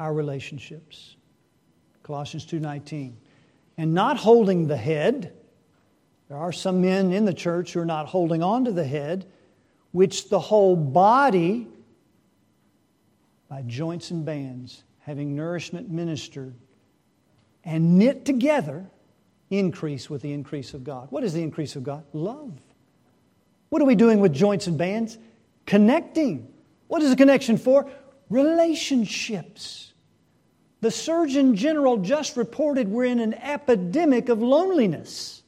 Our 0.00 0.12
relationships. 0.12 1.16
Colossians 2.02 2.46
2:19. 2.46 3.16
And 3.76 3.92
not 3.92 4.16
holding 4.16 4.66
the 4.66 4.76
head. 4.76 5.32
There 6.28 6.38
are 6.38 6.52
some 6.52 6.80
men 6.80 7.12
in 7.12 7.26
the 7.26 7.34
church 7.34 7.74
who 7.74 7.80
are 7.80 7.86
not 7.86 8.06
holding 8.06 8.42
on 8.42 8.64
to 8.64 8.72
the 8.72 8.84
head 8.84 9.26
which 9.96 10.28
the 10.28 10.38
whole 10.38 10.76
body, 10.76 11.66
by 13.48 13.62
joints 13.62 14.10
and 14.10 14.26
bands, 14.26 14.84
having 14.98 15.34
nourishment 15.34 15.88
ministered 15.88 16.54
and 17.64 17.98
knit 17.98 18.26
together, 18.26 18.84
increase 19.48 20.10
with 20.10 20.20
the 20.20 20.34
increase 20.34 20.74
of 20.74 20.84
God. 20.84 21.06
What 21.08 21.24
is 21.24 21.32
the 21.32 21.42
increase 21.42 21.76
of 21.76 21.82
God? 21.82 22.04
Love. 22.12 22.52
What 23.70 23.80
are 23.80 23.86
we 23.86 23.94
doing 23.94 24.20
with 24.20 24.34
joints 24.34 24.66
and 24.66 24.76
bands? 24.76 25.16
Connecting. 25.64 26.52
What 26.88 27.00
is 27.00 27.08
the 27.08 27.16
connection 27.16 27.56
for? 27.56 27.90
Relationships. 28.28 29.94
The 30.82 30.90
Surgeon 30.90 31.56
General 31.56 31.96
just 31.96 32.36
reported 32.36 32.86
we're 32.88 33.06
in 33.06 33.18
an 33.18 33.32
epidemic 33.32 34.28
of 34.28 34.42
loneliness 34.42 35.42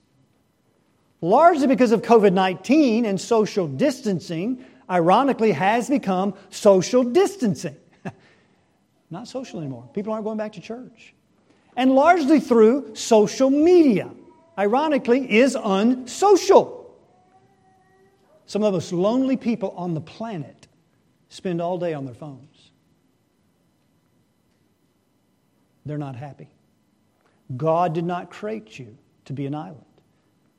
largely 1.20 1.66
because 1.66 1.92
of 1.92 2.02
COVID 2.02 2.32
19 2.32 3.04
and 3.04 3.20
social 3.20 3.66
distancing, 3.66 4.64
ironically, 4.88 5.52
has 5.52 5.88
become 5.88 6.34
social 6.50 7.04
distancing. 7.04 7.76
Not 9.10 9.28
social 9.28 9.60
anymore. 9.60 9.88
People 9.94 10.12
aren't 10.12 10.24
going 10.24 10.38
back 10.38 10.52
to 10.54 10.60
church. 10.60 11.14
And 11.76 11.94
largely 11.94 12.40
through 12.40 12.94
social 12.94 13.50
media, 13.50 14.10
ironically, 14.58 15.30
is 15.38 15.56
unsocial. 15.62 16.76
Some 18.46 18.62
of 18.62 18.72
the 18.72 18.76
most 18.76 18.92
lonely 18.92 19.36
people 19.36 19.74
on 19.76 19.94
the 19.94 20.00
planet 20.00 20.66
spend 21.28 21.60
all 21.60 21.78
day 21.78 21.94
on 21.94 22.04
their 22.04 22.14
phones. 22.14 22.70
They're 25.84 25.98
not 25.98 26.16
happy. 26.16 26.48
God 27.56 27.94
did 27.94 28.04
not 28.04 28.30
create 28.30 28.78
you 28.78 28.96
to 29.26 29.32
be 29.32 29.46
an 29.46 29.54
island 29.54 29.84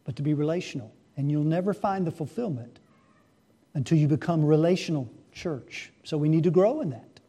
but 0.10 0.16
to 0.16 0.24
be 0.24 0.34
relational. 0.34 0.92
And 1.18 1.30
you'll 1.30 1.44
never 1.44 1.72
find 1.72 2.08
the 2.08 2.10
fulfillment 2.10 2.80
until 3.76 4.00
you 4.00 4.08
become 4.08 4.44
relational 4.44 5.08
church. 5.32 5.92
So 6.04 6.18
we 6.18 6.30
need 6.30 6.46
to 6.46 6.50
grow 6.50 6.82
in 6.82 6.90
that. 6.90 7.20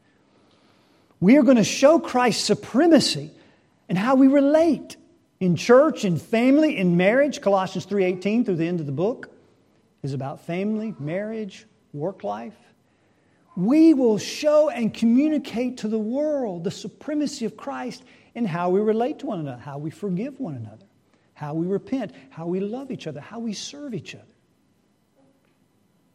We 1.21 1.37
are 1.37 1.43
going 1.43 1.59
to 1.59 1.63
show 1.63 1.99
Christ's 1.99 2.43
supremacy 2.43 3.33
and 3.91 3.99
how 3.99 4.15
we 4.15 4.29
relate 4.29 4.97
in 5.41 5.57
church, 5.57 6.07
in 6.07 6.17
family, 6.17 6.79
in 6.79 6.97
marriage. 6.97 7.43
Colossians 7.43 7.85
3:18 7.85 8.47
through 8.47 8.57
the 8.57 8.67
end 8.67 8.81
of 8.81 8.87
the 8.87 8.93
book 8.93 9.29
is 10.03 10.15
about 10.15 10.41
family, 10.47 10.95
marriage, 10.99 11.67
work 11.93 12.25
life. 12.25 12.57
We 13.59 13.93
will 13.93 14.17
show 14.17 14.71
and 14.71 14.95
communicate 14.95 15.77
to 15.79 15.89
the 15.89 15.99
world 15.99 16.65
the 16.65 16.71
supremacy 16.71 17.45
of 17.45 17.59
Christ 17.59 18.03
in 18.35 18.47
how 18.47 18.71
we 18.71 18.81
relate 18.81 19.19
to 19.19 19.27
one 19.27 19.41
another, 19.41 19.61
how 19.61 19.77
we 19.77 19.91
forgive 19.91 20.41
one 20.41 20.55
another 20.55 20.87
how 21.41 21.55
we 21.55 21.67
repent, 21.67 22.13
how 22.29 22.47
we 22.47 22.61
love 22.61 22.91
each 22.91 23.07
other, 23.07 23.19
how 23.19 23.39
we 23.39 23.55
serve 23.55 23.95
each 23.95 24.15
other. 24.15 24.25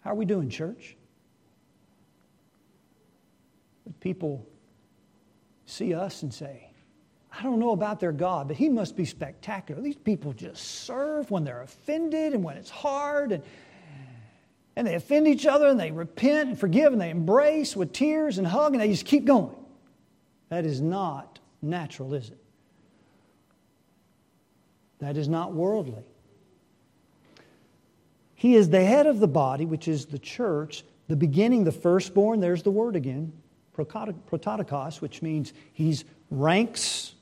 How 0.01 0.11
are 0.11 0.15
we 0.15 0.25
doing, 0.25 0.51
church? 0.51 0.95
People 4.01 4.45
see 5.65 5.95
us 5.95 6.21
and 6.21 6.31
say, 6.31 6.69
I 7.31 7.41
don't 7.41 7.57
know 7.57 7.71
about 7.71 7.99
their 7.99 8.11
God, 8.11 8.47
but 8.47 8.55
he 8.55 8.69
must 8.69 8.95
be 8.95 9.03
spectacular. 9.03 9.81
These 9.81 9.95
people 9.95 10.31
just 10.31 10.63
serve 10.63 11.31
when 11.31 11.43
they're 11.43 11.63
offended 11.63 12.33
and 12.33 12.43
when 12.43 12.57
it's 12.57 12.69
hard, 12.69 13.31
and, 13.31 13.43
and 14.75 14.85
they 14.85 14.93
offend 14.93 15.27
each 15.27 15.47
other 15.47 15.69
and 15.69 15.79
they 15.79 15.89
repent 15.89 16.49
and 16.49 16.59
forgive 16.59 16.93
and 16.93 17.01
they 17.01 17.09
embrace 17.09 17.75
with 17.75 17.93
tears 17.93 18.37
and 18.37 18.45
hug 18.45 18.73
and 18.73 18.81
they 18.81 18.89
just 18.89 19.07
keep 19.07 19.25
going. 19.25 19.55
That 20.49 20.67
is 20.67 20.81
not 20.81 21.39
natural, 21.63 22.13
is 22.13 22.29
it? 22.29 22.44
That 24.99 25.17
is 25.17 25.27
not 25.27 25.53
worldly. 25.53 26.03
He 28.33 28.55
is 28.55 28.69
the 28.69 28.83
head 28.83 29.07
of 29.07 29.19
the 29.19 29.27
body, 29.27 29.65
which 29.65 29.87
is 29.87 30.05
the 30.05 30.19
church, 30.19 30.83
the 31.07 31.15
beginning, 31.15 31.63
the 31.63 31.71
firstborn, 31.71 32.39
there's 32.39 32.63
the 32.63 32.71
word 32.71 32.95
again, 32.95 33.33
prototokos, 33.73 35.01
which 35.01 35.21
means 35.21 35.53
he's 35.73 36.05
ranks 36.29 37.13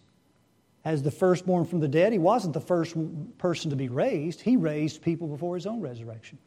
as 0.86 1.02
the 1.02 1.12
firstborn 1.12 1.66
from 1.66 1.80
the 1.80 1.88
dead. 1.88 2.12
He 2.12 2.20
wasn't 2.20 2.54
the 2.54 2.62
first 2.62 2.96
person 3.38 3.70
to 3.70 3.76
be 3.76 3.90
raised, 3.90 4.42
he 4.42 4.58
raised 4.58 5.02
people 5.02 5.28
before 5.28 5.56
his 5.56 5.66
own 5.66 5.82
resurrection. 5.82 6.38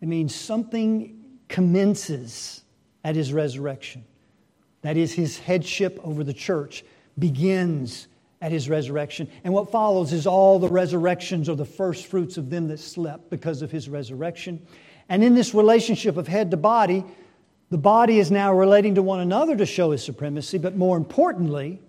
It 0.00 0.08
means 0.08 0.34
something 0.34 1.22
commences 1.48 2.62
at 3.02 3.16
his 3.16 3.32
resurrection. 3.32 4.04
That 4.82 4.96
is, 4.96 5.12
his 5.12 5.38
headship 5.38 5.98
over 6.04 6.22
the 6.22 6.34
church 6.34 6.84
begins 7.18 8.08
at 8.40 8.52
his 8.52 8.68
resurrection. 8.68 9.28
And 9.44 9.54
what 9.54 9.70
follows 9.70 10.12
is 10.12 10.26
all 10.26 10.58
the 10.58 10.68
resurrections 10.68 11.48
or 11.48 11.56
the 11.56 11.64
first 11.64 12.06
fruits 12.06 12.36
of 12.36 12.50
them 12.50 12.68
that 12.68 12.78
slept 12.78 13.30
because 13.30 13.62
of 13.62 13.70
his 13.70 13.88
resurrection. 13.88 14.66
And 15.08 15.24
in 15.24 15.34
this 15.34 15.54
relationship 15.54 16.16
of 16.16 16.28
head 16.28 16.50
to 16.50 16.56
body, 16.56 17.04
the 17.70 17.78
body 17.78 18.18
is 18.18 18.30
now 18.30 18.54
relating 18.54 18.94
to 18.96 19.02
one 19.02 19.20
another 19.20 19.56
to 19.56 19.66
show 19.66 19.90
his 19.90 20.04
supremacy, 20.04 20.58
but 20.58 20.76
more 20.76 20.96
importantly, 20.96 21.80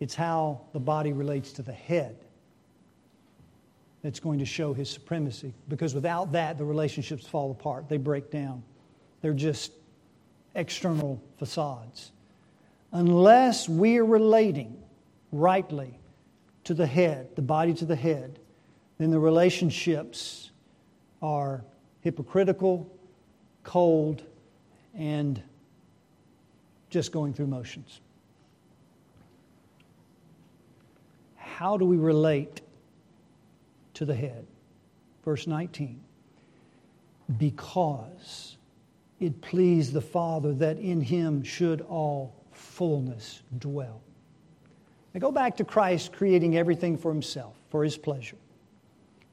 it's 0.00 0.14
how 0.14 0.62
the 0.72 0.80
body 0.80 1.12
relates 1.12 1.52
to 1.52 1.62
the 1.62 1.72
head 1.72 2.16
that's 4.02 4.18
going 4.18 4.40
to 4.40 4.44
show 4.44 4.74
his 4.74 4.90
supremacy. 4.90 5.54
Because 5.68 5.94
without 5.94 6.32
that, 6.32 6.58
the 6.58 6.64
relationships 6.64 7.26
fall 7.26 7.52
apart, 7.52 7.88
they 7.88 7.98
break 7.98 8.30
down. 8.30 8.64
They're 9.20 9.32
just 9.32 9.72
external 10.54 11.22
facades. 11.38 12.10
Unless 12.92 13.68
we 13.68 13.98
are 13.98 14.04
relating 14.04 14.82
rightly 15.32 15.98
to 16.64 16.74
the 16.74 16.86
head, 16.86 17.34
the 17.34 17.42
body 17.42 17.72
to 17.74 17.86
the 17.86 17.96
head, 17.96 18.38
then 18.98 19.10
the 19.10 19.18
relationships 19.18 20.50
are 21.22 21.64
hypocritical, 22.02 22.90
cold, 23.64 24.22
and 24.94 25.42
just 26.90 27.12
going 27.12 27.32
through 27.32 27.46
motions. 27.46 28.00
How 31.36 31.76
do 31.78 31.86
we 31.86 31.96
relate 31.96 32.60
to 33.94 34.04
the 34.04 34.14
head? 34.14 34.46
Verse 35.24 35.46
19. 35.46 36.00
Because 37.38 38.58
it 39.20 39.40
pleased 39.40 39.92
the 39.92 40.00
Father 40.00 40.52
that 40.54 40.76
in 40.78 41.00
him 41.00 41.42
should 41.42 41.80
all 41.82 42.41
fullness 42.82 43.42
dwell. 43.60 44.00
Now 45.14 45.20
go 45.20 45.30
back 45.30 45.58
to 45.58 45.64
Christ 45.64 46.12
creating 46.12 46.56
everything 46.56 46.98
for 46.98 47.12
himself, 47.12 47.54
for 47.70 47.84
his 47.84 47.96
pleasure. 47.96 48.38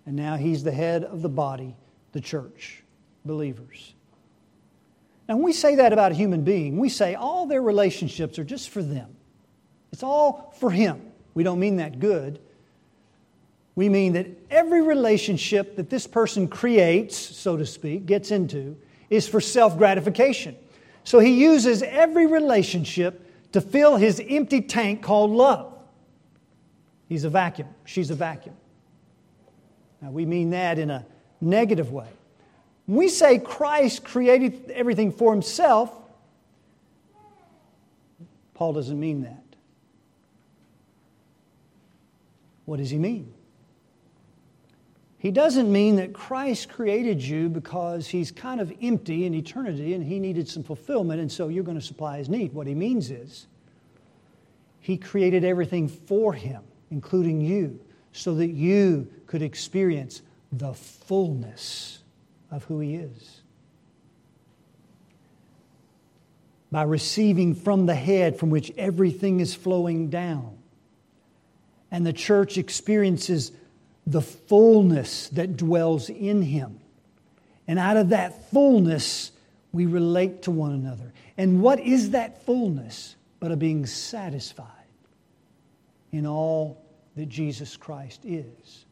And 0.06 0.16
now 0.16 0.36
he's 0.36 0.64
the 0.64 0.72
head 0.72 1.04
of 1.04 1.24
the 1.24 1.30
body, 1.30 1.76
the 2.12 2.22
church, 2.22 2.84
believers. 3.26 3.96
Now, 5.28 5.38
when 5.38 5.46
we 5.46 5.54
say 5.54 5.74
that 5.78 5.94
about 5.94 6.12
a 6.12 6.16
human 6.16 6.44
being, 6.44 6.78
we 6.78 6.90
say 6.90 7.16
all 7.16 7.48
their 7.48 7.64
relationships 7.64 8.38
are 8.38 8.44
just 8.44 8.70
for 8.70 8.84
them. 8.84 9.16
It's 9.92 10.04
all 10.04 10.54
for 10.60 10.70
him. 10.70 11.02
We 11.34 11.42
don't 11.42 11.60
mean 11.60 11.78
that 11.78 12.00
good. 12.00 12.40
We 13.74 13.90
mean 13.90 14.14
that 14.14 14.28
every 14.52 14.84
relationship 14.84 15.76
that 15.78 15.90
this 15.90 16.06
person 16.06 16.48
creates, 16.48 17.18
so 17.18 17.58
to 17.58 17.66
speak, 17.66 18.06
gets 18.06 18.30
into, 18.30 18.78
is 19.10 19.28
for 19.28 19.42
self 19.42 19.76
gratification. 19.76 20.56
So 21.04 21.18
he 21.18 21.42
uses 21.42 21.82
every 21.82 22.28
relationship 22.28 23.26
to 23.52 23.62
fill 23.62 23.96
his 23.96 24.22
empty 24.28 24.62
tank 24.62 25.02
called 25.02 25.32
love. 25.32 25.74
He's 27.08 27.24
a 27.24 27.30
vacuum. 27.30 27.68
She's 27.86 28.12
a 28.12 28.16
vacuum. 28.16 28.56
Now, 30.02 30.12
we 30.12 30.26
mean 30.26 30.52
that 30.52 30.80
in 30.80 30.90
a 30.92 31.06
negative 31.42 31.92
way. 31.92 32.08
When 32.86 32.98
we 32.98 33.10
say 33.10 33.40
Christ 33.40 34.04
created 34.04 34.72
everything 34.72 35.12
for 35.12 35.32
himself, 35.32 35.92
Paul 38.54 38.74
doesn't 38.74 39.00
mean 39.00 39.24
that. 39.24 39.44
What 42.66 42.78
does 42.78 42.90
he 42.90 42.98
mean? 42.98 43.34
He 45.20 45.32
doesn't 45.32 45.70
mean 45.70 45.98
that 45.98 46.14
Christ 46.14 46.70
created 46.70 47.22
you 47.22 47.50
because 47.50 48.08
he's 48.08 48.32
kind 48.32 48.62
of 48.62 48.74
empty 48.82 49.26
in 49.26 49.34
eternity 49.34 49.94
and 49.94 50.02
he 50.02 50.18
needed 50.18 50.48
some 50.48 50.64
fulfillment 50.64 51.20
and 51.20 51.30
so 51.30 51.50
you're 51.50 51.66
going 51.66 51.80
to 51.80 51.86
supply 51.86 52.18
his 52.18 52.30
need. 52.30 52.54
What 52.54 52.68
he 52.68 52.74
means 52.74 53.12
is 53.12 53.48
he 54.80 54.96
created 54.96 55.44
everything 55.44 55.90
for 55.90 56.32
him, 56.32 56.64
including 56.90 57.42
you, 57.42 57.82
so 58.14 58.34
that 58.36 58.48
you 58.48 59.10
could 59.28 59.42
experience 59.42 60.22
the 60.54 60.74
fullness 60.74 62.00
of 62.50 62.64
who 62.64 62.80
he 62.80 62.96
is. 62.96 63.42
By 66.72 66.84
receiving 66.84 67.56
from 67.56 67.88
the 67.88 67.96
head 67.96 68.40
from 68.40 68.52
which 68.52 68.72
everything 68.78 69.42
is 69.42 69.54
flowing 69.54 70.10
down. 70.10 70.58
And 71.92 72.06
the 72.06 72.14
church 72.14 72.58
experiences 72.58 73.52
the 74.10 74.22
fullness 74.22 75.30
that 75.30 75.56
dwells 75.56 76.10
in 76.10 76.42
him. 76.42 76.80
And 77.68 77.78
out 77.78 77.98
of 77.98 78.10
that 78.10 78.50
fullness, 78.50 79.32
we 79.72 79.86
relate 79.86 80.44
to 80.44 80.52
one 80.52 80.72
another. 80.72 81.14
And 81.38 81.62
what 81.62 81.80
is 81.80 82.12
that 82.12 82.44
fullness 82.44 83.16
but 83.40 83.52
a 83.52 83.56
being 83.56 83.86
satisfied 83.86 84.66
in 86.12 86.26
all 86.26 86.84
that 87.16 87.30
Jesus 87.30 87.78
Christ 87.78 88.22
is? 88.26 88.86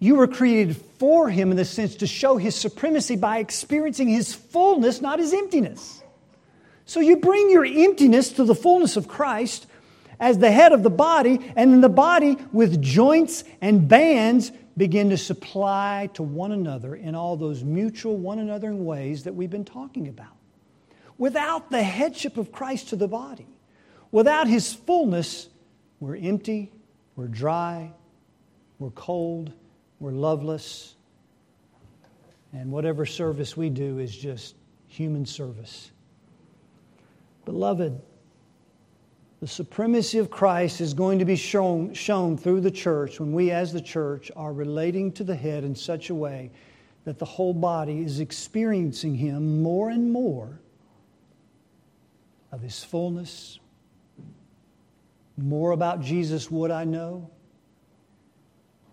You 0.00 0.16
were 0.16 0.26
created 0.26 0.76
for 0.98 1.28
him 1.28 1.52
in 1.52 1.56
the 1.56 1.64
sense 1.64 1.94
to 1.96 2.06
show 2.08 2.36
his 2.36 2.56
supremacy 2.56 3.16
by 3.16 3.38
experiencing 3.38 4.08
his 4.08 4.34
fullness, 4.34 5.00
not 5.00 5.20
his 5.20 5.32
emptiness. 5.32 6.02
So 6.86 6.98
you 6.98 7.18
bring 7.18 7.50
your 7.50 7.64
emptiness 7.64 8.30
to 8.32 8.44
the 8.44 8.54
fullness 8.54 8.96
of 8.96 9.06
Christ 9.06 9.66
as 10.20 10.38
the 10.38 10.50
head 10.50 10.72
of 10.72 10.82
the 10.82 10.90
body, 10.90 11.40
and 11.56 11.72
then 11.72 11.80
the 11.80 11.88
body 11.88 12.36
with 12.52 12.80
joints 12.80 13.42
and 13.60 13.88
bands 13.88 14.52
begin 14.76 15.10
to 15.10 15.16
supply 15.16 16.08
to 16.14 16.22
one 16.22 16.52
another 16.52 16.94
in 16.94 17.14
all 17.14 17.36
those 17.36 17.64
mutual 17.64 18.16
one 18.16 18.38
another 18.38 18.74
ways 18.74 19.24
that 19.24 19.34
we've 19.34 19.50
been 19.50 19.64
talking 19.64 20.08
about. 20.08 20.36
Without 21.18 21.70
the 21.70 21.82
headship 21.82 22.36
of 22.36 22.52
Christ 22.52 22.90
to 22.90 22.96
the 22.96 23.08
body, 23.08 23.46
without 24.12 24.46
his 24.46 24.72
fullness, 24.72 25.48
we're 25.98 26.16
empty, 26.16 26.70
we're 27.16 27.26
dry, 27.26 27.90
we're 28.78 28.90
cold, 28.90 29.52
we're 29.98 30.12
loveless, 30.12 30.94
and 32.52 32.70
whatever 32.70 33.04
service 33.04 33.56
we 33.56 33.68
do 33.68 33.98
is 33.98 34.16
just 34.16 34.54
human 34.88 35.24
service. 35.26 35.90
Beloved, 37.44 38.00
the 39.40 39.46
supremacy 39.46 40.18
of 40.18 40.30
Christ 40.30 40.82
is 40.82 40.92
going 40.92 41.18
to 41.18 41.24
be 41.24 41.34
shown, 41.34 41.94
shown 41.94 42.36
through 42.36 42.60
the 42.60 42.70
church 42.70 43.18
when 43.18 43.32
we, 43.32 43.50
as 43.50 43.72
the 43.72 43.80
church, 43.80 44.30
are 44.36 44.52
relating 44.52 45.10
to 45.12 45.24
the 45.24 45.34
head 45.34 45.64
in 45.64 45.74
such 45.74 46.10
a 46.10 46.14
way 46.14 46.50
that 47.04 47.18
the 47.18 47.24
whole 47.24 47.54
body 47.54 48.02
is 48.02 48.20
experiencing 48.20 49.14
Him 49.14 49.62
more 49.62 49.88
and 49.88 50.12
more 50.12 50.60
of 52.52 52.60
His 52.60 52.84
fullness. 52.84 53.58
More 55.38 55.70
about 55.70 56.02
Jesus 56.02 56.50
would 56.50 56.70
I 56.70 56.84
know. 56.84 57.30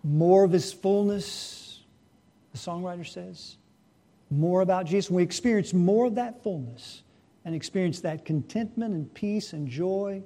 More 0.02 0.44
of 0.44 0.50
His 0.50 0.72
fullness, 0.72 1.82
the 2.52 2.58
songwriter 2.58 3.06
says. 3.06 3.58
More 4.30 4.62
about 4.62 4.86
Jesus. 4.86 5.10
When 5.10 5.16
we 5.16 5.22
experience 5.24 5.74
more 5.74 6.06
of 6.06 6.14
that 6.14 6.42
fullness 6.42 7.02
and 7.44 7.54
experience 7.54 8.00
that 8.00 8.24
contentment 8.24 8.94
and 8.94 9.12
peace 9.12 9.52
and 9.52 9.68
joy 9.68 10.22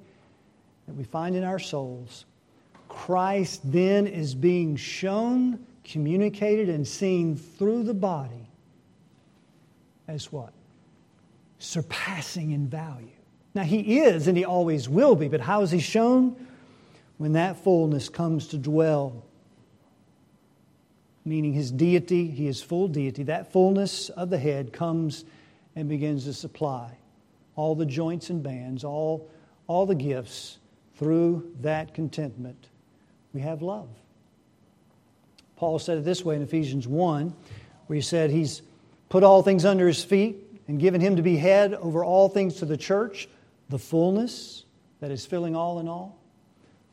that 0.87 0.95
we 0.95 1.05
find 1.05 1.37
in 1.37 1.45
our 1.45 1.59
souls, 1.59 2.24
Christ 2.89 3.61
then 3.64 4.07
is 4.07 4.35
being 4.35 4.76
shown, 4.76 5.64
communicated, 5.85 6.68
and 6.68 6.87
seen 6.87 7.37
through 7.37 7.85
the 7.85 7.95
body 7.95 8.49
as 10.09 10.30
what? 10.30 10.53
Surpassing 11.59 12.51
in 12.51 12.66
value. 12.68 13.07
Now, 13.55 13.62
He 13.62 14.01
is 14.01 14.26
and 14.26 14.37
He 14.37 14.45
always 14.45 14.89
will 14.89 15.14
be, 15.14 15.28
but 15.28 15.41
how 15.41 15.62
is 15.62 15.70
He 15.70 15.80
shown? 15.80 16.37
When 17.18 17.33
that 17.33 17.62
fullness 17.62 18.09
comes 18.09 18.49
to 18.49 18.59
dwell, 18.59 19.24
meaning 21.24 21.53
His 21.53 21.70
deity, 21.70 22.26
He 22.28 22.47
is 22.47 22.62
full 22.62 22.89
deity, 22.89 23.22
that 23.24 23.53
fullness 23.53 24.09
of 24.11 24.30
the 24.30 24.39
head 24.39 24.72
comes 24.72 25.24
and 25.76 25.89
begins 25.89 26.24
to 26.24 26.35
supply 26.35 26.99
all 27.55 27.74
the 27.74 27.87
joints 27.87 28.30
and 28.30 28.43
bands, 28.43 28.83
all, 28.83 29.30
all 29.66 29.87
the 29.87 29.95
gifts 29.95 30.59
through 31.03 31.50
that 31.62 31.94
contentment, 31.94 32.68
we 33.32 33.40
have 33.40 33.61
love. 33.61 33.88
Paul 35.57 35.80
said 35.80 35.98
it 35.98 36.05
this 36.05 36.24
way 36.24 36.36
in 36.36 36.42
Ephesians 36.42 36.86
1, 36.86 37.34
where 37.88 37.94
he 37.96 38.00
said 38.00 38.30
he's 38.30 38.62
put 39.09 39.24
all 39.24 39.42
things 39.42 39.64
under 39.64 39.88
his 39.88 40.05
feet 40.05 40.36
and 40.68 40.78
given 40.78 41.00
him 41.00 41.16
to 41.16 41.22
be 41.22 41.36
head 41.36 41.74
over 41.74 42.05
all 42.05 42.28
things 42.28 42.55
to 42.57 42.66
the 42.66 42.76
church, 42.76 43.28
the 43.68 43.80
fullness 43.80 44.64
that 45.00 45.11
is 45.11 45.26
filling 45.26 45.57
all 45.57 45.80
in 45.80 45.88
all. 45.88 46.20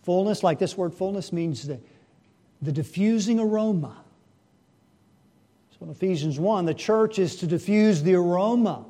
Fullness, 0.02 0.42
like 0.42 0.58
this 0.58 0.76
word 0.76 0.96
fullness, 0.96 1.32
means 1.32 1.68
the, 1.68 1.80
the 2.64 2.72
diffusing 2.72 3.40
aroma. 3.40 3.96
So 5.78 5.86
in 5.86 5.92
Ephesians 5.92 6.40
1, 6.40 6.66
the 6.66 6.74
church 6.74 7.20
is 7.20 7.36
to 7.38 7.48
diffuse 7.48 8.02
the 8.02 8.16
aroma 8.16 8.86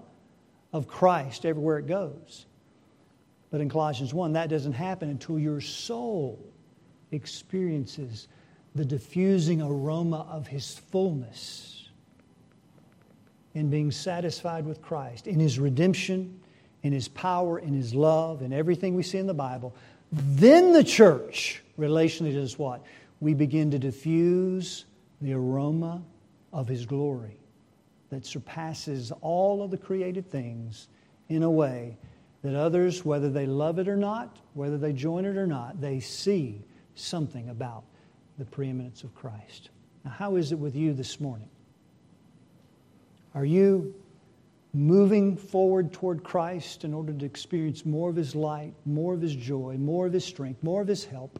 of 0.72 0.88
Christ 0.88 1.46
everywhere 1.46 1.78
it 1.80 1.88
goes. 1.88 2.46
But 3.52 3.62
in 3.62 3.70
Colossians 3.70 4.14
1, 4.14 4.34
that 4.34 4.50
doesn't 4.50 4.74
happen 4.74 5.10
until 5.10 5.40
your 5.40 5.62
soul 5.62 6.40
experiences 7.12 8.28
the 8.76 8.86
diffusing 8.86 9.62
aroma 9.62 10.28
of 10.30 10.48
his 10.48 10.78
fullness 10.92 11.90
in 13.56 13.70
being 13.70 13.92
satisfied 13.92 14.66
with 14.66 14.82
Christ, 14.82 15.26
in 15.26 15.40
his 15.40 15.60
redemption, 15.60 16.40
in 16.84 16.94
his 16.94 17.08
power, 17.08 17.60
in 17.60 17.74
his 17.74 17.96
love, 17.96 18.42
in 18.42 18.54
everything 18.54 18.96
we 18.96 19.04
see 19.04 19.18
in 19.18 19.28
the 19.28 19.34
Bible. 19.34 19.76
Then 20.12 20.72
the 20.72 20.84
church 20.84 21.64
relationally 21.78 22.34
does 22.34 22.60
what? 22.60 22.84
We 23.20 23.34
begin 23.34 23.72
to 23.72 23.80
diffuse 23.80 24.86
the 25.22 25.34
aroma 25.34 26.02
of 26.54 26.68
his 26.68 26.86
glory 26.86 27.38
that 28.10 28.26
surpasses 28.26 29.12
all 29.22 29.62
of 29.62 29.72
the 29.72 29.78
created 29.78 30.30
things 30.30 30.88
in 31.28 31.44
a 31.44 31.50
way 31.50 31.98
that 32.42 32.56
others, 32.56 33.04
whether 33.04 33.30
they 33.30 33.46
love 33.46 33.80
it 33.80 33.88
or 33.88 33.98
not, 33.98 34.38
whether 34.54 34.78
they 34.78 34.94
join 34.94 35.26
it 35.26 35.36
or 35.36 35.48
not, 35.48 35.82
they 35.82 36.00
see 36.00 36.62
something 36.96 37.50
about 37.50 37.84
the 38.38 38.46
preeminence 38.46 39.04
of 39.04 39.14
Christ. 39.14 39.70
Now, 40.06 40.12
how 40.12 40.36
is 40.36 40.52
it 40.52 40.60
with 40.60 40.76
you 40.76 40.94
this 40.94 41.20
morning? 41.20 41.50
Are 43.36 43.46
you 43.46 43.94
moving 44.74 45.36
forward 45.36 45.92
toward 45.92 46.24
Christ 46.24 46.84
in 46.84 46.94
order 46.94 47.12
to 47.12 47.26
experience 47.26 47.86
more 47.86 48.10
of 48.10 48.16
His 48.16 48.36
light, 48.36 48.74
more 48.86 49.14
of 49.14 49.22
His 49.22 49.36
joy, 49.36 49.76
more 49.78 50.06
of 50.06 50.14
His 50.14 50.26
strength, 50.26 50.64
more 50.64 50.82
of 50.82 50.88
His 50.88 51.04
help, 51.04 51.40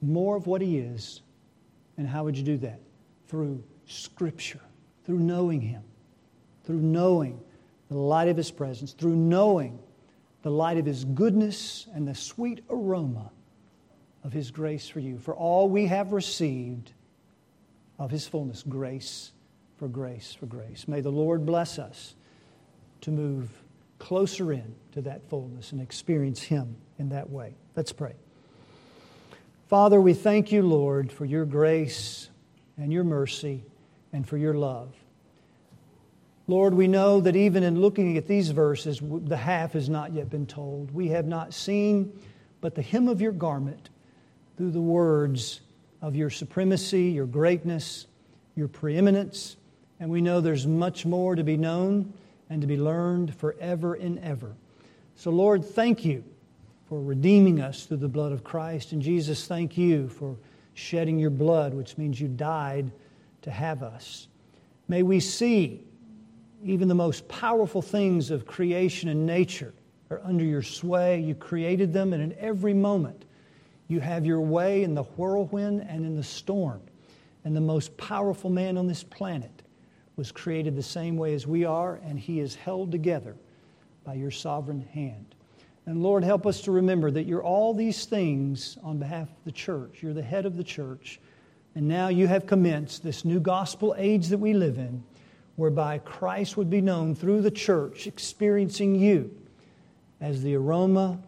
more 0.00 0.36
of 0.36 0.46
what 0.46 0.62
He 0.62 0.78
is? 0.78 1.22
And 1.96 2.08
how 2.08 2.24
would 2.24 2.36
you 2.36 2.44
do 2.44 2.56
that? 2.58 2.80
Through 3.26 3.62
Scripture, 3.86 4.60
through 5.04 5.18
knowing 5.18 5.60
Him, 5.60 5.82
through 6.64 6.80
knowing 6.80 7.40
the 7.88 7.96
light 7.96 8.28
of 8.28 8.36
His 8.36 8.50
presence, 8.50 8.92
through 8.92 9.16
knowing 9.16 9.78
the 10.42 10.50
light 10.50 10.78
of 10.78 10.86
His 10.86 11.04
goodness 11.04 11.86
and 11.94 12.06
the 12.06 12.14
sweet 12.14 12.64
aroma 12.70 13.30
of 14.24 14.32
His 14.32 14.50
grace 14.50 14.88
for 14.88 15.00
you. 15.00 15.18
For 15.18 15.34
all 15.34 15.68
we 15.68 15.86
have 15.86 16.12
received 16.12 16.92
of 17.98 18.10
His 18.10 18.26
fullness, 18.28 18.62
grace 18.62 19.32
for 19.76 19.88
grace 19.88 20.34
for 20.34 20.46
grace. 20.46 20.86
May 20.88 21.00
the 21.00 21.10
Lord 21.10 21.46
bless 21.46 21.78
us 21.78 22.14
to 23.02 23.10
move 23.10 23.48
closer 23.98 24.52
in 24.52 24.74
to 24.92 25.02
that 25.02 25.28
fullness 25.28 25.72
and 25.72 25.80
experience 25.80 26.42
Him 26.42 26.76
in 26.98 27.08
that 27.10 27.30
way. 27.30 27.54
Let's 27.76 27.92
pray. 27.92 28.14
Father, 29.68 30.00
we 30.00 30.14
thank 30.14 30.50
you, 30.50 30.62
Lord, 30.62 31.12
for 31.12 31.24
your 31.24 31.44
grace 31.44 32.30
and 32.76 32.92
your 32.92 33.04
mercy 33.04 33.64
and 34.12 34.26
for 34.26 34.36
your 34.36 34.54
love. 34.54 34.94
Lord, 36.48 36.74
we 36.74 36.88
know 36.88 37.20
that 37.20 37.36
even 37.36 37.62
in 37.62 37.80
looking 37.80 38.16
at 38.16 38.26
these 38.26 38.50
verses, 38.50 39.00
the 39.02 39.36
half 39.36 39.74
has 39.74 39.88
not 39.88 40.12
yet 40.12 40.30
been 40.30 40.46
told. 40.46 40.90
We 40.90 41.08
have 41.08 41.26
not 41.26 41.54
seen 41.54 42.18
but 42.60 42.74
the 42.74 42.82
hem 42.82 43.08
of 43.08 43.20
your 43.20 43.32
garment 43.32 43.90
through 44.56 44.70
the 44.70 44.80
words 44.80 45.60
of 46.02 46.16
your 46.16 46.30
supremacy, 46.30 47.04
your 47.04 47.26
greatness, 47.26 48.06
your 48.56 48.68
preeminence. 48.68 49.56
And 50.00 50.10
we 50.10 50.20
know 50.20 50.40
there's 50.40 50.66
much 50.66 51.06
more 51.06 51.34
to 51.34 51.44
be 51.44 51.56
known 51.56 52.12
and 52.50 52.60
to 52.60 52.66
be 52.66 52.76
learned 52.76 53.34
forever 53.34 53.94
and 53.94 54.18
ever. 54.20 54.54
So, 55.16 55.30
Lord, 55.30 55.64
thank 55.64 56.04
you 56.04 56.24
for 56.88 57.00
redeeming 57.00 57.60
us 57.60 57.84
through 57.84 57.98
the 57.98 58.08
blood 58.08 58.32
of 58.32 58.42
Christ. 58.42 58.92
And 58.92 59.02
Jesus, 59.02 59.46
thank 59.46 59.76
you 59.76 60.08
for 60.08 60.36
shedding 60.74 61.18
your 61.18 61.30
blood, 61.30 61.74
which 61.74 61.98
means 61.98 62.20
you 62.20 62.28
died 62.28 62.90
to 63.42 63.50
have 63.50 63.82
us. 63.82 64.28
May 64.88 65.02
we 65.02 65.20
see 65.20 65.82
even 66.62 66.88
the 66.88 66.94
most 66.94 67.28
powerful 67.28 67.82
things 67.82 68.30
of 68.30 68.46
creation 68.46 69.08
and 69.08 69.26
nature 69.26 69.72
are 70.10 70.20
under 70.24 70.44
your 70.44 70.62
sway. 70.62 71.20
You 71.20 71.34
created 71.34 71.92
them, 71.92 72.12
and 72.12 72.22
in 72.22 72.38
every 72.38 72.74
moment, 72.74 73.24
you 73.88 74.00
have 74.00 74.26
your 74.26 74.40
way 74.40 74.82
in 74.82 74.94
the 74.94 75.02
whirlwind 75.02 75.86
and 75.88 76.04
in 76.04 76.16
the 76.16 76.22
storm. 76.22 76.80
And 77.44 77.56
the 77.56 77.60
most 77.60 77.96
powerful 77.96 78.50
man 78.50 78.76
on 78.76 78.86
this 78.86 79.02
planet 79.02 79.62
was 80.16 80.32
created 80.32 80.76
the 80.76 80.82
same 80.82 81.16
way 81.16 81.34
as 81.34 81.46
we 81.46 81.64
are, 81.64 82.00
and 82.04 82.18
he 82.18 82.40
is 82.40 82.54
held 82.54 82.90
together 82.90 83.36
by 84.04 84.14
your 84.14 84.30
sovereign 84.30 84.80
hand. 84.92 85.34
And 85.86 86.02
Lord, 86.02 86.22
help 86.24 86.46
us 86.46 86.60
to 86.62 86.72
remember 86.72 87.10
that 87.10 87.24
you're 87.24 87.42
all 87.42 87.72
these 87.72 88.04
things 88.04 88.76
on 88.82 88.98
behalf 88.98 89.28
of 89.28 89.44
the 89.44 89.52
church. 89.52 90.02
You're 90.02 90.12
the 90.12 90.22
head 90.22 90.44
of 90.44 90.56
the 90.56 90.64
church. 90.64 91.20
And 91.74 91.88
now 91.88 92.08
you 92.08 92.26
have 92.26 92.46
commenced 92.46 93.02
this 93.02 93.24
new 93.24 93.40
gospel 93.40 93.94
age 93.96 94.28
that 94.28 94.38
we 94.38 94.52
live 94.52 94.76
in 94.76 95.02
whereby 95.58 95.98
Christ 95.98 96.56
would 96.56 96.70
be 96.70 96.80
known 96.80 97.16
through 97.16 97.42
the 97.42 97.50
church, 97.50 98.06
experiencing 98.06 98.94
you 98.94 99.28
as 100.20 100.40
the 100.40 100.54
aroma 100.54 101.18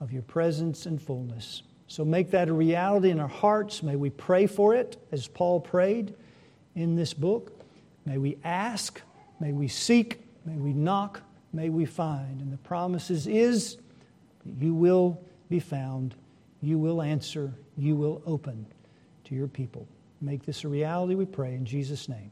of 0.00 0.10
your 0.10 0.22
presence 0.22 0.86
and 0.86 1.00
fullness. 1.00 1.62
So 1.86 2.02
make 2.02 2.30
that 2.30 2.48
a 2.48 2.52
reality 2.54 3.10
in 3.10 3.20
our 3.20 3.28
hearts. 3.28 3.82
May 3.82 3.96
we 3.96 4.08
pray 4.08 4.46
for 4.46 4.74
it 4.74 4.96
as 5.12 5.28
Paul 5.28 5.60
prayed 5.60 6.14
in 6.74 6.96
this 6.96 7.12
book. 7.12 7.60
May 8.06 8.16
we 8.16 8.38
ask, 8.42 9.02
may 9.38 9.52
we 9.52 9.68
seek, 9.68 10.18
may 10.46 10.56
we 10.56 10.72
knock, 10.72 11.20
may 11.52 11.68
we 11.68 11.84
find. 11.84 12.40
And 12.40 12.50
the 12.50 12.56
promises 12.56 13.26
is 13.26 13.76
that 14.46 14.64
you 14.64 14.74
will 14.74 15.20
be 15.50 15.60
found, 15.60 16.14
you 16.62 16.78
will 16.78 17.02
answer, 17.02 17.52
you 17.76 17.96
will 17.96 18.22
open 18.24 18.64
to 19.24 19.34
your 19.34 19.46
people. 19.46 19.86
Make 20.22 20.46
this 20.46 20.64
a 20.64 20.68
reality, 20.68 21.16
we 21.16 21.26
pray, 21.26 21.52
in 21.52 21.66
Jesus' 21.66 22.08
name. 22.08 22.30